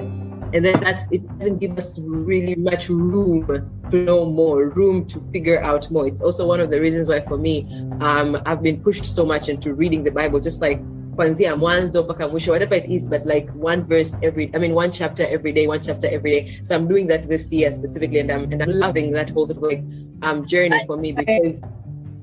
And 0.53 0.63
then 0.63 0.79
that's 0.79 1.11
it 1.11 1.27
doesn't 1.39 1.57
give 1.57 1.77
us 1.77 1.97
really 1.99 2.55
much 2.55 2.87
room 2.87 3.47
to 3.89 4.05
know 4.05 4.25
more, 4.25 4.69
room 4.69 5.05
to 5.07 5.19
figure 5.19 5.61
out 5.61 5.89
more. 5.91 6.07
It's 6.07 6.21
also 6.21 6.47
one 6.47 6.59
of 6.59 6.69
the 6.69 6.79
reasons 6.79 7.07
why 7.07 7.21
for 7.21 7.37
me, 7.37 7.67
um, 7.99 8.41
I've 8.45 8.61
been 8.61 8.79
pushed 8.79 9.05
so 9.05 9.25
much 9.25 9.49
into 9.49 9.73
reading 9.73 10.03
the 10.03 10.11
Bible, 10.11 10.39
just 10.39 10.61
like 10.61 10.79
kuanzia 11.15 11.55
mwanzo 11.55 12.03
mpaka 12.03 12.27
mwisho 12.27 12.51
whatever 12.51 12.77
it 12.77 12.89
is 12.89 13.09
but 13.09 13.25
like 13.25 13.51
one 13.61 13.81
verse 13.81 14.17
every 14.21 14.51
i 14.53 14.59
mean 14.59 14.73
one 14.73 14.89
chapter 14.91 15.27
every 15.33 15.53
day 15.53 15.67
one 15.67 15.79
chapter 15.79 16.13
every 16.13 16.31
day 16.31 16.57
so 16.61 16.75
i'm 16.75 16.87
doing 16.87 17.07
that 17.07 17.27
this 17.27 17.51
year 17.51 17.71
specifically 17.71 18.19
and 18.19 18.31
i'm, 18.31 18.43
and 18.51 18.61
I'm 18.61 18.71
loving 18.71 19.11
that 19.13 19.29
whole 19.29 19.47
sort 19.47 19.57
of 19.57 19.63
like 19.63 19.83
um 20.21 20.45
journey 20.45 20.79
for 20.87 20.97
me 20.97 21.11
because 21.11 21.61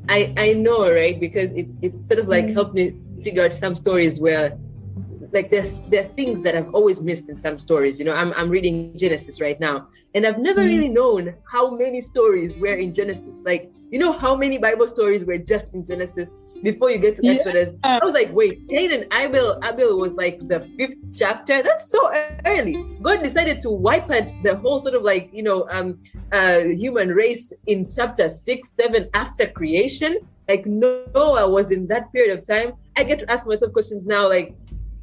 i 0.09 0.33
i 0.37 0.53
know 0.53 0.91
right 0.91 1.21
because 1.21 1.51
it's 1.53 1.79
it's 1.83 2.09
sort 2.09 2.21
of 2.21 2.29
like 2.29 2.47
mm. 2.47 2.55
helped 2.55 2.75
me 2.75 2.95
figure 3.23 3.45
out 3.45 3.53
some 3.53 3.75
stories 3.75 4.21
where 4.21 4.59
like 5.33 5.51
there's 5.51 5.83
there 5.83 6.05
are 6.05 6.09
things 6.09 6.43
that 6.43 6.57
I've 6.57 6.75
always 6.75 7.01
missed 7.01 7.29
in 7.29 7.37
some 7.37 7.59
stories. 7.59 7.99
You 7.99 8.05
know, 8.05 8.15
I'm 8.15 8.33
I'm 8.33 8.51
reading 8.51 8.97
Genesis 8.97 9.41
right 9.41 9.59
now, 9.61 9.87
and 10.15 10.27
I've 10.27 10.39
never 10.39 10.63
mm. 10.63 10.67
really 10.67 10.89
known 10.89 11.35
how 11.45 11.71
many 11.71 12.01
stories 12.01 12.59
were 12.59 12.75
in 12.75 12.93
Genesis. 12.93 13.39
Like, 13.45 13.71
you 13.91 13.99
know, 13.99 14.13
how 14.13 14.35
many 14.35 14.59
Bible 14.59 14.89
stories 14.89 15.25
were 15.25 15.39
just 15.39 15.75
in 15.75 15.85
Genesis 15.85 16.31
before 16.63 16.91
you 16.91 16.99
get 16.99 17.17
to 17.17 17.27
Exodus. 17.27 17.71
Yeah. 17.85 17.99
I 18.03 18.05
was 18.05 18.15
like, 18.15 18.33
wait, 18.33 18.69
Cain 18.69 18.93
and 18.93 19.07
Abel, 19.13 19.59
Abel 19.65 19.99
was 19.99 20.15
like 20.15 20.47
the 20.49 20.61
fifth 20.61 20.97
chapter. 21.15 21.63
That's 21.63 21.91
so 21.91 22.01
early. 22.47 22.85
God 23.03 23.23
decided 23.23 23.61
to 23.61 23.71
wipe 23.71 24.11
out 24.11 24.31
the 24.43 24.57
whole 24.57 24.79
sort 24.79 24.95
of 24.95 25.03
like, 25.03 25.31
you 25.33 25.43
know, 25.43 25.67
um 25.71 25.99
uh 26.33 26.61
human 26.61 27.09
race 27.09 27.53
in 27.67 27.91
chapter 27.91 28.29
six, 28.29 28.71
seven 28.71 29.09
after 29.15 29.47
creation. 29.47 30.19
Like 30.49 30.67
Noah 30.67 31.49
was 31.49 31.71
in 31.71 31.87
that 31.89 32.13
period 32.13 32.39
of 32.39 32.47
time. 32.47 32.73
I 32.97 33.05
get 33.05 33.21
to 33.21 33.31
ask 33.31 33.47
myself 33.47 33.73
questions 33.73 34.05
now, 34.05 34.29
like, 34.29 34.55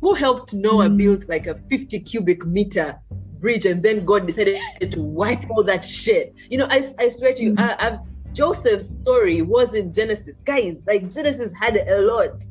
who 0.01 0.13
helped 0.13 0.53
Noah 0.53 0.89
mm. 0.89 0.97
build 0.97 1.29
like 1.29 1.47
a 1.47 1.55
50 1.69 1.99
cubic 2.01 2.45
meter 2.45 2.99
bridge 3.39 3.65
and 3.65 3.81
then 3.81 4.03
God 4.03 4.27
decided 4.27 4.57
to 4.91 5.01
wipe 5.01 5.49
all 5.49 5.63
that 5.63 5.85
shit? 5.85 6.35
You 6.49 6.57
know, 6.59 6.67
I, 6.69 6.83
I 6.99 7.09
swear 7.09 7.33
to 7.33 7.43
you, 7.43 7.53
mm. 7.53 7.59
I, 7.59 7.87
I've 7.87 7.99
Joseph's 8.37 8.87
story 8.87 9.41
was 9.41 9.73
in 9.73 9.91
Genesis. 9.91 10.41
Guys, 10.45 10.83
like 10.85 11.11
Genesis 11.11 11.51
had 11.59 11.75
a 11.75 12.01
lot. 12.01 12.43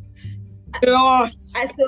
A 0.83 0.91
lot. 0.91 1.33
I, 1.55 1.67
so, 1.67 1.87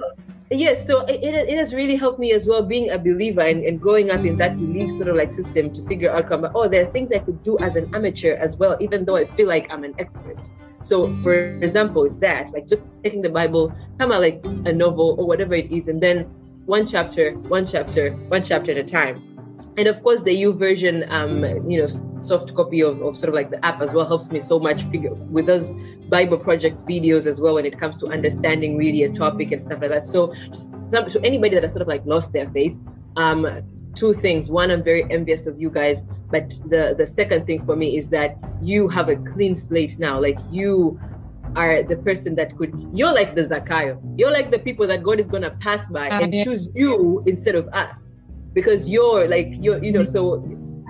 yes, 0.53 0.87
so 0.87 1.05
it, 1.07 1.25
it, 1.25 1.59
has 1.59 1.75
really 1.75 1.97
helped 1.97 2.21
me 2.21 2.31
as 2.31 2.47
well 2.47 2.63
being 2.63 2.91
a 2.91 2.99
believer 2.99 3.41
and, 3.41 3.65
and 3.65 3.81
growing 3.81 4.13
up 4.13 4.25
in 4.25 4.37
that 4.37 4.57
belief 4.57 4.93
sort 4.93 5.09
of 5.09 5.17
like 5.17 5.33
system 5.33 5.73
to 5.73 5.85
figure 5.89 6.13
out, 6.13 6.27
oh, 6.55 6.69
there 6.69 6.87
are 6.87 6.93
things 6.93 7.11
I 7.11 7.19
could 7.19 7.43
do 7.43 7.59
as 7.59 7.75
an 7.75 7.93
amateur 7.93 8.37
as 8.37 8.57
well, 8.57 8.77
even 8.79 9.05
though 9.05 9.17
I 9.17 9.25
feel 9.37 9.49
like 9.49 9.67
I'm 9.73 9.83
an 9.83 9.95
expert. 9.99 10.49
So, 10.81 11.13
for 11.25 11.35
example, 11.61 12.05
is 12.05 12.21
that 12.21 12.53
like 12.53 12.69
just 12.69 12.93
taking 13.03 13.21
the 13.21 13.31
Bible, 13.31 13.75
kind 13.99 14.13
of 14.13 14.21
like 14.21 14.41
a 14.45 14.73
novel 14.73 15.17
or 15.19 15.27
whatever 15.27 15.55
it 15.55 15.73
is, 15.73 15.89
and 15.89 16.01
then 16.01 16.23
one 16.67 16.87
chapter, 16.87 17.33
one 17.33 17.67
chapter, 17.67 18.13
one 18.29 18.45
chapter 18.45 18.71
at 18.71 18.79
a 18.79 18.85
time 18.85 19.38
and 19.79 19.87
of 19.87 20.03
course 20.03 20.23
the 20.23 20.35
YouVersion 20.43 21.09
um 21.11 21.45
you 21.71 21.81
know 21.81 21.87
soft 22.23 22.53
copy 22.55 22.81
of, 22.83 23.01
of 23.01 23.17
sort 23.17 23.29
of 23.29 23.35
like 23.35 23.49
the 23.51 23.65
app 23.65 23.81
as 23.81 23.95
well 23.95 24.07
helps 24.07 24.31
me 24.31 24.41
so 24.41 24.59
much 24.59 24.83
figure 24.85 25.15
with 25.37 25.47
those 25.47 25.73
bible 26.09 26.37
projects 26.37 26.83
videos 26.83 27.27
as 27.27 27.41
well 27.41 27.55
when 27.55 27.65
it 27.65 27.79
comes 27.79 27.97
to 27.97 28.09
understanding 28.09 28.77
really 28.77 29.05
a 29.05 29.09
topic 29.09 29.53
and 29.53 29.63
stuff 29.63 29.81
like 29.81 29.91
that. 29.91 30.05
So 30.05 30.35
to 30.93 31.21
anybody 31.23 31.55
that 31.55 31.63
has 31.63 31.73
sort 31.73 31.83
of 31.83 31.89
like 31.89 32.05
lost 32.05 32.33
their 32.33 32.51
faith 32.51 32.79
um 33.17 33.47
two 33.95 34.13
things. 34.13 34.51
One 34.51 34.71
i'm 34.71 34.83
very 34.83 35.05
envious 35.11 35.47
of 35.47 35.61
you 35.61 35.71
guys 35.71 36.03
but 36.31 36.51
the 36.67 36.95
the 36.99 37.07
second 37.07 37.47
thing 37.47 37.65
for 37.65 37.77
me 37.77 37.97
is 37.97 38.09
that 38.11 38.37
you 38.61 38.89
have 38.89 39.09
a 39.09 39.17
clean 39.17 39.57
slate 39.57 39.99
now. 39.99 40.21
Like 40.21 40.39
you 40.51 41.01
are 41.57 41.83
the 41.83 41.97
person 41.97 42.35
that 42.35 42.55
could 42.57 42.73
you're 42.93 43.15
like 43.15 43.35
the 43.35 43.41
Zakayo. 43.41 43.99
You're 44.19 44.33
like 44.33 44.51
the 44.51 44.59
people 44.59 44.87
that 44.89 45.03
God 45.03 45.19
is 45.19 45.27
gonna 45.27 45.53
pass 45.53 45.89
by 45.89 46.09
and 46.09 46.33
choose 46.45 46.69
you 46.75 47.23
instead 47.27 47.55
of 47.55 47.69
us 47.69 48.18
because 48.53 48.89
you're 48.89 49.29
like 49.29 49.49
you're 49.61 49.83
you 49.83 49.93
know 49.93 50.05
so 50.05 50.43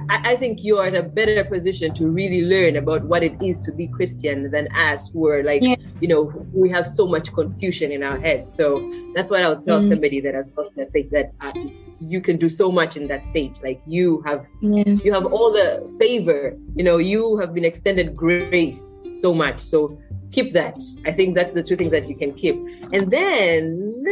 I, 0.08 0.32
I 0.32 0.36
think 0.36 0.64
you're 0.64 0.86
in 0.86 0.96
a 0.96 1.02
better 1.02 1.44
position 1.44 1.94
to 1.94 2.10
really 2.10 2.44
learn 2.44 2.76
about 2.76 3.04
what 3.04 3.22
it 3.22 3.40
is 3.42 3.58
to 3.60 3.72
be 3.72 3.86
Christian 3.86 4.50
than 4.50 4.68
us 4.74 5.10
who 5.10 5.28
are 5.28 5.42
like, 5.42 5.62
yeah. 5.62 5.76
you 6.00 6.08
know, 6.08 6.22
we 6.52 6.70
have 6.70 6.86
so 6.86 7.06
much 7.06 7.32
confusion 7.32 7.92
in 7.92 8.02
our 8.02 8.18
head. 8.18 8.46
So 8.46 8.92
that's 9.14 9.30
what 9.30 9.42
I'll 9.42 9.60
tell 9.60 9.80
mm 9.80 9.88
somebody 9.88 10.20
that 10.20 10.34
has 10.34 10.50
lost 10.56 10.74
their 10.76 10.86
faith 10.86 11.10
that 11.10 11.32
uh, 11.40 11.52
you 12.00 12.20
can 12.20 12.36
do 12.36 12.48
so 12.48 12.70
much 12.70 12.96
in 12.96 13.06
that 13.08 13.24
stage. 13.24 13.62
Like 13.62 13.80
you 13.86 14.22
have, 14.26 14.44
yeah. 14.60 14.84
you 14.84 15.12
have 15.12 15.26
all 15.26 15.52
the 15.52 15.94
favor. 15.98 16.56
You 16.74 16.84
know, 16.84 16.98
you 16.98 17.38
have 17.38 17.54
been 17.54 17.64
extended 17.64 18.16
grace 18.16 18.82
so 19.22 19.32
much. 19.32 19.60
So 19.60 19.98
keep 20.30 20.52
that. 20.52 20.78
I 21.06 21.12
think 21.12 21.34
that's 21.34 21.52
the 21.52 21.62
two 21.62 21.76
things 21.76 21.90
that 21.92 22.08
you 22.08 22.16
can 22.16 22.34
keep. 22.34 22.56
And 22.92 23.10
then 23.10 24.04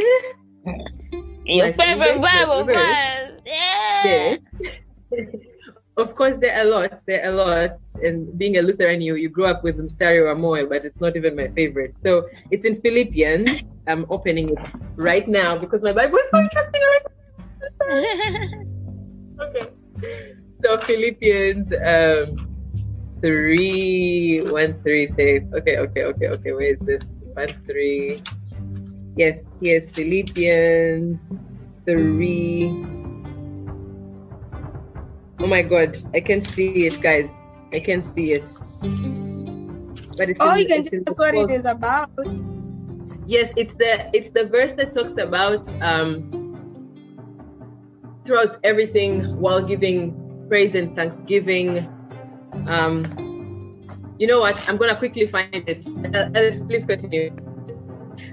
your 1.45 1.73
favorite 1.73 2.21
Bible 2.21 2.65
verse. 2.65 3.36
Yes. 3.47 4.39
of 5.97 6.15
course, 6.15 6.37
there 6.37 6.55
are 6.57 6.67
a 6.67 6.69
lot. 6.69 7.03
There 7.07 7.23
are 7.23 7.31
a 7.31 7.35
lot. 7.35 7.79
And 8.03 8.37
being 8.37 8.57
a 8.57 8.61
Lutheran, 8.61 9.01
you, 9.01 9.15
you 9.15 9.29
grew 9.29 9.45
up 9.45 9.63
with 9.63 9.77
Mstari 9.77 10.21
wa 10.21 10.35
but 10.67 10.85
it's 10.85 11.01
not 11.01 11.15
even 11.15 11.35
my 11.35 11.47
favorite. 11.49 11.95
So 11.95 12.27
it's 12.51 12.65
in 12.65 12.81
Philippians. 12.81 13.81
I'm 13.87 14.05
opening 14.09 14.49
it 14.49 14.59
right 14.95 15.27
now 15.27 15.57
because 15.57 15.81
my 15.81 15.93
Bible 15.93 16.17
is 16.19 16.29
so 16.29 16.39
interesting. 16.39 16.81
okay. 19.39 19.67
So 20.53 20.77
Philippians 20.79 21.71
um, 21.85 22.47
3 23.21 24.41
1 24.41 24.81
3 24.83 25.07
says, 25.07 25.43
okay, 25.53 25.77
okay, 25.77 26.03
okay, 26.03 26.27
okay. 26.27 26.51
Where 26.51 26.73
is 26.73 26.79
this? 26.81 27.23
1 27.33 27.47
3. 27.65 28.21
Yes, 29.15 29.57
yes, 29.61 29.89
Philippians 29.91 31.33
3 31.85 32.96
Oh 35.39 35.45
my 35.45 35.61
god, 35.61 35.97
I 36.15 36.19
can 36.19 36.43
see 36.43 36.87
it, 36.87 36.99
guys. 36.99 37.43
I 37.71 37.79
can 37.79 38.01
see 38.01 38.33
it. 38.33 38.49
But 40.17 40.29
it's 40.29 40.39
oh, 40.41 40.53
in, 40.53 40.61
you 40.61 40.67
can 40.67 40.85
see 40.85 40.97
us 40.97 41.17
what 41.17 41.35
it 41.35 41.51
is 41.51 41.65
about. 41.69 42.09
Yes, 43.27 43.53
it's 43.55 43.75
the 43.75 44.09
it's 44.13 44.31
the 44.31 44.45
verse 44.45 44.71
that 44.73 44.91
talks 44.91 45.17
about 45.17 45.67
um 45.83 46.33
throughout 48.25 48.57
everything 48.63 49.39
while 49.39 49.61
giving 49.61 50.15
praise 50.49 50.73
and 50.73 50.95
thanksgiving. 50.95 51.87
Um, 52.65 53.05
you 54.17 54.25
know 54.25 54.39
what? 54.39 54.67
I'm 54.67 54.77
gonna 54.77 54.95
quickly 54.95 55.27
find 55.27 55.53
it. 55.53 55.85
Elice, 56.35 56.61
please 56.61 56.85
continue. 56.85 57.29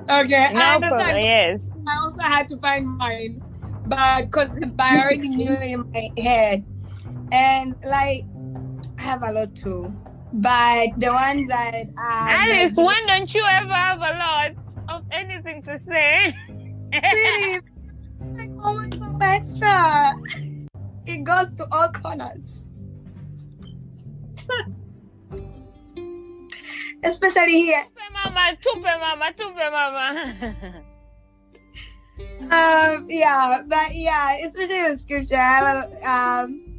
Okay, 0.09 0.53
no 0.55 0.61
I 0.61 0.75
understand. 0.77 1.21
yes. 1.21 1.71
I 1.87 1.97
also 2.03 2.23
had 2.23 2.49
to 2.49 2.57
find 2.57 2.87
mine, 2.87 3.43
but 3.87 4.23
because 4.23 4.59
I 4.79 4.99
already 4.99 5.29
knew 5.29 5.53
in 5.53 5.85
my 5.93 6.23
head 6.23 6.65
and 7.33 7.75
like 7.85 8.25
I 8.99 9.03
have 9.03 9.23
a 9.23 9.33
lot 9.33 9.55
too. 9.55 9.93
But 10.33 10.99
the 10.99 11.13
ones 11.13 11.49
that 11.49 11.87
um, 11.97 12.51
Elice, 12.51 12.77
when 12.77 13.07
don't 13.07 13.33
you 13.33 13.45
ever 13.45 13.73
have 13.73 13.99
a 13.99 14.19
lot 14.19 14.51
of 14.89 15.05
anything 15.13 15.63
to 15.63 15.79
say? 15.79 16.35
really? 16.93 17.61
Like 18.21 18.51
almost 18.63 19.01
so 19.01 19.19
extra. 19.23 20.13
It 21.07 21.25
goes 21.25 21.51
to 21.57 21.67
all 21.71 21.89
corners. 21.91 22.73
Especially 27.05 27.53
here. 27.53 27.85
Tupe 27.85 28.13
mama, 28.13 28.57
tupe 28.61 28.83
mama, 28.83 29.33
tupe 29.37 29.71
mama. 29.71 30.05
um, 32.51 33.07
yeah, 33.09 33.63
but 33.67 33.91
yeah, 33.93 34.39
especially 34.47 34.87
in 34.87 34.99
scripture, 34.99 35.37
I 35.37 36.43
um, 36.43 36.74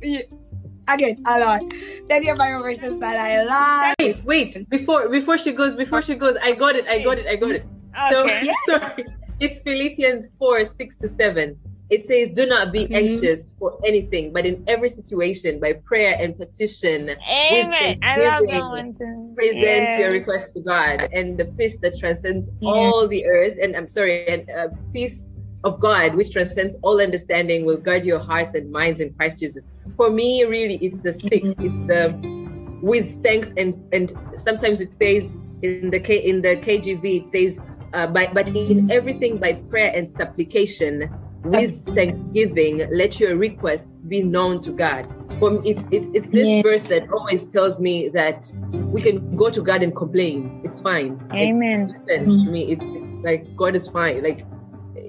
again 0.89 1.23
a 1.27 1.39
lot. 1.39 1.61
Plenty 2.07 2.29
of 2.29 2.37
Bible 2.37 2.63
verses 2.63 2.97
that 2.99 3.17
I 3.17 3.43
love. 3.43 3.95
Wait, 3.99 4.23
wait, 4.25 4.69
before 4.69 5.09
before 5.09 5.37
she 5.37 5.51
goes, 5.51 5.75
before 5.75 6.01
she 6.01 6.15
goes, 6.15 6.35
I 6.41 6.53
got 6.53 6.75
it, 6.75 6.85
I 6.87 6.99
got 7.03 7.17
it, 7.19 7.27
I 7.27 7.35
got 7.35 7.51
it. 7.51 7.65
Okay. 8.13 8.51
So 8.67 8.79
sorry. 8.79 9.05
It's 9.39 9.59
Philippians 9.61 10.29
4, 10.39 10.65
6 10.65 10.95
to 10.97 11.07
7. 11.09 11.59
It 11.89 12.05
says, 12.05 12.29
Do 12.29 12.45
not 12.45 12.71
be 12.71 12.85
mm-hmm. 12.85 12.95
anxious 12.95 13.53
for 13.59 13.77
anything, 13.85 14.33
but 14.33 14.45
in 14.45 14.63
every 14.67 14.89
situation, 14.89 15.59
by 15.59 15.73
prayer 15.73 16.15
and 16.17 16.37
petition, 16.37 17.09
Amen. 17.09 17.99
I 18.01 18.17
love 18.17 18.47
that 18.47 18.61
one 18.61 18.95
too. 18.95 19.33
present 19.35 19.89
yeah. 19.89 19.99
your 19.99 20.11
request 20.11 20.53
to 20.53 20.61
God. 20.61 21.09
And 21.13 21.37
the 21.37 21.45
peace 21.45 21.77
that 21.79 21.99
transcends 21.99 22.49
yeah. 22.59 22.69
all 22.69 23.07
the 23.07 23.27
earth, 23.27 23.57
and 23.61 23.75
I'm 23.75 23.87
sorry, 23.87 24.27
and 24.27 24.49
uh, 24.49 24.69
peace 24.93 25.29
of 25.65 25.79
God, 25.79 26.15
which 26.15 26.31
transcends 26.31 26.77
all 26.83 27.01
understanding, 27.01 27.65
will 27.65 27.77
guard 27.77 28.05
your 28.05 28.19
hearts 28.19 28.53
and 28.53 28.71
minds 28.71 28.99
in 29.01 29.13
Christ 29.15 29.39
Jesus. 29.39 29.65
For 29.97 30.09
me, 30.09 30.43
really, 30.43 30.77
it's 30.77 30.99
the 30.99 31.11
6 31.11 31.25
mm-hmm. 31.25 31.65
It's 31.65 31.79
the 31.87 32.35
with 32.81 33.23
thanks 33.23 33.49
and 33.57 33.73
and 33.93 34.13
sometimes 34.35 34.79
it 34.79 34.93
says 34.93 35.35
in 35.63 35.89
the 35.89 35.99
K 35.99 36.17
in 36.17 36.41
the 36.41 36.55
KJV 36.57 37.21
it 37.21 37.27
says, 37.27 37.59
uh, 37.93 38.05
by, 38.07 38.29
but 38.31 38.49
in 38.55 38.91
everything 38.91 39.37
by 39.37 39.53
prayer 39.53 39.91
and 39.95 40.07
supplication 40.07 41.09
with 41.43 41.73
thanksgiving, 41.95 42.87
let 42.91 43.19
your 43.19 43.37
requests 43.37 44.03
be 44.03 44.21
known 44.21 44.61
to 44.61 44.71
God. 44.71 45.07
For 45.39 45.61
it's 45.65 45.87
it's 45.91 46.09
it's 46.13 46.29
this 46.29 46.47
Yeah. 46.47 46.61
verse 46.61 46.83
that 46.85 47.11
always 47.11 47.45
tells 47.45 47.81
me 47.81 48.09
that 48.09 48.51
we 48.93 49.01
can 49.01 49.35
go 49.35 49.49
to 49.49 49.61
God 49.61 49.81
and 49.81 49.95
complain. 49.95 50.61
It's 50.63 50.79
fine. 50.79 51.19
Amen. 51.33 52.45
to 52.45 52.51
me. 52.51 52.71
It, 52.73 52.79
it's 52.81 53.15
like 53.23 53.55
God 53.55 53.75
is 53.75 53.87
fine. 53.87 54.21
Like 54.23 54.45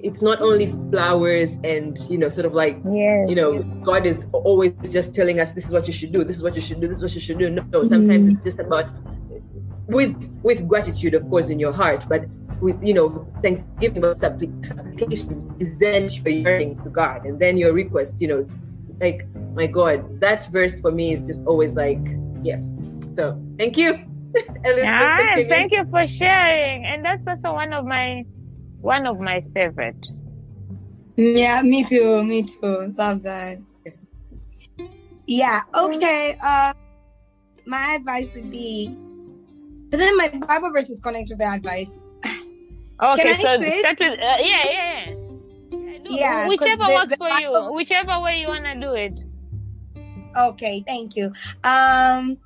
it's 0.07 0.23
not 0.23 0.41
only 0.41 0.67
flowers 0.91 1.59
and 1.65 1.99
you 2.09 2.17
know, 2.17 2.29
sort 2.29 2.47
of 2.47 2.55
like 2.55 2.77
Yes. 2.85 3.29
you 3.29 3.35
know, 3.35 3.63
God 3.83 4.07
is 4.07 4.27
always 4.33 4.73
just 4.93 5.13
telling 5.13 5.41
us 5.41 5.53
this 5.53 5.67
is 5.67 5.73
what 5.73 5.87
you 5.89 5.93
should 5.93 6.13
do, 6.13 6.23
this 6.23 6.37
is 6.37 6.43
what 6.45 6.55
you 6.55 6.63
should 6.63 6.81
do, 6.81 6.87
this 6.87 6.99
is 6.99 7.03
what 7.03 7.15
you 7.15 7.21
should 7.21 7.39
do. 7.39 7.51
No, 7.51 7.65
no 7.73 7.83
sometimes 7.83 8.23
Mm. 8.23 8.31
it's 8.33 8.45
just 8.45 8.61
about 8.61 8.87
with 9.89 10.15
with 10.45 10.67
gratitude, 10.69 11.15
of 11.15 11.29
course, 11.29 11.49
in 11.51 11.59
your 11.59 11.73
heart, 11.73 12.05
but 12.09 12.23
with 12.61 12.79
you 12.89 12.95
know 12.95 13.07
thanksgiving 13.43 14.03
suppli- 14.03 14.65
supplication 14.65 15.35
present 15.59 16.09
your 16.25 16.35
yearnings 16.35 16.79
to 16.85 16.91
God 16.91 17.25
and 17.27 17.39
then 17.41 17.57
your 17.57 17.73
request, 17.73 18.21
you 18.23 18.29
know, 18.29 18.41
like 19.01 19.27
my 19.55 19.67
God, 19.67 20.21
that 20.21 20.47
verse 20.53 20.81
for 20.81 20.93
me 20.93 21.13
is 21.15 21.21
just 21.27 21.45
always 21.47 21.75
like 21.75 22.05
yes. 22.43 22.63
So 23.11 23.25
thank 23.59 23.77
you. 23.77 23.91
Elizabeth, 24.65 24.87
Ah, 24.87 25.43
thank 25.49 25.73
you 25.73 25.85
for 25.91 26.07
sharing. 26.07 26.85
And 26.85 27.05
that's 27.05 27.27
also 27.27 27.53
one 27.55 27.73
of 27.73 27.85
my 27.87 28.25
one 28.87 29.05
of 29.07 29.19
my 29.19 29.43
favorite. 29.53 30.07
Yeah, 31.17 31.61
me 31.63 31.83
too. 31.83 32.23
Me 32.25 32.45
too. 32.45 32.95
Love 32.97 33.23
that. 33.25 33.59
Yeah. 35.27 35.61
Okay. 35.75 36.37
Uh, 36.41 36.73
my 37.67 37.97
advice 37.99 38.31
would 38.37 38.49
be, 38.51 38.87
but 39.91 39.99
then 39.99 40.17
my 40.17 40.29
Bible 40.29 40.71
verse 40.73 40.89
is 40.89 41.01
connected 41.01 41.35
to 41.35 41.37
the 41.37 41.45
advice. 41.45 42.05
Okay, 42.99 43.35
so 43.35 43.59
switch? 43.59 43.75
start 43.75 43.99
with 44.01 44.19
uh, 44.19 44.37
yeah, 44.41 44.65
yeah, 44.65 44.71
yeah. 44.73 45.11
Yeah, 45.11 45.99
do- 46.03 46.15
Yeah, 46.15 46.45
'cause 46.45 46.49
whichever 46.49 46.85
the- 46.87 46.95
works 46.95 47.13
the 47.13 47.17
for 47.19 47.29
you, 47.29 47.73
whichever 47.75 48.21
way 48.21 48.41
you 48.41 48.49
wanna 48.49 48.81
do 48.81 48.95
it. 48.95 49.13
Okay, 50.35 50.83
thank 50.87 51.15
you. 51.15 51.31
Um, 51.63 52.39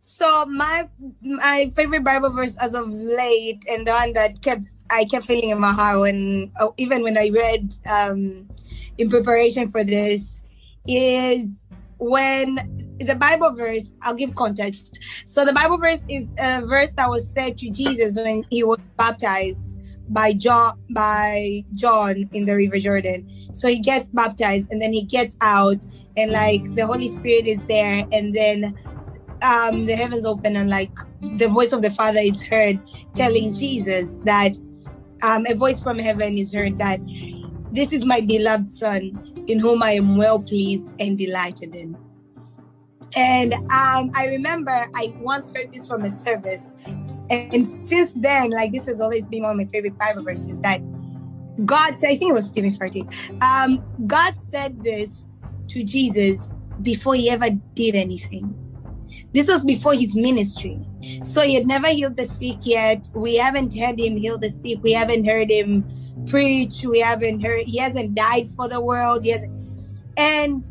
so 0.00 0.46
my 0.46 0.88
my 1.22 1.70
favorite 1.76 2.02
Bible 2.02 2.30
verse 2.34 2.56
as 2.60 2.74
of 2.74 2.88
late, 2.88 3.62
and 3.70 3.86
the 3.86 3.92
one 3.92 4.12
that 4.14 4.42
kept 4.42 4.66
I 4.90 5.04
kept 5.06 5.26
feeling 5.26 5.50
in 5.50 5.60
my 5.60 5.72
heart 5.72 6.00
when 6.00 6.52
oh, 6.60 6.74
even 6.78 7.02
when 7.02 7.16
I 7.18 7.30
read 7.32 7.72
um 7.90 8.48
in 8.98 9.10
preparation 9.10 9.70
for 9.70 9.84
this 9.84 10.44
is 10.86 11.66
when 11.98 12.58
the 13.00 13.16
Bible 13.16 13.54
verse. 13.56 13.92
I'll 14.02 14.14
give 14.14 14.34
context. 14.34 14.98
So 15.26 15.44
the 15.44 15.52
Bible 15.52 15.78
verse 15.78 16.04
is 16.08 16.32
a 16.38 16.64
verse 16.66 16.92
that 16.96 17.08
was 17.08 17.28
said 17.32 17.58
to 17.58 17.70
Jesus 17.70 18.16
when 18.16 18.44
he 18.50 18.62
was 18.62 18.78
baptized 18.96 19.58
by 20.08 20.32
John 20.34 20.74
by 20.94 21.64
John 21.74 22.28
in 22.32 22.44
the 22.44 22.54
River 22.54 22.78
Jordan. 22.78 23.26
So 23.52 23.68
he 23.68 23.80
gets 23.80 24.10
baptized 24.10 24.66
and 24.70 24.80
then 24.80 24.92
he 24.92 25.04
gets 25.04 25.36
out 25.40 25.78
and 26.16 26.30
like 26.30 26.62
the 26.76 26.86
Holy 26.86 27.08
Spirit 27.08 27.46
is 27.46 27.62
there, 27.68 28.06
and 28.12 28.34
then 28.34 28.74
um, 29.42 29.86
the 29.86 29.96
heavens 29.96 30.26
open, 30.26 30.56
and 30.56 30.70
like 30.70 30.92
the 31.38 31.48
voice 31.48 31.72
of 31.72 31.82
the 31.82 31.90
Father 31.90 32.20
is 32.22 32.46
heard 32.46 32.78
telling 33.16 33.52
Jesus 33.52 34.18
that 34.24 34.52
um, 35.24 35.46
a 35.48 35.54
voice 35.54 35.80
from 35.80 35.98
heaven 35.98 36.36
is 36.36 36.52
heard 36.52 36.78
that 36.78 37.00
this 37.72 37.92
is 37.92 38.04
my 38.04 38.20
beloved 38.20 38.68
Son, 38.68 39.18
in 39.48 39.58
whom 39.58 39.82
I 39.82 39.92
am 39.92 40.16
well 40.16 40.38
pleased 40.40 40.92
and 41.00 41.16
delighted 41.16 41.74
in. 41.74 41.96
And 43.16 43.54
um, 43.54 44.10
I 44.14 44.26
remember 44.28 44.72
I 44.72 45.14
once 45.20 45.52
heard 45.56 45.72
this 45.72 45.86
from 45.86 46.02
a 46.02 46.10
service, 46.10 46.62
and 47.30 47.88
since 47.88 48.12
then, 48.16 48.50
like 48.50 48.72
this 48.72 48.86
has 48.86 49.00
always 49.00 49.24
been 49.26 49.42
one 49.42 49.52
of 49.52 49.56
my 49.56 49.66
favorite 49.72 49.98
Bible 49.98 50.24
verses 50.24 50.60
that 50.60 50.80
God, 51.64 51.94
I 51.94 52.16
think 52.16 52.22
it 52.22 52.32
was 52.32 52.48
Steven 52.48 52.72
Furtick, 52.72 53.10
um, 53.42 53.82
God 54.06 54.34
said 54.36 54.82
this 54.82 55.30
to 55.68 55.84
Jesus 55.84 56.56
before 56.82 57.14
he 57.14 57.30
ever 57.30 57.46
did 57.74 57.94
anything. 57.94 58.58
This 59.32 59.48
was 59.48 59.64
before 59.64 59.94
his 59.94 60.16
ministry. 60.16 60.78
So 61.22 61.42
he 61.42 61.54
had 61.54 61.66
never 61.66 61.88
healed 61.88 62.16
the 62.16 62.24
sick 62.24 62.58
yet. 62.62 63.08
We 63.14 63.36
haven't 63.36 63.76
heard 63.76 63.98
him 63.98 64.16
heal 64.16 64.38
the 64.38 64.50
sick. 64.50 64.82
We 64.82 64.92
haven't 64.92 65.28
heard 65.28 65.50
him 65.50 65.84
preach. 66.26 66.84
We 66.84 67.00
haven't 67.00 67.44
heard, 67.44 67.62
he 67.66 67.78
hasn't 67.78 68.14
died 68.14 68.50
for 68.52 68.68
the 68.68 68.80
world. 68.80 69.24
He 69.24 69.30
hasn't, 69.30 69.52
and 70.16 70.64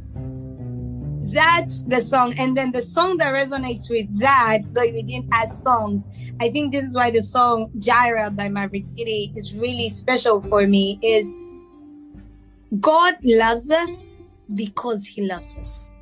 that's 1.33 1.83
the 1.83 2.01
song. 2.01 2.33
And 2.37 2.55
then 2.55 2.71
the 2.71 2.81
song 2.81 3.17
that 3.17 3.33
resonates 3.33 3.89
with 3.89 4.19
that, 4.19 4.59
though 4.73 4.81
we 4.81 5.03
didn't 5.03 5.29
add 5.33 5.51
songs, 5.53 6.03
I 6.41 6.49
think 6.49 6.73
this 6.73 6.83
is 6.83 6.95
why 6.95 7.11
the 7.11 7.21
song 7.21 7.71
Jireh 7.77 8.31
by 8.31 8.49
Maverick 8.49 8.85
City 8.85 9.31
is 9.35 9.55
really 9.55 9.89
special 9.89 10.41
for 10.41 10.67
me 10.67 10.99
is 11.01 11.25
God 12.79 13.15
loves 13.23 13.69
us 13.69 14.15
because 14.53 15.05
he 15.05 15.27
loves 15.27 15.57
us. 15.57 15.95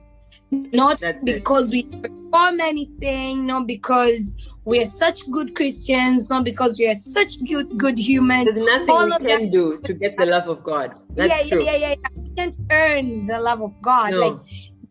Not 0.51 0.99
That's 0.99 1.23
it. 1.23 1.35
because 1.35 1.71
we 1.71 1.83
perform 2.32 2.59
anything, 2.61 3.45
not 3.45 3.67
because 3.67 4.36
we 4.65 4.82
are 4.82 4.86
such 4.86 5.29
good 5.32 5.55
Christians, 5.55 6.29
not 6.29 6.45
because 6.45 6.77
we 6.79 6.89
are 6.89 6.95
such 6.95 7.43
good 7.45 7.77
good 7.77 7.99
humans. 7.99 8.45
There's 8.45 8.65
nothing 8.65 8.89
all 8.89 9.05
we 9.05 9.11
of 9.11 9.21
can 9.21 9.51
do 9.51 9.79
to 9.79 9.93
get 9.93 10.17
the 10.17 10.25
love 10.25 10.47
of 10.47 10.63
God. 10.63 10.93
That's 11.15 11.29
yeah, 11.29 11.49
true. 11.49 11.65
yeah, 11.65 11.71
yeah, 11.71 11.77
yeah, 11.77 11.89
yeah. 11.89 12.21
We 12.23 12.29
can't 12.36 12.57
earn 12.71 13.25
the 13.27 13.39
love 13.39 13.61
of 13.61 13.73
God. 13.82 14.11
No. 14.11 14.17
Like 14.17 14.38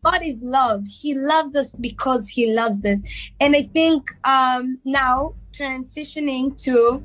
God 0.04 0.22
is 0.22 0.38
love. 0.42 0.82
He 0.88 1.14
loves 1.14 1.56
us 1.56 1.74
because 1.76 2.28
he 2.28 2.54
loves 2.54 2.84
us. 2.84 3.02
And 3.40 3.56
I 3.56 3.62
think 3.62 4.10
um 4.24 4.78
now 4.84 5.34
transitioning 5.52 6.60
to 6.62 7.02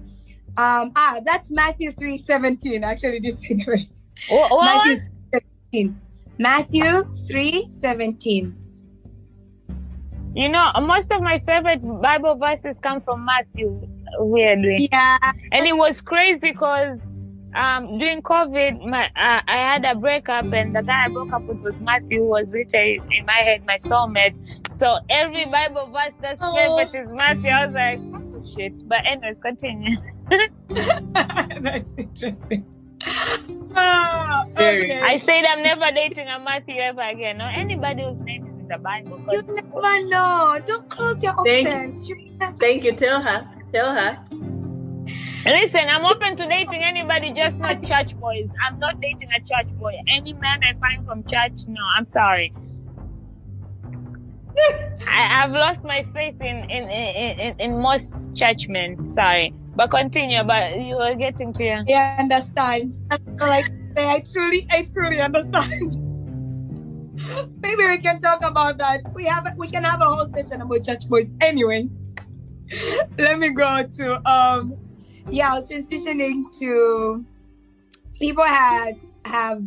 um 0.58 0.92
ah 0.96 1.20
that's 1.26 1.52
Matthew 1.52 1.92
3 1.94 2.18
17. 2.18 2.84
Actually, 2.84 3.20
this 3.20 3.36
is 3.50 3.58
the 3.58 3.64
verse. 3.64 4.08
Wha- 4.30 4.50
what? 4.50 4.86
Matthew 4.86 5.02
17. 5.72 6.02
Matthew 6.38 7.04
3 7.28 7.68
17. 7.70 8.65
You 10.36 10.50
know, 10.50 10.70
most 10.82 11.12
of 11.14 11.22
my 11.22 11.40
favorite 11.48 11.82
Bible 12.02 12.36
verses 12.36 12.78
come 12.80 13.02
from 13.02 13.26
Matthew. 13.26 13.88
Weirdly, 14.20 14.90
Yeah. 14.92 15.18
and 15.52 15.66
it 15.66 15.76
was 15.76 16.02
crazy 16.02 16.52
because 16.52 17.02
um, 17.56 17.98
during 17.98 18.22
COVID, 18.22 18.86
my 18.88 19.06
uh, 19.08 19.42
I 19.48 19.58
had 19.58 19.84
a 19.86 19.96
breakup, 19.96 20.46
and 20.54 20.76
the 20.76 20.82
guy 20.82 21.06
I 21.06 21.08
broke 21.10 21.32
up 21.34 21.44
with 21.44 21.60
was 21.60 21.80
Matthew, 21.82 22.20
who 22.20 22.30
was 22.30 22.54
literally 22.54 23.02
in 23.18 23.26
my 23.26 23.34
head 23.48 23.66
my 23.66 23.78
soulmate. 23.78 24.38
So 24.78 25.00
every 25.10 25.46
Bible 25.46 25.88
verse 25.92 26.14
that's 26.22 26.40
Oh. 26.42 26.54
favorite 26.56 27.04
is 27.04 27.12
Matthew. 27.14 27.50
I 27.50 27.66
was 27.66 27.76
like, 27.76 28.00
"Fuck 28.12 28.56
shit. 28.58 28.88
But 28.90 29.06
anyways, 29.06 29.38
continue. 29.42 29.98
that's 31.62 31.94
interesting. 31.98 32.66
Very. 33.76 34.84
okay. 34.84 35.02
I 35.02 35.18
said 35.18 35.46
I'm 35.46 35.62
never 35.64 35.92
dating 35.94 36.28
a 36.28 36.40
Matthew 36.40 36.80
ever 36.82 37.02
again. 37.02 37.42
Or 37.42 37.50
anybody 37.50 38.04
whose 38.04 38.20
name 38.20 38.45
is 38.45 38.45
in 38.66 38.70
the 38.70 38.80
Bible. 38.80 39.18
'cause- 39.26 39.34
you 39.36 39.42
never 39.56 40.10
know. 40.10 40.60
Don't 40.66 40.90
close 40.90 41.22
your 41.22 41.34
Thank- 41.46 41.68
options. 41.68 42.10
You 42.10 42.16
never 42.40 42.58
Thank 42.58 42.84
you. 42.84 42.94
Tell 42.94 43.22
her. 43.22 43.48
Tell 43.74 43.94
her. 43.94 44.18
Listen, 45.46 45.82
I'm 45.88 46.06
open 46.06 46.36
to 46.38 46.48
dating 46.48 46.84
anybody, 46.84 47.32
just 47.32 47.60
not 47.60 47.84
church 47.90 48.18
boys. 48.20 48.52
I'm 48.66 48.80
not 48.80 49.00
dating 49.00 49.30
a 49.36 49.40
church 49.40 49.72
boy. 49.78 49.94
Any 50.08 50.34
man 50.34 50.62
I 50.64 50.74
find 50.80 51.06
from 51.06 51.24
church, 51.26 51.68
no, 51.68 51.82
I'm 51.96 52.06
sorry. 52.06 52.52
I, 55.08 55.44
I've 55.44 55.52
lost 55.52 55.84
my 55.84 56.04
faith 56.14 56.40
in 56.42 56.58
in, 56.72 56.84
in, 56.90 57.40
in 57.40 57.60
in 57.60 57.80
most 57.82 58.34
churchmen. 58.36 59.04
Sorry, 59.04 59.54
but 59.76 59.92
continue. 59.92 60.42
But 60.44 60.82
you 60.82 60.96
were 60.96 61.14
getting 61.16 61.52
to 61.54 61.64
your. 61.64 61.84
Yeah, 61.86 62.16
understand. 62.20 62.98
I 63.12 63.18
feel 63.18 63.36
like 63.48 63.70
I 63.98 64.24
truly, 64.34 64.66
I 64.72 64.88
truly 64.92 65.20
understand. 65.22 65.98
Maybe 67.62 67.86
we 67.88 67.98
can 68.00 68.20
talk 68.20 68.44
about 68.46 68.78
that. 68.80 69.02
We 69.14 69.26
have, 69.26 69.48
we 69.58 69.70
can 69.70 69.84
have 69.84 70.02
a 70.02 70.06
whole 70.06 70.26
session 70.28 70.62
about 70.62 70.86
church 70.86 71.08
boys. 71.08 71.32
Anyway, 71.42 71.90
let 73.18 73.40
me 73.40 73.50
go 73.50 73.84
to 73.84 74.30
um, 74.30 74.78
yeah, 75.30 75.54
I 75.54 75.56
was 75.56 75.70
transitioning 75.70 76.58
to 76.60 77.26
people 78.20 78.44
had 78.44 79.00
have 79.26 79.64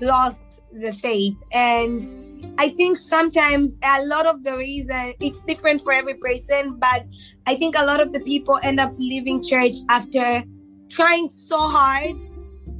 lost 0.00 0.62
the 0.72 0.92
faith, 0.92 1.36
and 1.52 2.54
I 2.58 2.70
think 2.70 2.96
sometimes 2.96 3.78
a 3.82 4.06
lot 4.06 4.26
of 4.26 4.42
the 4.42 4.56
reason 4.56 5.14
it's 5.20 5.40
different 5.40 5.82
for 5.82 5.92
every 5.92 6.14
person, 6.14 6.78
but 6.78 7.06
I 7.46 7.56
think 7.56 7.76
a 7.76 7.84
lot 7.84 8.00
of 8.00 8.12
the 8.12 8.20
people 8.20 8.58
end 8.62 8.80
up 8.80 8.94
leaving 8.98 9.42
church 9.42 9.76
after 9.88 10.44
trying 10.88 11.28
so 11.28 11.66
hard 11.66 12.16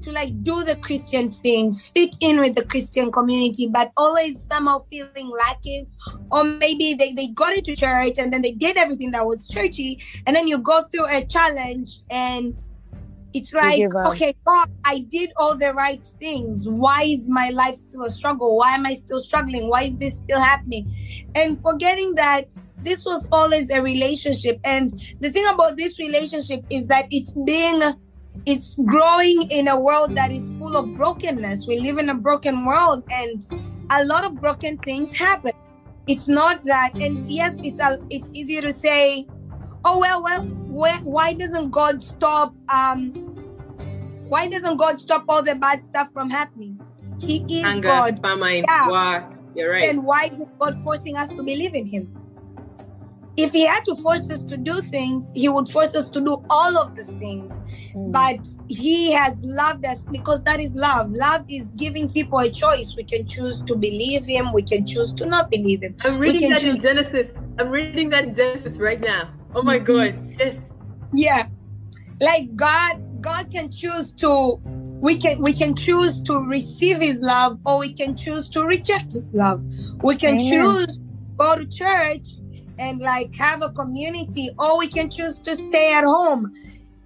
to 0.02 0.12
like 0.12 0.42
do 0.42 0.64
the 0.64 0.76
Christian 0.76 1.32
things, 1.32 1.86
fit 1.94 2.16
in 2.20 2.40
with 2.40 2.54
the 2.54 2.64
Christian 2.64 3.10
community, 3.12 3.68
but 3.72 3.92
always 3.96 4.42
somehow 4.42 4.84
feeling 4.90 5.30
lacking. 5.46 5.86
Or 6.30 6.44
maybe 6.44 6.94
they, 6.94 7.12
they 7.12 7.28
got 7.28 7.56
into 7.56 7.74
church 7.74 8.14
and 8.18 8.32
then 8.32 8.42
they 8.42 8.52
did 8.52 8.76
everything 8.76 9.10
that 9.12 9.26
was 9.26 9.48
churchy, 9.48 9.98
and 10.26 10.34
then 10.34 10.46
you 10.46 10.58
go 10.58 10.82
through 10.92 11.06
a 11.06 11.24
challenge 11.24 12.00
and 12.10 12.58
it's 13.32 13.52
like, 13.52 13.80
okay, 14.06 14.34
God, 14.44 14.68
I 14.84 15.06
did 15.08 15.30
all 15.36 15.56
the 15.56 15.72
right 15.74 16.04
things. 16.04 16.68
Why 16.68 17.04
is 17.06 17.30
my 17.30 17.50
life 17.54 17.76
still 17.76 18.02
a 18.02 18.10
struggle? 18.10 18.56
Why 18.56 18.74
am 18.74 18.86
I 18.86 18.94
still 18.94 19.20
struggling? 19.20 19.68
Why 19.68 19.84
is 19.84 19.92
this 19.98 20.14
still 20.24 20.40
happening? 20.40 21.28
And 21.36 21.60
forgetting 21.62 22.14
that 22.16 22.46
this 22.82 23.04
was 23.04 23.28
always 23.30 23.70
a 23.70 23.82
relationship. 23.82 24.58
And 24.64 25.00
the 25.20 25.30
thing 25.30 25.46
about 25.46 25.76
this 25.76 26.00
relationship 26.00 26.64
is 26.70 26.88
that 26.88 27.06
it's 27.12 27.32
being 27.46 27.80
it's 28.46 28.76
growing 28.86 29.44
in 29.50 29.68
a 29.68 29.78
world 29.78 30.14
that 30.16 30.30
is 30.30 30.48
full 30.58 30.76
of 30.76 30.94
brokenness. 30.94 31.66
We 31.66 31.80
live 31.80 31.98
in 31.98 32.08
a 32.08 32.14
broken 32.14 32.64
world 32.64 33.04
and 33.10 33.46
a 33.92 34.04
lot 34.06 34.24
of 34.24 34.40
broken 34.40 34.78
things 34.78 35.14
happen. 35.16 35.52
It's 36.06 36.28
not 36.28 36.60
that 36.64 36.92
and 37.00 37.18
yes, 37.28 37.54
it's 37.62 37.80
a, 37.80 37.98
it's 38.08 38.30
easy 38.34 38.60
to 38.60 38.72
say, 38.72 39.26
"Oh 39.84 40.00
well, 40.00 40.22
well, 40.22 40.46
why, 40.66 40.98
why 41.04 41.34
doesn't 41.34 41.70
God 41.70 42.02
stop 42.02 42.54
um 42.72 43.14
why 44.28 44.48
doesn't 44.48 44.76
God 44.76 45.00
stop 45.00 45.24
all 45.28 45.42
the 45.44 45.56
bad 45.56 45.84
stuff 45.84 46.08
from 46.12 46.30
happening?" 46.30 46.80
He 47.18 47.44
is 47.50 47.64
Anger, 47.64 47.88
God. 47.88 48.20
famine, 48.22 48.64
Yeah. 48.68 48.88
war. 48.88 49.36
You're 49.54 49.70
right. 49.70 49.88
And 49.90 50.04
why 50.04 50.28
is 50.32 50.44
God 50.60 50.74
forcing 50.82 51.16
us 51.16 51.28
to 51.32 51.42
believe 51.42 51.74
in 51.74 51.86
Him? 51.86 52.08
If 53.36 53.52
He 53.52 53.66
had 53.66 53.84
to 53.84 53.94
force 53.96 54.30
us 54.30 54.42
to 54.44 54.56
do 54.56 54.80
things, 54.80 55.30
He 55.34 55.48
would 55.48 55.68
force 55.68 55.94
us 55.94 56.08
to 56.10 56.20
do 56.20 56.42
all 56.48 56.78
of 56.78 56.96
the 56.96 57.04
things. 57.04 57.59
Mm. 57.94 58.12
But 58.12 58.46
He 58.68 59.12
has 59.12 59.38
loved 59.42 59.84
us 59.84 60.06
because 60.10 60.42
that 60.42 60.60
is 60.60 60.74
love. 60.74 61.10
Love 61.10 61.44
is 61.48 61.70
giving 61.76 62.10
people 62.10 62.38
a 62.38 62.50
choice. 62.50 62.94
We 62.96 63.04
can 63.04 63.26
choose 63.26 63.62
to 63.62 63.76
believe 63.76 64.24
Him, 64.26 64.52
we 64.52 64.62
can 64.62 64.86
choose 64.86 65.12
to 65.14 65.26
not 65.26 65.50
believe 65.50 65.82
Him. 65.82 65.96
I'm 66.02 66.18
reading 66.18 66.40
can 66.40 66.50
that 66.50 66.62
in 66.62 66.80
Genesis. 66.80 67.32
I'm 67.58 67.70
reading 67.70 68.10
that 68.10 68.24
in 68.24 68.34
Genesis 68.34 68.78
right 68.78 69.00
now. 69.00 69.28
Oh 69.54 69.62
my 69.62 69.78
Mm-hmm. 69.78 69.84
God. 69.84 70.14
Yes. 70.38 70.56
Yeah. 71.12 71.46
Like 72.20 72.54
God, 72.54 72.96
God 73.20 73.50
can 73.50 73.70
choose 73.70 74.12
to 74.12 74.60
we 75.00 75.16
can 75.16 75.42
we 75.42 75.52
can 75.52 75.74
choose 75.74 76.20
to 76.22 76.44
receive 76.46 77.00
his 77.00 77.20
love 77.20 77.58
or 77.64 77.78
we 77.78 77.92
can 77.92 78.14
choose 78.14 78.48
to 78.50 78.64
reject 78.64 79.12
his 79.12 79.32
love. 79.34 79.62
We 80.02 80.16
can 80.16 80.38
Amen. 80.38 80.50
choose 80.50 81.00
go 81.38 81.56
to 81.56 81.66
church 81.66 82.28
and 82.78 83.00
like 83.00 83.34
have 83.36 83.62
a 83.62 83.70
community 83.70 84.50
or 84.58 84.78
we 84.78 84.88
can 84.88 85.08
choose 85.08 85.38
to 85.40 85.56
stay 85.56 85.94
at 85.94 86.04
home. 86.04 86.52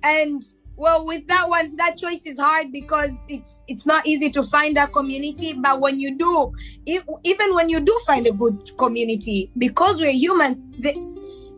And 0.02 0.44
well 0.76 1.06
with 1.06 1.26
that 1.28 1.48
one 1.48 1.74
that 1.76 1.96
choice 1.96 2.26
is 2.26 2.38
hard 2.38 2.72
because 2.72 3.16
it's 3.28 3.62
it's 3.68 3.86
not 3.86 4.06
easy 4.06 4.30
to 4.30 4.42
find 4.42 4.76
that 4.76 4.92
community 4.92 5.54
but 5.62 5.80
when 5.80 5.98
you 5.98 6.16
do 6.16 6.52
if, 6.86 7.02
even 7.24 7.54
when 7.54 7.68
you 7.68 7.80
do 7.80 8.00
find 8.06 8.26
a 8.26 8.32
good 8.32 8.58
community 8.76 9.50
because 9.58 10.00
we're 10.00 10.12
humans 10.12 10.62
the, 10.80 10.94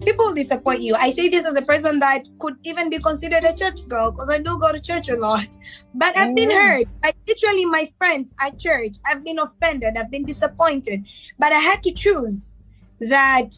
people 0.05 0.33
disappoint 0.35 0.81
you. 0.81 0.95
I 0.95 1.11
say 1.11 1.29
this 1.29 1.47
as 1.47 1.59
a 1.59 1.65
person 1.65 1.99
that 1.99 2.23
could 2.39 2.55
even 2.65 2.91
be 2.91 2.99
considered 2.99 3.45
a 3.45 3.55
church 3.55 3.87
girl 3.89 4.13
because 4.13 4.31
I 4.31 4.39
do 4.39 4.59
go 4.59 4.73
to 4.73 4.81
church 4.81 5.09
a 5.09 5.17
lot. 5.17 5.49
But 5.95 6.17
I've 6.17 6.35
been 6.35 6.51
Mm. 6.51 6.55
hurt. 6.55 6.87
I 7.05 7.13
literally, 7.27 7.65
my 7.67 7.87
friends 7.99 8.33
at 8.41 8.59
church, 8.59 8.97
I've 9.07 9.25
been 9.25 9.39
offended, 9.39 9.97
I've 9.99 10.11
been 10.11 10.25
disappointed. 10.25 11.07
But 11.39 11.53
I 11.53 11.59
had 11.59 11.83
to 11.83 11.93
choose 11.93 12.55
that. 13.01 13.51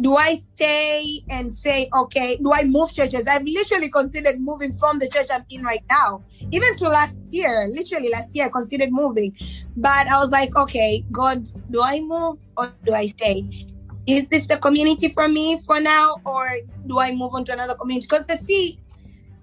Do 0.00 0.16
I 0.16 0.34
stay 0.34 1.20
and 1.30 1.56
say, 1.56 1.88
okay, 1.96 2.36
do 2.38 2.52
I 2.52 2.64
move 2.64 2.92
churches? 2.92 3.26
I've 3.28 3.44
literally 3.44 3.88
considered 3.90 4.40
moving 4.40 4.76
from 4.76 4.98
the 4.98 5.08
church 5.08 5.26
I'm 5.32 5.44
in 5.50 5.62
right 5.62 5.84
now. 5.88 6.24
Even 6.50 6.76
to 6.78 6.88
last 6.88 7.20
year, 7.30 7.68
literally 7.70 8.10
last 8.10 8.34
year, 8.34 8.46
I 8.46 8.48
considered 8.48 8.90
moving. 8.90 9.36
But 9.76 10.08
I 10.10 10.18
was 10.18 10.30
like, 10.30 10.56
okay, 10.56 11.04
God, 11.12 11.46
do 11.70 11.80
I 11.82 12.00
move 12.00 12.38
or 12.56 12.72
do 12.84 12.92
I 12.92 13.06
stay? 13.06 13.64
is 14.06 14.28
this 14.28 14.46
the 14.46 14.56
community 14.58 15.08
for 15.08 15.28
me 15.28 15.60
for 15.60 15.80
now 15.80 16.16
or 16.26 16.46
do 16.86 16.98
i 16.98 17.12
move 17.12 17.34
on 17.34 17.44
to 17.44 17.52
another 17.52 17.74
community 17.74 18.06
because 18.08 18.26
the 18.26 18.36
see 18.36 18.78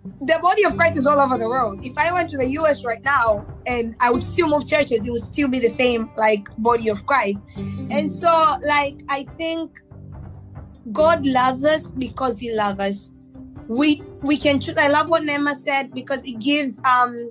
the 0.03 0.39
body 0.41 0.63
of 0.63 0.75
christ 0.77 0.97
is 0.97 1.07
all 1.07 1.19
over 1.19 1.37
the 1.37 1.47
world 1.47 1.79
if 1.83 1.97
i 1.97 2.11
went 2.13 2.29
to 2.29 2.37
the 2.37 2.45
us 2.45 2.85
right 2.85 3.03
now 3.03 3.45
and 3.65 3.95
i 4.01 4.11
would 4.11 4.23
still 4.23 4.47
move 4.47 4.67
churches 4.67 5.05
it 5.05 5.11
would 5.11 5.23
still 5.23 5.47
be 5.47 5.59
the 5.59 5.69
same 5.69 6.09
like 6.17 6.43
body 6.59 6.89
of 6.89 7.05
christ 7.05 7.41
and 7.55 8.11
so 8.11 8.55
like 8.67 9.01
i 9.09 9.27
think 9.37 9.71
god 10.91 11.25
loves 11.25 11.65
us 11.65 11.91
because 11.91 12.39
he 12.39 12.53
loves 12.55 12.79
us 12.79 13.15
we 13.67 14.01
we 14.21 14.37
can 14.37 14.59
choose 14.59 14.75
i 14.77 14.87
love 14.87 15.07
what 15.09 15.23
neema 15.23 15.55
said 15.55 15.93
because 15.93 16.25
it 16.25 16.39
gives 16.39 16.79
um 16.79 17.29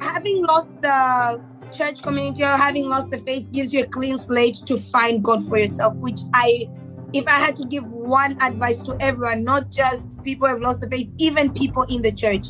having 0.00 0.44
lost 0.46 0.72
the 0.80 1.42
church 1.72 2.02
community 2.02 2.42
or 2.42 2.56
having 2.56 2.88
lost 2.88 3.10
the 3.10 3.20
faith 3.20 3.46
gives 3.52 3.72
you 3.72 3.82
a 3.82 3.86
clean 3.86 4.18
slate 4.18 4.56
to 4.66 4.78
find 4.78 5.22
God 5.22 5.46
for 5.46 5.58
yourself, 5.58 5.94
which 5.96 6.20
I, 6.34 6.66
if 7.12 7.26
I 7.28 7.38
had 7.38 7.56
to 7.56 7.66
give 7.66 7.84
one 7.84 8.36
advice 8.42 8.80
to 8.82 8.96
everyone, 9.00 9.44
not 9.44 9.70
just 9.70 10.22
people 10.24 10.48
who 10.48 10.54
have 10.54 10.62
lost 10.62 10.80
the 10.80 10.88
faith, 10.90 11.10
even 11.18 11.52
people 11.52 11.84
in 11.84 12.02
the 12.02 12.12
church, 12.12 12.48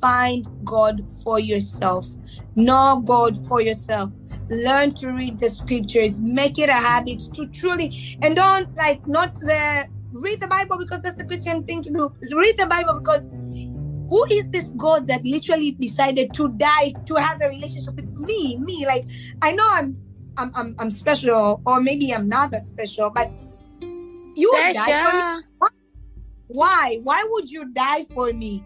find 0.00 0.46
God 0.64 1.10
for 1.24 1.40
yourself. 1.40 2.06
Know 2.54 3.02
God 3.04 3.36
for 3.48 3.60
yourself. 3.60 4.12
Learn 4.50 4.94
to 4.96 5.12
read 5.12 5.40
the 5.40 5.50
scriptures. 5.50 6.20
Make 6.20 6.58
it 6.58 6.68
a 6.68 6.74
habit 6.74 7.22
to 7.34 7.46
truly, 7.48 7.94
and 8.22 8.36
don't 8.36 8.68
like, 8.76 9.06
not 9.06 9.34
the, 9.34 9.86
read 10.12 10.40
the 10.40 10.48
Bible 10.48 10.78
because 10.78 11.00
that's 11.02 11.16
the 11.16 11.24
Christian 11.24 11.64
thing 11.64 11.82
to 11.82 11.90
do. 11.90 12.12
Read 12.36 12.54
the 12.58 12.66
Bible 12.66 13.00
because 13.00 13.28
who 14.12 14.24
is 14.30 14.46
this 14.52 14.70
God 14.76 15.08
that 15.08 15.24
literally 15.24 15.72
decided 15.72 16.34
to 16.34 16.48
die 16.50 16.92
to 17.06 17.14
have 17.14 17.40
a 17.40 17.48
relationship 17.48 17.96
with 17.96 18.12
me? 18.18 18.58
Me, 18.58 18.84
like 18.86 19.06
I 19.40 19.52
know 19.52 19.64
I'm 19.72 19.96
I'm 20.36 20.50
I'm, 20.54 20.74
I'm 20.78 20.90
special, 20.90 21.62
or 21.64 21.80
maybe 21.80 22.12
I'm 22.12 22.28
not 22.28 22.50
that 22.50 22.66
special, 22.66 23.10
but 23.14 23.30
you 24.36 24.52
would 24.52 24.74
die 24.74 25.00
for 25.02 25.16
me. 25.16 25.68
Why? 26.48 27.00
Why 27.02 27.24
would 27.30 27.50
you 27.50 27.72
die 27.72 28.04
for 28.12 28.32
me? 28.34 28.62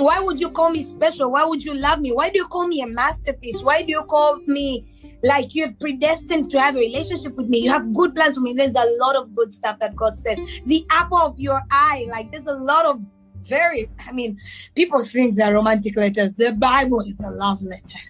Why 0.00 0.20
would 0.20 0.40
you 0.40 0.50
call 0.50 0.70
me 0.70 0.82
special? 0.82 1.30
Why 1.32 1.44
would 1.44 1.62
you 1.62 1.74
love 1.74 2.00
me? 2.00 2.10
Why 2.10 2.30
do 2.30 2.38
you 2.38 2.46
call 2.46 2.66
me 2.66 2.80
a 2.80 2.86
masterpiece? 2.86 3.60
Why 3.62 3.82
do 3.82 3.90
you 3.90 4.02
call 4.04 4.40
me 4.46 4.86
like 5.22 5.54
you're 5.54 5.72
predestined 5.80 6.50
to 6.50 6.60
have 6.60 6.74
a 6.76 6.78
relationship 6.78 7.36
with 7.36 7.48
me? 7.48 7.58
You 7.58 7.70
have 7.70 7.92
good 7.92 8.14
plans 8.14 8.36
for 8.36 8.40
me. 8.40 8.54
There's 8.54 8.74
a 8.74 9.04
lot 9.04 9.16
of 9.16 9.34
good 9.34 9.52
stuff 9.52 9.78
that 9.80 9.94
God 9.96 10.16
said. 10.16 10.38
The 10.66 10.84
apple 10.90 11.18
of 11.18 11.34
your 11.38 11.60
eye, 11.70 12.06
like 12.10 12.32
there's 12.32 12.46
a 12.46 12.54
lot 12.54 12.86
of 12.86 13.00
very, 13.42 13.88
I 14.06 14.12
mean, 14.12 14.38
people 14.74 15.04
think 15.04 15.36
they're 15.36 15.54
romantic 15.54 15.96
letters. 15.96 16.32
The 16.34 16.54
Bible 16.58 17.00
is 17.00 17.20
a 17.24 17.30
love 17.30 17.60
letter. 17.62 18.00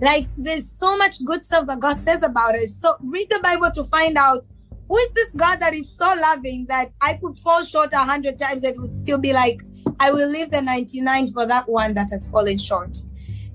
Like 0.00 0.28
there's 0.36 0.70
so 0.70 0.96
much 0.96 1.24
good 1.24 1.44
stuff 1.44 1.66
that 1.66 1.80
God 1.80 1.98
says 1.98 2.22
about 2.24 2.54
us. 2.54 2.76
So 2.76 2.96
read 3.02 3.28
the 3.30 3.40
Bible 3.42 3.70
to 3.72 3.84
find 3.84 4.16
out 4.16 4.46
who 4.88 4.96
is 4.96 5.12
this 5.12 5.32
God 5.34 5.60
that 5.60 5.72
is 5.72 5.94
so 5.94 6.12
loving 6.20 6.66
that 6.68 6.88
I 7.00 7.18
could 7.22 7.38
fall 7.38 7.64
short 7.64 7.92
a 7.92 7.98
hundred 7.98 8.38
times 8.38 8.64
and 8.64 8.80
would 8.80 8.94
still 8.94 9.18
be 9.18 9.32
like, 9.32 9.60
I 10.00 10.10
will 10.10 10.28
leave 10.30 10.50
the 10.50 10.62
99 10.62 11.28
for 11.28 11.46
that 11.46 11.68
one 11.68 11.94
that 11.94 12.08
has 12.10 12.26
fallen 12.26 12.58
short. 12.58 12.96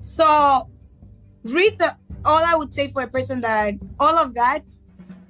So 0.00 0.70
read 1.42 1.78
the 1.78 1.96
all 2.24 2.42
I 2.46 2.54
would 2.56 2.72
say 2.72 2.90
for 2.92 3.02
a 3.02 3.08
person 3.08 3.40
that 3.42 3.74
all 4.00 4.16
of 4.18 4.34
that 4.34 4.62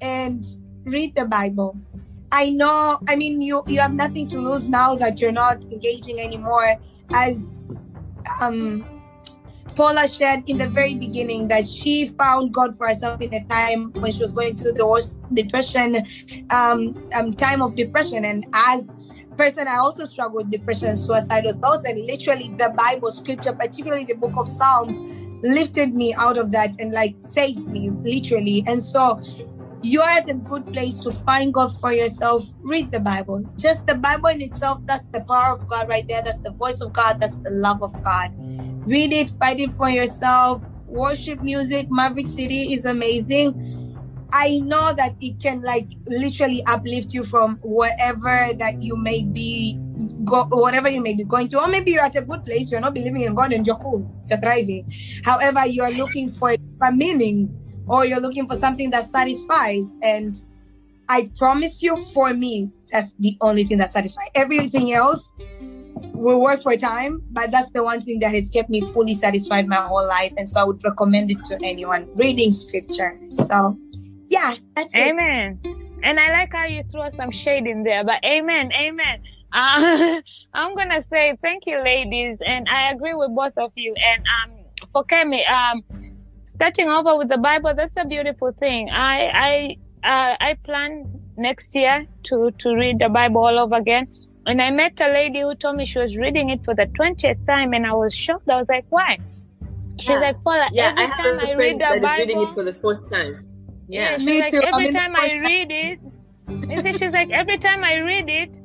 and 0.01 0.45
read 0.85 1.15
the 1.17 1.27
Bible. 1.27 1.79
I 2.33 2.51
know, 2.51 2.99
I 3.09 3.17
mean 3.17 3.41
you 3.41 3.65
you 3.67 3.81
have 3.81 3.95
nothing 3.95 4.29
to 4.29 4.41
lose 4.41 4.67
now 4.67 4.95
that 4.97 5.21
you're 5.21 5.33
not 5.33 5.65
engaging 5.65 6.21
anymore 6.21 6.77
as 7.15 7.67
um 8.43 8.85
Paula 9.77 10.09
shared 10.09 10.49
in 10.49 10.57
the 10.57 10.69
very 10.71 10.95
beginning 10.95 11.49
that 11.49 11.69
she 11.69 12.09
found 12.09 12.53
God 12.55 12.75
for 12.77 12.89
herself 12.89 13.21
in 13.21 13.33
a 13.35 13.45
time 13.45 13.93
when 13.93 14.11
she 14.11 14.23
was 14.23 14.33
going 14.33 14.57
through 14.57 14.73
the 14.73 14.87
worst 14.87 15.23
depression, 15.35 15.97
um, 16.51 17.09
um, 17.15 17.35
time 17.35 17.61
of 17.61 17.77
depression. 17.77 18.25
And 18.25 18.47
as 18.55 18.89
person, 19.37 19.69
I 19.69 19.77
also 19.77 20.05
struggle 20.05 20.37
with 20.37 20.51
depression 20.51 20.89
and 20.89 20.99
suicidal 20.99 21.55
thoughts. 21.55 21.85
And 21.85 22.01
literally, 22.07 22.55
the 22.59 22.75
Bible 22.77 23.13
scripture, 23.13 23.53
particularly 23.53 24.05
the 24.05 24.17
book 24.17 24.35
of 24.37 24.49
Psalms, 24.49 24.97
lifted 25.43 25.95
me 25.95 26.15
out 26.19 26.39
of 26.39 26.53
that 26.53 26.75
and 26.79 26.93
like 26.93 27.17
saved 27.23 27.67
me, 27.69 27.91
literally. 27.91 28.65
And 28.67 28.83
so, 28.83 29.21
you're 29.83 30.09
at 30.09 30.29
a 30.29 30.35
good 30.35 30.71
place 30.73 31.01
to 31.01 31.13
find 31.13 31.53
God 31.55 31.71
for 31.81 31.93
yourself. 31.93 32.45
Read 32.65 32.91
the 32.93 33.01
Bible. 33.01 33.45
Just 33.59 33.87
the 33.87 33.97
Bible 33.97 34.29
in 34.31 34.43
itself, 34.43 34.81
that's 34.87 35.07
the 35.09 35.25
power 35.29 35.57
of 35.57 35.67
God 35.69 35.89
right 35.89 36.05
there. 36.09 36.23
That's 36.25 36.41
the 36.41 36.53
voice 36.53 36.81
of 36.81 36.93
God. 36.93 37.21
That's 37.21 37.39
the 37.39 37.51
love 37.51 37.83
of 37.83 37.93
God 38.03 38.31
read 38.87 39.13
it, 39.13 39.31
fight 39.31 39.61
it 39.61 39.71
for 39.77 39.91
yourself. 39.91 40.63
Worship 40.87 41.43
music, 41.43 41.89
Maverick 41.91 42.29
City 42.29 42.73
is 42.73 42.87
amazing. 42.87 43.55
I 44.33 44.59
know 44.59 44.93
that 44.97 45.15
it 45.21 45.41
can 45.41 45.63
like 45.63 45.89
literally 46.07 46.63
uplift 46.67 47.13
you 47.13 47.23
from 47.25 47.59
wherever 47.63 48.55
that 48.59 48.75
you 48.81 48.97
may 48.97 49.23
be 49.23 49.79
go 50.25 50.47
whatever 50.51 50.91
you 50.91 51.03
may 51.03 51.15
be 51.15 51.25
going 51.25 51.49
to, 51.49 51.61
or 51.61 51.69
maybe 51.69 51.93
you're 51.93 52.05
at 52.05 52.17
a 52.17 52.23
good 52.23 52.45
place, 52.45 52.71
you're 52.71 52.81
not 52.81 52.95
believing 52.95 53.23
in 53.23 53.35
God 53.35 53.53
and 53.53 53.67
you're 53.67 53.77
cool, 53.77 54.11
you're 54.29 54.41
thriving. 54.41 54.91
However, 55.25 55.67
you're 55.67 55.93
looking 55.93 56.33
for 56.33 56.51
a 56.51 56.93
meaning 56.93 57.49
or 57.87 58.05
you're 58.05 58.21
looking 58.21 58.49
for 58.49 58.57
something 58.57 58.91
that 58.91 59.05
satisfies. 59.05 59.97
And 60.03 60.35
I 61.09 61.31
promise 61.37 61.83
you, 61.83 61.97
for 62.13 62.35
me, 62.35 62.71
that's 62.91 63.13
the 63.19 63.37
only 63.41 63.65
thing 63.65 63.79
that 63.79 63.91
satisfies. 63.91 64.29
Everything 64.35 64.93
else 64.93 65.33
will 66.15 66.43
work 66.43 66.61
for 66.61 66.73
a 66.73 66.77
time, 66.77 67.23
but 67.31 67.53
that's 67.53 67.71
the 67.71 67.85
one 67.85 68.01
thing 68.01 68.19
that 68.21 68.35
has 68.35 68.51
kept 68.51 68.69
me 68.69 68.81
fully 68.81 69.15
satisfied 69.15 69.69
my 69.69 69.77
whole 69.77 70.07
life. 70.07 70.33
And 70.37 70.49
so 70.49 70.61
I 70.61 70.65
would 70.65 70.83
recommend 70.83 71.31
it 71.31 71.45
to 71.45 71.59
anyone 71.63 72.09
reading 72.17 72.53
scripture. 72.53 73.19
So, 73.31 73.79
yeah, 74.29 74.55
that's 74.75 74.95
it. 74.95 75.11
Amen. 75.11 75.61
And 76.03 76.21
I 76.21 76.31
like 76.33 76.53
how 76.53 76.67
you 76.67 76.83
throw 76.91 77.09
some 77.09 77.31
shade 77.31 77.67
in 77.67 77.83
there, 77.83 78.05
but 78.05 78.25
amen, 78.25 78.71
amen. 78.73 79.23
Uh, 79.53 80.21
I'm 80.55 80.75
gonna 80.77 81.03
say 81.03 81.37
thank 81.43 81.67
you, 81.67 81.83
ladies, 81.83 82.39
and 82.45 82.69
I 82.69 82.93
agree 82.93 83.15
with 83.15 83.35
both 83.35 83.55
of 83.57 83.73
you. 83.77 83.95
And 83.95 84.25
um, 84.37 84.59
for 84.93 85.05
Kemmie, 85.05 85.45
um, 85.49 85.83
starting 86.45 86.89
over 86.89 87.17
with 87.17 87.29
the 87.29 87.39
Bible, 87.39 87.75
that's 87.77 87.97
a 87.97 88.05
beautiful 88.05 88.53
thing. 88.59 88.91
I 88.91 89.31
I 89.49 89.77
uh, 90.07 90.37
I 90.41 90.57
plan 90.65 91.21
next 91.37 91.75
year 91.75 92.05
to 92.25 92.51
to 92.59 92.75
read 92.75 92.99
the 92.99 93.09
Bible 93.09 93.45
all 93.45 93.59
over 93.59 93.77
again. 93.77 94.07
and 94.47 94.63
I 94.63 94.71
met 94.71 95.01
a 95.01 95.09
lady 95.09 95.41
who 95.41 95.55
told 95.57 95.77
me 95.77 95.87
she 95.87 95.99
was 95.99 96.17
reading 96.17 96.51
it 96.51 96.61
for 96.65 96.75
the 96.75 96.87
20th 96.99 97.45
time, 97.47 97.73
and 97.73 97.87
I 97.87 97.95
was 97.95 98.15
shocked. 98.15 98.49
I 98.49 98.57
was 98.59 98.69
like, 98.69 98.87
why? 98.91 99.19
She's 99.99 100.11
Yeah. 100.11 100.21
like, 100.21 100.37
Paula, 100.45 100.69
Yeah, 100.73 100.91
every 100.91 101.05
I 101.05 101.07
time 101.09 101.41
I 101.41 101.53
read 101.53 101.81
the 101.81 101.99
Bible, 102.01 102.09
reading 102.19 102.43
it 102.43 102.55
for 102.55 102.63
the 102.65 102.75
fourth 102.75 103.11
time. 103.11 103.46
Yeah. 103.89 104.19
she's 104.19 104.27
Me 104.27 104.41
like, 104.41 104.51
too. 104.51 104.63
I'm 104.73 104.75
every 104.75 104.87
in 104.87 104.93
the 104.93 104.99
time 104.99 105.17
I 105.17 105.33
read 105.35 105.71
it, 105.71 106.01
you 106.69 106.79
see, 106.79 106.93
she's 106.93 107.13
like, 107.13 107.31
every 107.31 107.59
time 107.59 107.85
I 107.85 107.97
read 107.99 108.29
it, 108.29 108.61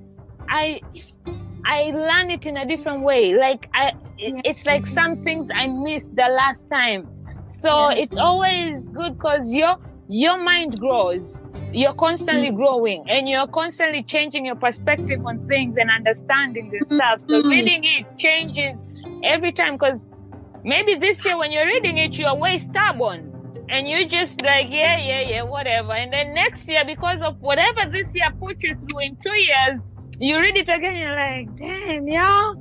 I 0.49 0.81
I 1.65 1.91
learn 1.91 2.31
it 2.31 2.45
in 2.45 2.57
a 2.57 2.65
different 2.65 3.03
way. 3.03 3.35
Like 3.35 3.69
I, 3.73 3.93
it's 4.17 4.65
like 4.65 4.87
some 4.87 5.23
things 5.23 5.49
I 5.53 5.67
missed 5.67 6.15
the 6.15 6.27
last 6.27 6.69
time. 6.69 7.07
So 7.47 7.69
Yeah. 7.69 7.91
it's 7.91 8.17
always 8.17 8.89
good 8.91 9.13
because 9.17 9.53
your 9.53 9.77
your 10.07 10.37
mind 10.43 10.79
grows. 10.79 11.41
You're 11.73 11.93
constantly 11.93 12.51
Mm. 12.51 12.55
growing, 12.55 13.05
and 13.09 13.29
you're 13.29 13.47
constantly 13.47 14.03
changing 14.03 14.45
your 14.45 14.55
perspective 14.55 15.21
on 15.25 15.47
things 15.47 15.77
and 15.77 15.89
understanding 15.89 16.69
and 16.77 16.87
stuff. 16.87 17.21
So 17.21 17.41
reading 17.49 17.83
it 17.85 18.05
changes 18.17 18.83
every 19.23 19.53
time. 19.53 19.75
Because 19.75 20.05
maybe 20.63 20.95
this 20.95 21.23
year 21.25 21.37
when 21.37 21.51
you're 21.51 21.65
reading 21.65 21.97
it, 21.97 22.17
you're 22.17 22.35
way 22.35 22.57
stubborn 22.57 23.30
and 23.71 23.87
you 23.87 24.07
just 24.07 24.41
like 24.41 24.67
yeah 24.69 24.97
yeah 24.99 25.21
yeah 25.21 25.43
whatever. 25.43 25.93
And 25.93 26.11
then 26.13 26.33
next 26.33 26.67
year 26.67 26.83
because 26.85 27.21
of 27.21 27.35
whatever 27.39 27.89
this 27.91 28.11
year 28.13 28.29
put 28.39 28.57
you 28.61 28.75
through 28.75 28.99
in 29.01 29.17
two 29.23 29.33
years 29.35 29.83
you 30.19 30.39
read 30.39 30.57
it 30.57 30.69
again 30.69 30.97
you're 30.97 31.15
like 31.15 31.55
damn 31.55 32.07
yo. 32.07 32.53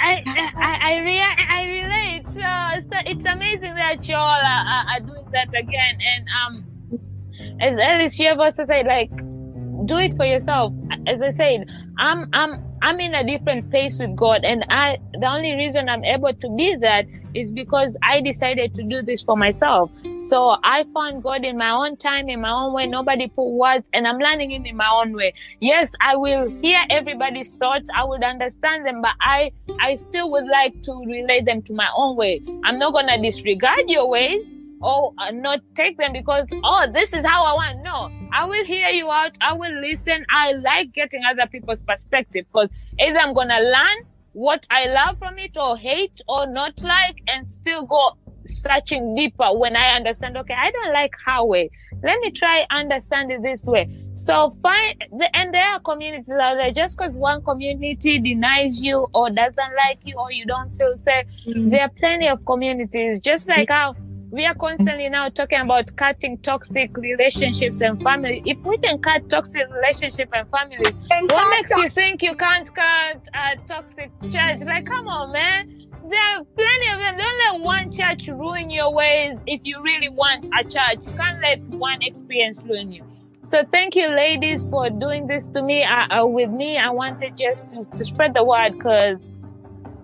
I 0.00 0.24
I 0.26 0.78
I, 0.82 0.98
rea- 0.98 1.46
I 1.48 1.64
relate. 1.64 2.24
So 2.34 2.42
it's, 2.76 2.88
it's 3.10 3.26
amazing 3.26 3.74
that 3.76 4.06
y'all 4.08 4.18
are, 4.18 4.64
are, 4.74 4.86
are 4.96 5.00
doing 5.00 5.26
that 5.32 5.48
again. 5.56 5.96
And 6.12 6.26
um 6.40 6.66
as 7.60 7.76
Elice 7.76 8.18
Shev 8.18 8.38
also 8.38 8.64
said 8.66 8.86
like 8.86 9.10
do 9.86 9.98
it 9.98 10.14
for 10.16 10.24
yourself. 10.26 10.72
As 11.06 11.20
I 11.22 11.30
said 11.30 11.66
I'm 11.98 12.28
I'm 12.32 12.71
I'm 12.82 12.98
in 12.98 13.14
a 13.14 13.24
different 13.24 13.70
place 13.70 13.98
with 14.00 14.16
God 14.16 14.44
and 14.44 14.66
I 14.68 14.98
the 15.14 15.26
only 15.26 15.54
reason 15.54 15.88
I'm 15.88 16.04
able 16.04 16.34
to 16.34 16.56
be 16.56 16.76
that 16.80 17.06
is 17.34 17.52
because 17.52 17.96
I 18.02 18.20
decided 18.20 18.74
to 18.74 18.82
do 18.82 19.02
this 19.02 19.22
for 19.22 19.36
myself. 19.36 19.90
So 20.18 20.56
I 20.62 20.84
found 20.92 21.22
God 21.22 21.44
in 21.44 21.56
my 21.56 21.70
own 21.70 21.96
time, 21.96 22.28
in 22.28 22.40
my 22.40 22.50
own 22.50 22.74
way. 22.74 22.86
Nobody 22.86 23.28
put 23.28 23.48
words, 23.48 23.84
and 23.92 24.06
I'm 24.06 24.18
learning 24.18 24.50
Him 24.50 24.66
in 24.66 24.76
my 24.76 24.90
own 24.90 25.14
way. 25.14 25.32
Yes, 25.60 25.92
I 26.00 26.16
will 26.16 26.50
hear 26.60 26.80
everybody's 26.90 27.54
thoughts. 27.54 27.88
I 27.94 28.04
would 28.04 28.22
understand 28.22 28.86
them, 28.86 29.00
but 29.00 29.12
I, 29.20 29.52
I 29.80 29.94
still 29.94 30.30
would 30.32 30.46
like 30.46 30.82
to 30.82 30.92
relate 31.06 31.46
them 31.46 31.62
to 31.62 31.74
my 31.74 31.88
own 31.96 32.16
way. 32.16 32.40
I'm 32.64 32.78
not 32.78 32.92
gonna 32.92 33.18
disregard 33.18 33.84
your 33.88 34.08
ways 34.08 34.56
or 34.82 35.12
uh, 35.18 35.30
not 35.30 35.60
take 35.74 35.96
them 35.98 36.12
because 36.12 36.48
oh, 36.64 36.86
this 36.92 37.12
is 37.12 37.24
how 37.24 37.44
I 37.44 37.54
want. 37.54 37.82
No, 37.82 38.10
I 38.32 38.44
will 38.44 38.64
hear 38.64 38.88
you 38.88 39.10
out. 39.10 39.32
I 39.40 39.54
will 39.54 39.80
listen. 39.80 40.24
I 40.30 40.52
like 40.52 40.92
getting 40.92 41.22
other 41.24 41.46
people's 41.46 41.82
perspective 41.82 42.46
because 42.52 42.70
either 42.98 43.18
I'm 43.18 43.34
gonna 43.34 43.60
learn 43.60 44.06
what 44.32 44.66
I 44.70 44.86
love 44.86 45.18
from 45.18 45.38
it 45.38 45.56
or 45.56 45.76
hate 45.76 46.20
or 46.26 46.46
not 46.46 46.80
like 46.82 47.22
and 47.28 47.50
still 47.50 47.84
go 47.84 48.16
searching 48.44 49.14
deeper 49.14 49.56
when 49.56 49.76
I 49.76 49.94
understand, 49.94 50.36
okay, 50.36 50.54
I 50.54 50.70
don't 50.70 50.92
like 50.92 51.12
how 51.24 51.44
way. 51.44 51.70
Let 52.02 52.20
me 52.20 52.30
try 52.30 52.66
understand 52.70 53.30
it 53.30 53.42
this 53.42 53.64
way. 53.66 53.88
So 54.14 54.50
find 54.62 55.04
the, 55.12 55.34
and 55.36 55.54
there 55.54 55.68
are 55.68 55.80
communities 55.80 56.30
out 56.30 56.56
there 56.56 56.72
just 56.72 56.96
because 56.96 57.12
one 57.12 57.42
community 57.42 58.18
denies 58.18 58.82
you 58.82 59.06
or 59.14 59.30
doesn't 59.30 59.74
like 59.76 60.00
you 60.04 60.16
or 60.18 60.32
you 60.32 60.46
don't 60.46 60.76
feel 60.76 60.98
safe. 60.98 61.26
There 61.46 61.82
are 61.82 61.88
plenty 61.88 62.28
of 62.28 62.44
communities, 62.44 63.20
just 63.20 63.48
like 63.48 63.68
how 63.68 63.94
we 64.32 64.46
are 64.46 64.54
constantly 64.54 65.10
now 65.10 65.28
talking 65.28 65.60
about 65.60 65.94
cutting 65.96 66.38
toxic 66.38 66.96
relationships 66.96 67.82
and 67.82 68.02
family. 68.02 68.42
If 68.46 68.58
we 68.64 68.78
can 68.78 68.98
cut 68.98 69.28
toxic 69.28 69.70
relationship 69.70 70.30
and 70.32 70.48
family, 70.48 70.86
And 71.10 71.30
what 71.30 71.54
makes 71.54 71.70
you 71.70 71.88
think 71.90 72.22
you 72.22 72.34
can't 72.34 72.74
cut 72.74 73.28
a 73.34 73.56
toxic 73.68 74.10
church? 74.22 74.60
Like, 74.60 74.86
come 74.86 75.06
on, 75.06 75.32
man. 75.32 75.68
There 76.08 76.18
are 76.18 76.44
plenty 76.44 76.88
of 76.88 76.98
them. 76.98 77.18
Don't 77.18 77.60
let 77.60 77.60
one 77.62 77.92
church 77.92 78.26
ruin 78.28 78.70
your 78.70 78.92
ways 78.94 79.38
if 79.46 79.60
you 79.64 79.82
really 79.82 80.08
want 80.08 80.48
a 80.58 80.64
church. 80.64 81.06
You 81.06 81.14
can't 81.14 81.40
let 81.42 81.60
one 81.78 82.00
experience 82.00 82.64
ruin 82.64 82.90
you. 82.90 83.04
So 83.42 83.64
thank 83.70 83.94
you, 83.94 84.08
ladies, 84.08 84.64
for 84.64 84.88
doing 84.88 85.26
this 85.26 85.50
to 85.50 85.62
me. 85.62 85.84
Uh, 85.84 86.22
uh, 86.22 86.26
with 86.26 86.48
me, 86.50 86.78
I 86.78 86.88
wanted 86.88 87.36
just 87.36 87.70
to, 87.72 87.84
to 87.84 88.04
spread 88.04 88.32
the 88.32 88.44
word 88.44 88.78
because 88.78 89.30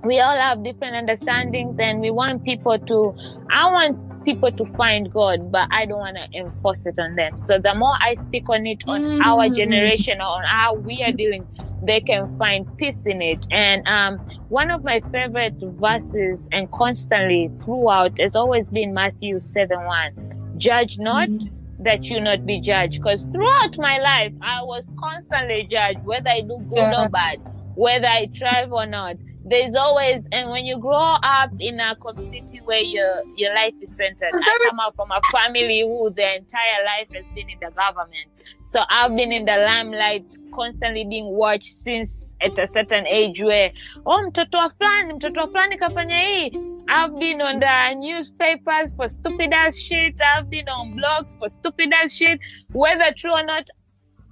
we 0.05 0.21
all 0.21 0.37
have 0.37 0.63
different 0.63 0.95
understandings 0.95 1.79
and 1.79 2.01
we 2.01 2.11
want 2.11 2.45
people 2.45 2.79
to 2.79 3.15
i 3.51 3.69
want 3.71 4.08
people 4.29 4.53
to 4.53 4.67
find 4.77 5.11
god 5.13 5.51
but 5.51 5.67
i 5.73 5.87
don't 5.87 5.99
want 6.01 6.17
to 6.17 6.39
enforce 6.39 6.87
it 6.87 6.95
on 6.99 7.15
them 7.17 7.37
so 7.37 7.59
the 7.59 7.75
more 7.75 7.95
i 8.05 8.15
speak 8.15 8.49
on 8.51 8.67
it 8.67 8.83
on 8.89 9.03
our 9.25 9.49
Mm. 9.49 9.55
generation 9.55 10.21
on 10.21 10.45
how 10.45 10.75
we 10.75 11.03
are 11.03 11.13
dealing 11.13 11.47
they 11.83 12.01
can 12.01 12.29
find 12.39 12.67
peace 12.79 13.07
in 13.07 13.23
it 13.23 13.47
and 13.51 13.83
um 13.87 14.21
one 14.49 14.71
of 14.71 14.83
my 14.85 15.01
favorite 15.13 15.57
verses 15.63 16.49
and 16.53 16.71
constantly 16.73 17.51
throughout 17.65 18.13
has 18.21 18.35
always 18.37 18.69
been 18.71 18.93
matthew 18.95 19.39
7 19.41 19.85
1 19.85 20.13
judge 20.57 20.97
not 20.99 21.31
Mhm. 21.31 21.51
that 21.79 22.11
you 22.11 22.21
not 22.21 22.45
be 22.45 22.61
judged 22.61 23.01
because 23.03 23.27
throughout 23.33 23.75
my 23.79 23.99
life 23.99 24.33
i 24.43 24.63
was 24.63 24.91
constantly 24.99 25.67
judged 25.71 26.01
whether 26.05 26.31
i 26.31 26.43
do 26.43 26.65
good 26.69 26.93
Yeah. 26.93 26.97
or 26.97 27.09
bad 27.09 27.39
whether 27.75 28.07
i 28.07 28.29
thrive 28.37 28.73
or 28.73 28.87
not 28.87 29.17
there's 29.49 29.75
always 29.75 30.25
and 30.33 30.51
when 30.51 30.65
you 30.65 30.79
grow 30.79 31.17
up 31.23 31.51
in 31.59 31.81
a 31.81 31.97
community 31.97 32.61
where 32.65 32.81
your 32.83 33.23
your 33.37 33.55
life 33.55 33.75
is 33.81 33.95
centered 33.95 34.31
i 34.35 34.67
come 34.69 34.81
out 34.81 34.95
from 34.97 35.11
a 35.11 35.21
family 35.33 35.81
who 35.83 36.11
their 36.11 36.37
entire 36.37 36.85
life 36.85 37.09
has 37.15 37.25
been 37.35 37.49
in 37.49 37.59
the 37.61 37.71
government. 37.71 38.27
So 38.65 38.83
i've 38.89 39.15
been 39.17 39.33
in 39.33 39.45
the 39.45 39.57
limelight 39.57 40.37
constantly 40.55 41.05
being 41.05 41.27
watched 41.27 41.75
since 41.75 42.37
at 42.41 42.59
a 42.59 42.67
certain 42.67 43.07
age 43.07 43.41
where 43.43 43.73
oh 44.07 44.23
mtoto 44.27 44.59
wa 44.59 44.71
fulani 44.71 45.13
mtoto 45.13 45.41
wa 45.41 45.47
fulani 45.47 45.77
kafanya 45.77 46.19
hii. 46.21 46.53
I've 46.91 47.19
been 47.19 47.43
on 47.43 47.61
the 47.61 47.95
newspapers 47.97 48.95
for 48.97 49.09
stupid 49.09 49.53
ass 49.53 49.77
shit. 49.77 50.21
I've 50.23 50.49
been 50.49 50.69
on 50.69 50.95
blogs 50.95 51.39
for 51.39 51.51
stupid 51.51 51.93
ass 51.93 52.13
shit. 52.13 52.41
Whether 52.73 53.13
true 53.15 53.33
or 53.33 53.43
not 53.45 53.69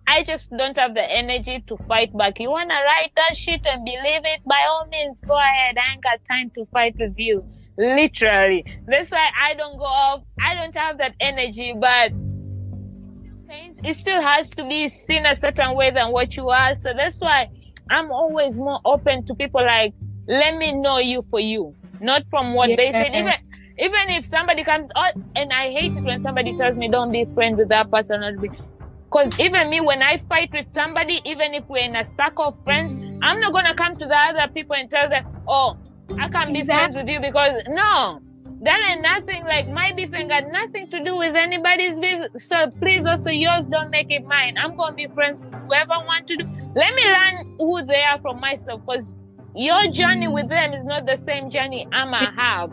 I 0.07 0.23
just 0.23 0.51
don't 0.51 0.77
have 0.77 0.95
the 0.95 1.03
energy 1.03 1.65
to 1.67 1.77
fight 1.89 2.17
back. 2.17 2.39
You 2.39 2.51
wanna 2.51 2.75
write 2.75 3.13
that 3.17 3.37
shit 3.37 3.67
and 3.67 3.85
believe 3.85 4.25
it? 4.25 4.41
By 4.45 4.65
all 4.69 4.87
means, 4.91 5.21
go 5.21 5.37
ahead. 5.37 5.77
I 5.79 5.95
ain't 5.95 6.03
got 6.03 6.25
time 6.25 6.51
to 6.57 6.67
fight 6.67 6.95
with 6.99 7.15
you. 7.19 7.45
Literally. 7.77 8.65
That's 8.87 9.11
why 9.11 9.29
I 9.39 9.55
don't 9.55 9.77
go 9.79 9.85
off. 9.85 10.23
I 10.41 10.55
don't 10.55 10.75
have 10.75 10.99
that 10.99 11.15
energy, 11.21 11.75
but 11.79 12.13
it 13.85 13.95
still 13.95 14.21
has 14.21 14.51
to 14.51 14.65
be 14.65 14.89
seen 14.89 15.27
a 15.27 15.37
certain 15.37 15.75
way 15.75 15.91
than 15.91 16.13
what 16.13 16.37
you 16.37 16.49
are. 16.49 16.75
So 16.75 16.93
that's 16.97 17.21
why 17.21 17.49
I'm 17.91 18.11
always 18.11 18.59
more 18.59 18.81
open 18.85 19.25
to 19.27 19.35
people 19.35 19.65
like, 19.65 19.95
let 20.27 20.57
me 20.57 20.73
know 20.73 20.99
you 20.99 21.25
for 21.31 21.41
you, 21.41 21.75
not 22.01 22.23
from 22.31 22.55
what 22.55 22.69
they 22.69 22.93
said. 22.93 23.15
Even 23.15 23.35
even 23.79 24.09
if 24.09 24.25
somebody 24.25 24.65
comes 24.65 24.89
oh, 24.97 25.11
and 25.37 25.53
I 25.53 25.71
hate 25.71 25.97
it 25.97 26.03
when 26.03 26.23
somebody 26.23 26.55
tells 26.55 26.77
me 26.77 26.89
don't 26.89 27.13
be 27.13 27.27
friends 27.35 27.59
with 27.59 27.69
that 27.69 27.91
person 27.91 28.23
or 28.23 28.37
be 28.39 28.51
because 29.17 29.33
even 29.39 29.71
me 29.71 29.81
when 29.81 30.03
I 30.03 30.19
fight 30.19 30.51
with 30.53 30.69
somebody, 30.69 31.21
even 31.25 31.55
if 31.55 31.65
we're 31.69 31.85
in 31.85 31.97
a 31.97 32.05
circle 32.05 32.49
of 32.49 32.63
friends, 32.65 32.93
I'm 33.23 33.41
not 33.41 33.53
gonna 33.53 33.75
come 33.75 33.97
to 33.97 34.07
the 34.07 34.15
other 34.15 34.53
people 34.53 34.77
and 34.77 34.91
tell 34.91 35.09
them, 35.09 35.25
Oh, 35.49 35.77
I 36.21 36.29
can't 36.29 36.53
be 36.53 36.65
friends 36.65 36.97
with 36.97 37.09
you 37.09 37.21
because 37.21 37.63
no, 37.67 38.21
that 38.63 38.79
ain't 38.91 39.03
nothing 39.03 39.45
like 39.45 39.69
my 39.69 39.93
beef 39.97 40.13
ain't 40.15 40.29
got 40.29 40.45
nothing 40.47 40.91
to 40.91 41.03
do 41.03 41.17
with 41.17 41.35
anybody's 41.35 41.97
beef. 41.99 42.27
So 42.37 42.71
please 42.83 43.07
also 43.07 43.31
yours 43.31 43.65
don't 43.67 43.91
make 43.91 44.11
it 44.11 44.25
mine. 44.27 44.57
I'm 44.59 44.77
gonna 44.77 44.95
be 44.95 45.07
friends 45.15 45.39
with 45.39 45.55
whoever 45.67 45.93
I 45.95 46.05
want 46.05 46.27
to 46.29 46.37
do. 46.37 46.45
Let 46.75 46.95
me 46.95 47.03
learn 47.07 47.57
who 47.59 47.87
they 47.87 48.03
are 48.03 48.21
from 48.21 48.39
myself 48.39 48.83
because 48.87 49.15
your 49.55 49.89
journey 49.89 50.29
with 50.29 50.49
them 50.51 50.75
is 50.75 50.85
not 50.85 51.07
the 51.07 51.17
same 51.17 51.49
journey 51.49 51.89
I'ma 51.91 52.33
have. 52.37 52.71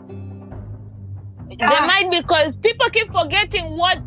There 1.64 1.82
Ah. 1.82 1.86
might 1.86 2.10
because 2.10 2.56
people 2.58 2.90
keep 2.90 3.10
forgetting 3.12 3.76
what 3.76 3.98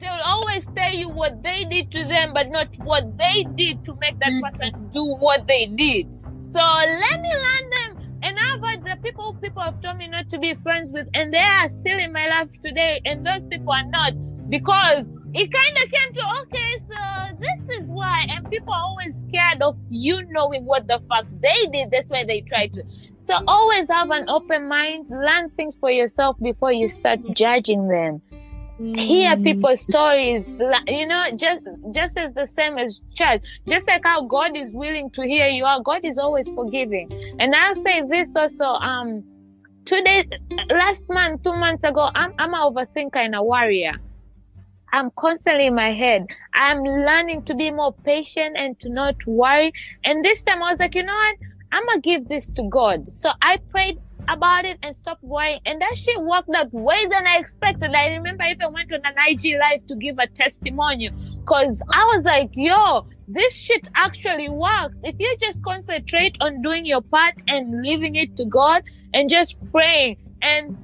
they'll 0.00 0.24
always 0.24 0.68
tell 0.74 0.92
you 0.92 1.08
what 1.10 1.42
they 1.42 1.64
did 1.64 1.90
to 1.92 2.04
them, 2.06 2.32
but 2.34 2.48
not 2.48 2.68
what 2.78 3.04
they 3.18 3.44
did 3.56 3.84
to 3.84 3.94
make 4.00 4.18
that 4.20 4.32
Mhm. 4.32 4.42
person 4.42 4.88
do 4.90 5.04
what 5.04 5.46
they 5.46 5.66
did. 5.66 6.06
So 6.40 6.60
let 6.60 7.20
me 7.20 7.32
learn 7.46 7.66
them. 7.76 7.90
And 8.22 8.36
I've 8.38 8.62
had 8.70 8.84
the 8.84 8.96
people 9.02 9.34
people 9.42 9.62
have 9.62 9.80
told 9.80 9.96
me 9.98 10.08
not 10.08 10.28
to 10.30 10.38
be 10.38 10.54
friends 10.56 10.90
with, 10.92 11.08
and 11.14 11.32
they 11.32 11.38
are 11.42 11.68
still 11.68 11.98
in 11.98 12.12
my 12.12 12.26
life 12.28 12.50
today, 12.62 13.00
and 13.04 13.24
those 13.26 13.46
people 13.46 13.72
are 13.72 13.86
not 13.90 14.12
because 14.48 15.10
it 15.34 15.50
kind 15.52 15.76
of 15.82 15.90
came 15.90 16.12
to 16.14 16.22
okay, 16.42 16.72
so 16.90 17.36
this 17.38 17.80
is 17.80 17.90
why, 17.90 18.24
and 18.30 18.48
people 18.50 18.72
are 18.72 18.82
always 18.82 19.16
scared 19.28 19.62
of 19.62 19.76
you 19.88 20.22
knowing 20.30 20.64
what 20.64 20.86
the 20.88 21.00
fuck 21.08 21.26
they 21.30 21.66
did. 21.72 21.90
That's 21.90 22.10
why 22.10 22.24
they 22.24 22.42
try 22.42 22.68
to. 22.68 22.84
So 23.20 23.38
always 23.46 23.88
have 23.90 24.10
an 24.10 24.24
open 24.28 24.68
mind, 24.68 25.06
learn 25.10 25.50
things 25.50 25.76
for 25.78 25.90
yourself 25.90 26.36
before 26.42 26.72
you 26.72 26.88
start 26.88 27.20
judging 27.30 27.88
them 27.88 28.22
hear 28.96 29.36
Mm. 29.36 29.42
people's 29.42 29.82
stories 29.82 30.54
you 30.88 31.06
know 31.06 31.24
just 31.36 31.60
just 31.94 32.16
as 32.18 32.32
the 32.34 32.46
same 32.46 32.78
as 32.78 33.00
church 33.14 33.42
just 33.68 33.86
like 33.88 34.02
how 34.04 34.24
god 34.26 34.56
is 34.56 34.74
willing 34.74 35.10
to 35.10 35.22
hear 35.22 35.46
you 35.46 35.64
out 35.64 35.84
god 35.84 36.00
is 36.04 36.18
always 36.18 36.50
forgiving 36.50 37.08
and 37.38 37.54
i'll 37.54 37.74
say 37.74 38.02
this 38.08 38.30
also 38.36 38.64
um 38.64 39.24
two 39.86 40.02
days 40.02 40.24
last 40.70 41.04
month 41.08 41.42
two 41.42 41.54
months 41.54 41.84
ago 41.84 42.08
i'm, 42.14 42.30
I'm 42.38 42.54
an 42.54 42.60
overthinker 42.60 43.16
and 43.16 43.34
a 43.34 43.42
warrior 43.42 43.92
I'm 44.92 45.10
constantly 45.18 45.66
in 45.66 45.74
my 45.74 45.92
head. 45.92 46.26
I'm 46.54 46.78
learning 46.82 47.42
to 47.44 47.54
be 47.54 47.70
more 47.70 47.94
patient 48.04 48.56
and 48.56 48.78
to 48.80 48.88
not 48.90 49.16
worry. 49.26 49.72
And 50.04 50.24
this 50.24 50.42
time 50.42 50.62
I 50.62 50.70
was 50.70 50.78
like, 50.80 50.94
you 50.94 51.02
know 51.02 51.14
what? 51.14 51.36
I'm 51.72 51.84
gonna 51.86 52.00
give 52.00 52.28
this 52.28 52.52
to 52.52 52.62
God. 52.68 53.12
So 53.12 53.30
I 53.42 53.58
prayed 53.70 53.98
about 54.28 54.64
it 54.64 54.78
and 54.82 54.94
stopped 54.94 55.22
worrying. 55.22 55.60
And 55.66 55.80
that 55.80 55.96
shit 55.96 56.20
worked 56.22 56.50
out 56.54 56.72
way 56.72 57.06
than 57.10 57.26
I 57.26 57.38
expected. 57.38 57.92
I 57.94 58.08
remember 58.08 58.42
I 58.42 58.52
even 58.52 58.72
went 58.72 58.92
on 58.92 59.00
an 59.04 59.14
IG 59.26 59.56
live 59.58 59.86
to 59.86 59.96
give 59.96 60.18
a 60.18 60.26
testimony 60.26 61.10
because 61.40 61.78
I 61.92 62.04
was 62.14 62.24
like, 62.24 62.50
yo, 62.54 63.06
this 63.26 63.54
shit 63.54 63.88
actually 63.94 64.48
works. 64.48 64.98
If 65.02 65.16
you 65.18 65.36
just 65.40 65.62
concentrate 65.64 66.36
on 66.40 66.62
doing 66.62 66.84
your 66.84 67.00
part 67.00 67.34
and 67.46 67.82
leaving 67.82 68.14
it 68.14 68.36
to 68.36 68.44
God 68.44 68.82
and 69.14 69.28
just 69.28 69.56
praying 69.72 70.18
and 70.42 70.76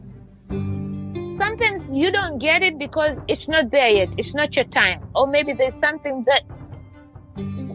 sometimes 1.38 1.92
you 1.92 2.10
don't 2.10 2.38
get 2.38 2.62
it 2.62 2.78
because 2.78 3.20
it's 3.28 3.48
not 3.48 3.70
there 3.70 3.88
yet. 3.88 4.14
It's 4.18 4.34
not 4.34 4.56
your 4.56 4.64
time. 4.66 5.06
Or 5.14 5.26
maybe 5.26 5.52
there's 5.52 5.78
something 5.78 6.24
that 6.26 6.42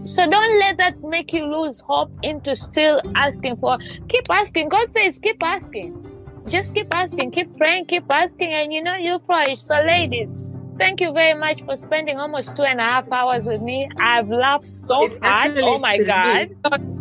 so 0.03 0.29
don't 0.29 0.59
let 0.59 0.77
that 0.77 1.03
make 1.03 1.33
you 1.33 1.45
lose 1.45 1.79
hope 1.81 2.11
into 2.23 2.55
still 2.55 3.01
asking 3.15 3.57
for 3.57 3.77
keep 4.07 4.25
asking. 4.29 4.69
God 4.69 4.87
says 4.89 5.19
keep 5.19 5.41
asking. 5.43 6.05
Just 6.47 6.73
keep 6.73 6.87
asking, 6.95 7.31
keep 7.31 7.55
praying, 7.57 7.85
keep 7.85 8.05
asking, 8.09 8.51
and 8.53 8.73
you 8.73 8.81
know 8.81 8.95
you'll 8.95 9.19
flourish. 9.19 9.59
So 9.59 9.75
ladies, 9.75 10.33
thank 10.79 11.01
you 11.01 11.11
very 11.11 11.37
much 11.37 11.63
for 11.63 11.75
spending 11.75 12.17
almost 12.17 12.55
two 12.55 12.63
and 12.63 12.79
a 12.79 12.83
half 12.83 13.11
hours 13.11 13.45
with 13.45 13.61
me. 13.61 13.87
I've 13.99 14.29
laughed 14.29 14.65
so 14.65 15.05
It's 15.05 15.17
hard. 15.21 15.59
Oh 15.59 15.77
my 15.77 15.97
god. 15.97 16.55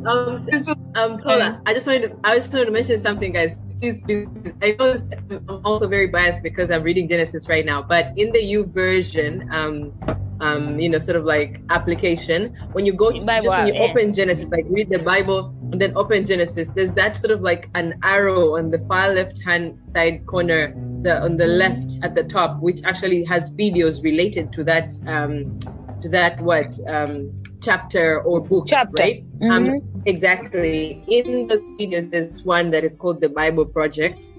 Um, 0.06 0.46
um, 0.94 1.18
Paula, 1.18 1.62
I 1.66 1.74
just 1.74 1.86
wanted 1.86 2.08
to, 2.08 2.16
I 2.24 2.36
just 2.36 2.52
wanted 2.52 2.66
to 2.66 2.70
mention 2.72 2.98
something, 2.98 3.32
guys. 3.32 3.56
Please, 3.80 4.00
please, 4.00 4.28
please. 4.28 4.52
I 4.60 4.76
know 4.78 4.92
this, 4.92 5.08
I'm 5.30 5.60
also 5.64 5.86
very 5.88 6.08
biased 6.08 6.42
because 6.42 6.70
I'm 6.70 6.82
reading 6.82 7.08
Genesis 7.08 7.48
right 7.48 7.64
now, 7.64 7.82
but 7.82 8.12
in 8.16 8.32
the 8.32 8.38
YouVersion, 8.38 9.50
um, 9.52 9.92
um, 10.40 10.78
you 10.78 10.88
know, 10.88 10.98
sort 10.98 11.16
of 11.16 11.24
like 11.24 11.60
application, 11.70 12.54
when 12.72 12.86
you 12.86 12.92
go 12.92 13.10
to 13.10 13.24
Bible, 13.24 13.44
just 13.44 13.48
when 13.48 13.66
you 13.68 13.74
yeah. 13.74 13.88
open 13.88 14.12
Genesis, 14.12 14.50
like 14.50 14.66
read 14.68 14.90
the 14.90 14.98
Bible 14.98 15.54
and 15.72 15.80
then 15.80 15.96
open 15.96 16.24
Genesis, 16.24 16.70
there's 16.70 16.92
that 16.94 17.16
sort 17.16 17.30
of 17.30 17.40
like 17.40 17.68
an 17.74 17.98
arrow 18.02 18.56
on 18.56 18.70
the 18.70 18.78
far 18.88 19.12
left 19.12 19.42
hand 19.42 19.78
side 19.92 20.26
corner, 20.26 20.74
the 21.02 21.20
on 21.22 21.36
the 21.36 21.46
left 21.46 21.98
at 22.02 22.14
the 22.14 22.24
top, 22.24 22.60
which 22.60 22.80
actually 22.84 23.24
has 23.24 23.50
videos 23.50 24.02
related 24.02 24.52
to 24.52 24.64
that 24.64 24.92
um, 25.06 25.58
to 26.00 26.08
that 26.08 26.40
what 26.40 26.78
um, 26.86 27.32
chapter 27.60 28.22
or 28.22 28.40
book, 28.40 28.66
Chapter. 28.68 29.02
right? 29.02 29.40
Mhm. 29.40 29.50
Um, 29.50 30.02
exactly. 30.06 31.02
In 31.08 31.48
the 31.48 31.56
videos, 31.78 32.10
there's 32.10 32.44
one 32.44 32.70
that 32.70 32.84
is 32.84 32.96
called 32.96 33.20
the 33.20 33.28
Bible 33.28 33.66
Project. 33.66 34.30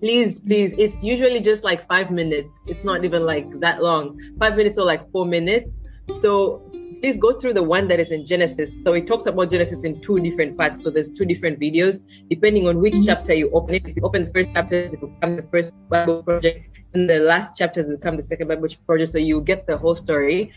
Please, 0.00 0.38
please, 0.40 0.74
it's 0.78 1.02
usually 1.02 1.40
just 1.40 1.64
like 1.64 1.86
five 1.88 2.10
minutes. 2.10 2.62
It's 2.66 2.84
not 2.84 3.04
even 3.04 3.26
like 3.26 3.58
that 3.60 3.82
long. 3.82 4.18
Five 4.38 4.56
minutes 4.56 4.78
or 4.78 4.86
like 4.86 5.10
four 5.10 5.26
minutes. 5.26 5.80
So 6.20 6.62
please 7.00 7.16
go 7.16 7.32
through 7.32 7.54
the 7.54 7.62
one 7.62 7.88
that 7.88 8.00
is 8.00 8.10
in 8.10 8.24
Genesis. 8.24 8.82
So 8.82 8.92
it 8.92 9.06
talks 9.06 9.26
about 9.26 9.50
Genesis 9.50 9.84
in 9.84 10.00
two 10.00 10.20
different 10.20 10.56
parts. 10.56 10.82
So 10.82 10.90
there's 10.90 11.08
two 11.08 11.24
different 11.24 11.58
videos 11.60 12.00
depending 12.30 12.68
on 12.68 12.78
which 12.80 12.94
mm-hmm. 12.94 13.04
chapter 13.04 13.34
you 13.34 13.50
open. 13.50 13.74
it 13.74 13.84
If 13.84 13.96
you 13.96 14.02
open 14.02 14.26
the 14.26 14.32
first 14.32 14.50
chapter, 14.52 14.76
it 14.76 15.00
will 15.00 15.08
become 15.08 15.36
the 15.36 15.42
first 15.44 15.72
Bible 15.88 16.22
project, 16.22 16.78
and 16.94 17.08
the 17.08 17.20
last 17.20 17.56
chapters 17.56 17.88
will 17.88 17.96
become 17.96 18.16
the 18.16 18.22
second 18.22 18.48
Bible 18.48 18.68
project. 18.86 19.10
So 19.10 19.18
you 19.18 19.40
get 19.40 19.66
the 19.66 19.76
whole 19.76 19.94
story 19.94 20.52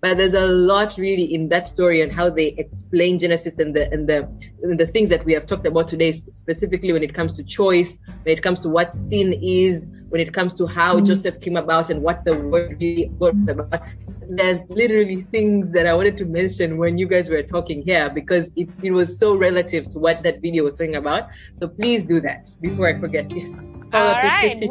but 0.00 0.16
there's 0.16 0.34
a 0.34 0.46
lot 0.46 0.96
really 0.96 1.24
in 1.24 1.48
that 1.48 1.66
story 1.66 2.02
and 2.02 2.12
how 2.12 2.30
they 2.30 2.48
explain 2.58 3.18
Genesis 3.18 3.58
and 3.58 3.74
the 3.74 3.90
and 3.92 4.08
the 4.08 4.28
and 4.62 4.78
the 4.78 4.86
things 4.86 5.08
that 5.08 5.24
we 5.24 5.32
have 5.32 5.46
talked 5.46 5.66
about 5.66 5.88
today, 5.88 6.12
specifically 6.12 6.92
when 6.92 7.02
it 7.02 7.14
comes 7.14 7.36
to 7.36 7.42
choice, 7.42 7.98
when 8.22 8.32
it 8.36 8.42
comes 8.42 8.60
to 8.60 8.68
what 8.68 8.94
sin 8.94 9.32
is, 9.42 9.88
when 10.10 10.20
it 10.20 10.32
comes 10.32 10.54
to 10.54 10.66
how 10.66 10.96
mm-hmm. 10.96 11.06
Joseph 11.06 11.40
came 11.40 11.56
about 11.56 11.90
and 11.90 12.02
what 12.02 12.24
the 12.24 12.36
word 12.36 12.76
really 12.80 13.10
was 13.18 13.36
about. 13.48 13.82
There's 14.30 14.60
literally 14.68 15.22
things 15.22 15.72
that 15.72 15.86
I 15.86 15.94
wanted 15.94 16.16
to 16.18 16.26
mention 16.26 16.76
when 16.76 16.98
you 16.98 17.08
guys 17.08 17.30
were 17.30 17.42
talking 17.42 17.82
here 17.82 18.10
because 18.10 18.50
it, 18.56 18.68
it 18.82 18.90
was 18.90 19.18
so 19.18 19.34
relative 19.34 19.88
to 19.90 19.98
what 19.98 20.22
that 20.22 20.42
video 20.42 20.64
was 20.64 20.74
talking 20.74 20.96
about. 20.96 21.28
So 21.56 21.66
please 21.66 22.04
do 22.04 22.20
that 22.20 22.54
before 22.60 22.88
I 22.88 23.00
forget. 23.00 23.34
Yes. 23.34 23.48
Paula, 23.90 24.14
All 24.14 24.20
please 24.20 24.28
right. 24.28 24.58
continue. 24.58 24.68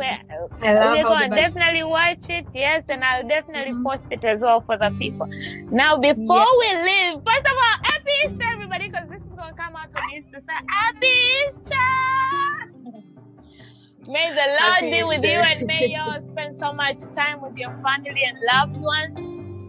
Well, 0.62 0.96
we're 0.98 1.04
gonna 1.04 1.30
definitely 1.30 1.84
watch 1.84 2.30
it, 2.30 2.46
yes, 2.54 2.86
and 2.90 3.04
I'll 3.04 3.28
definitely 3.28 3.74
Mhm. 3.74 3.84
post 3.84 4.08
it 4.12 4.24
as 4.26 4.42
well 4.42 4.62
for 4.62 4.78
the 4.78 4.92
people. 5.00 5.28
Now, 5.72 5.98
before 5.98 6.48
we 6.60 6.70
leave, 6.84 7.16
first 7.26 7.46
of 7.46 7.58
all, 7.64 7.78
happy 7.84 8.12
Easter, 8.26 8.46
everybody, 8.54 8.88
because 8.90 9.10
this 9.10 9.22
is 9.22 9.36
gonna 9.36 9.54
come 9.54 9.76
out 9.76 9.94
on 9.96 10.10
Easter. 10.10 10.42
So 10.42 10.54
happy 10.70 11.16
Easter! 11.48 13.08
May 14.10 14.30
the 14.30 14.36
Lord 14.36 14.60
Happy 14.60 14.92
be 14.92 15.04
with 15.04 15.24
you, 15.24 15.40
and 15.40 15.68
may 15.68 15.88
y'all 15.88 16.22
spend 16.22 16.58
so 16.58 16.72
much 16.74 17.00
time 17.14 17.42
with 17.42 17.58
your 17.58 17.72
family 17.84 18.24
and 18.24 18.38
loved 18.54 18.78
ones. 18.78 19.20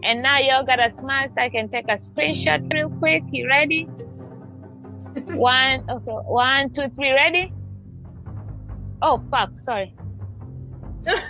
And 0.03 0.23
now 0.23 0.37
y'all 0.39 0.63
got 0.63 0.79
a 0.79 0.89
smile, 0.89 1.27
so 1.27 1.41
I 1.41 1.49
can 1.49 1.67
take 1.69 1.89
a 1.89 1.95
screenshot 1.95 2.73
real 2.73 2.89
quick. 2.89 3.23
You 3.31 3.47
ready? 3.49 3.89
One, 5.35 5.83
okay, 5.89 6.11
one, 6.25 6.71
two, 6.71 6.87
three, 6.89 7.11
ready? 7.11 7.53
Oh 9.01 9.23
fuck, 9.31 9.57
sorry. 9.57 9.93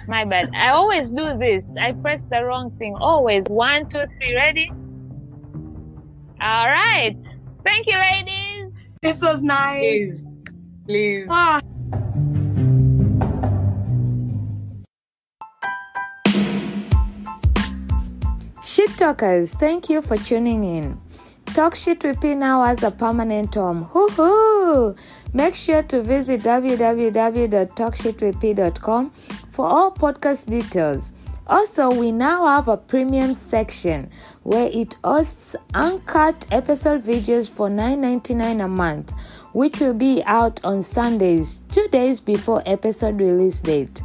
My 0.08 0.26
bad. 0.26 0.50
I 0.54 0.70
always 0.70 1.12
do 1.12 1.38
this. 1.38 1.76
I 1.80 1.92
press 1.92 2.26
the 2.26 2.44
wrong 2.44 2.72
thing. 2.78 2.96
Always. 3.00 3.46
One, 3.48 3.88
two, 3.88 4.06
three, 4.18 4.36
ready? 4.36 4.72
All 6.42 6.68
right. 6.68 7.16
Thank 7.64 7.88
you, 7.88 7.98
ladies. 7.98 8.74
This 9.02 9.22
was 9.22 9.42
nice. 9.42 9.80
Please, 9.80 10.26
please. 10.86 11.28
Ah, 11.30 11.62
Shit 18.64 18.98
Talkers, 18.98 19.54
thank 19.54 19.90
you 19.90 20.02
for 20.02 20.16
tuning 20.16 20.64
in. 20.64 21.09
Talk 21.60 21.76
Shit 21.76 22.04
with 22.06 22.22
P 22.22 22.36
now 22.36 22.64
has 22.64 22.84
a 22.84 22.90
permanent 22.90 23.54
home. 23.54 23.84
Hoo 23.92 24.08
hoo! 24.12 24.96
Make 25.34 25.56
sure 25.56 25.84
to 25.84 26.02
visit 26.02 26.42
www.talkshitwithp.com 26.42 29.10
for 29.50 29.66
all 29.66 29.92
podcast 29.92 30.50
details. 30.50 31.12
Also, 31.48 31.92
we 31.92 32.14
now 32.14 32.46
have 32.46 32.70
a 32.70 32.78
premium 32.78 33.34
section 33.34 34.10
where 34.44 34.70
it 34.72 34.96
hosts 35.04 35.58
uncut 35.74 36.48
episode 36.50 37.04
videos 37.04 37.52
for 37.52 37.68
$9.99 37.68 38.64
a 38.64 38.68
month, 38.70 39.12
which 39.52 39.82
will 39.82 39.94
be 39.94 40.24
out 40.24 40.62
on 40.64 40.82
Sundays, 40.82 41.60
two 41.74 41.90
days 41.90 42.22
before 42.22 42.64
episode 42.66 43.20
release 43.20 43.60
date. 43.60 44.02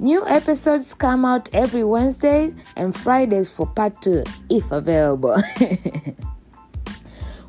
New 0.00 0.26
episodes 0.26 0.94
come 0.94 1.24
out 1.24 1.48
every 1.52 1.84
Wednesday 1.84 2.52
and 2.74 2.92
Fridays 2.92 3.52
for 3.52 3.68
part 3.68 4.02
2 4.02 4.24
if 4.50 4.72
available. 4.72 5.36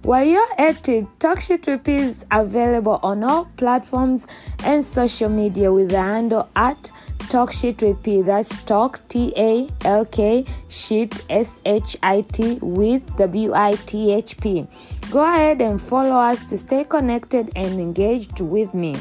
While 0.01 0.25
you're 0.25 0.53
at 0.57 0.87
it, 0.87 1.07
Talk 1.19 1.41
Shit 1.41 1.67
with 1.67 1.87
is 1.89 2.25
available 2.31 2.99
on 3.03 3.21
all 3.23 3.45
platforms 3.57 4.27
and 4.63 4.83
social 4.83 5.27
media 5.29 5.73
with 5.73 5.89
the 5.89 6.01
handle 6.01 6.49
at 6.55 6.89
Talk 7.27 7.51
Shit 7.51 7.83
with 7.83 8.01
P. 8.01 8.21
That's 8.21 8.63
Talk 8.63 9.05
T 9.09 9.33
A 9.35 9.67
L 9.83 10.05
K 10.05 10.45
Shit 10.69 11.25
S 11.29 11.61
H 11.65 11.97
I 12.01 12.21
T 12.21 12.59
with 12.61 13.17
W 13.17 13.53
I 13.53 13.73
T 13.73 14.13
H 14.13 14.37
P. 14.39 14.65
Go 15.11 15.21
ahead 15.21 15.61
and 15.61 15.81
follow 15.81 16.15
us 16.15 16.45
to 16.45 16.57
stay 16.57 16.85
connected 16.85 17.51
and 17.55 17.79
engaged 17.79 18.39
with 18.39 18.73
me. 18.73 18.95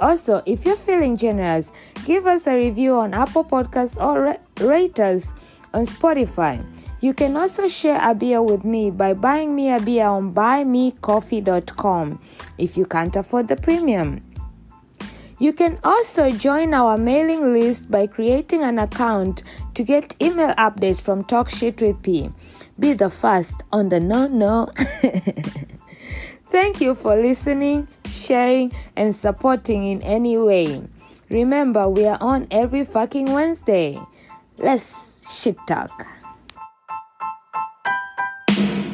Also, 0.00 0.42
if 0.46 0.64
you're 0.64 0.74
feeling 0.74 1.18
generous, 1.18 1.70
give 2.06 2.26
us 2.26 2.46
a 2.46 2.56
review 2.56 2.94
on 2.94 3.12
Apple 3.12 3.44
Podcasts 3.44 4.00
or 4.02 4.22
ra- 4.22 4.66
rate 4.66 4.98
us 4.98 5.34
on 5.74 5.82
Spotify. 5.82 6.64
You 7.00 7.14
can 7.14 7.34
also 7.36 7.66
share 7.66 7.98
a 8.02 8.14
beer 8.14 8.42
with 8.42 8.62
me 8.62 8.90
by 8.90 9.14
buying 9.14 9.56
me 9.56 9.72
a 9.72 9.80
beer 9.80 10.06
on 10.06 10.34
buymecoffee.com 10.34 12.20
if 12.58 12.76
you 12.76 12.84
can't 12.84 13.16
afford 13.16 13.48
the 13.48 13.56
premium. 13.56 14.20
You 15.38 15.54
can 15.54 15.78
also 15.82 16.30
join 16.30 16.74
our 16.74 16.98
mailing 16.98 17.54
list 17.54 17.90
by 17.90 18.06
creating 18.06 18.62
an 18.62 18.78
account 18.78 19.42
to 19.72 19.82
get 19.82 20.14
email 20.20 20.52
updates 20.56 21.02
from 21.02 21.24
Talk 21.24 21.48
Shit 21.48 21.80
with 21.80 22.02
P. 22.02 22.30
Be 22.78 22.92
the 22.92 23.08
first 23.08 23.62
on 23.72 23.88
the 23.88 23.98
no 23.98 24.28
no. 24.28 24.68
Thank 26.52 26.82
you 26.82 26.94
for 26.94 27.16
listening, 27.16 27.88
sharing, 28.04 28.72
and 28.94 29.16
supporting 29.16 29.86
in 29.86 30.02
any 30.02 30.36
way. 30.36 30.82
Remember, 31.30 31.88
we 31.88 32.04
are 32.04 32.18
on 32.20 32.46
every 32.50 32.84
fucking 32.84 33.32
Wednesday. 33.32 33.98
Let's 34.58 35.42
shit 35.42 35.56
talk. 35.66 36.19
Thank 38.60 38.84
you. 38.84 38.89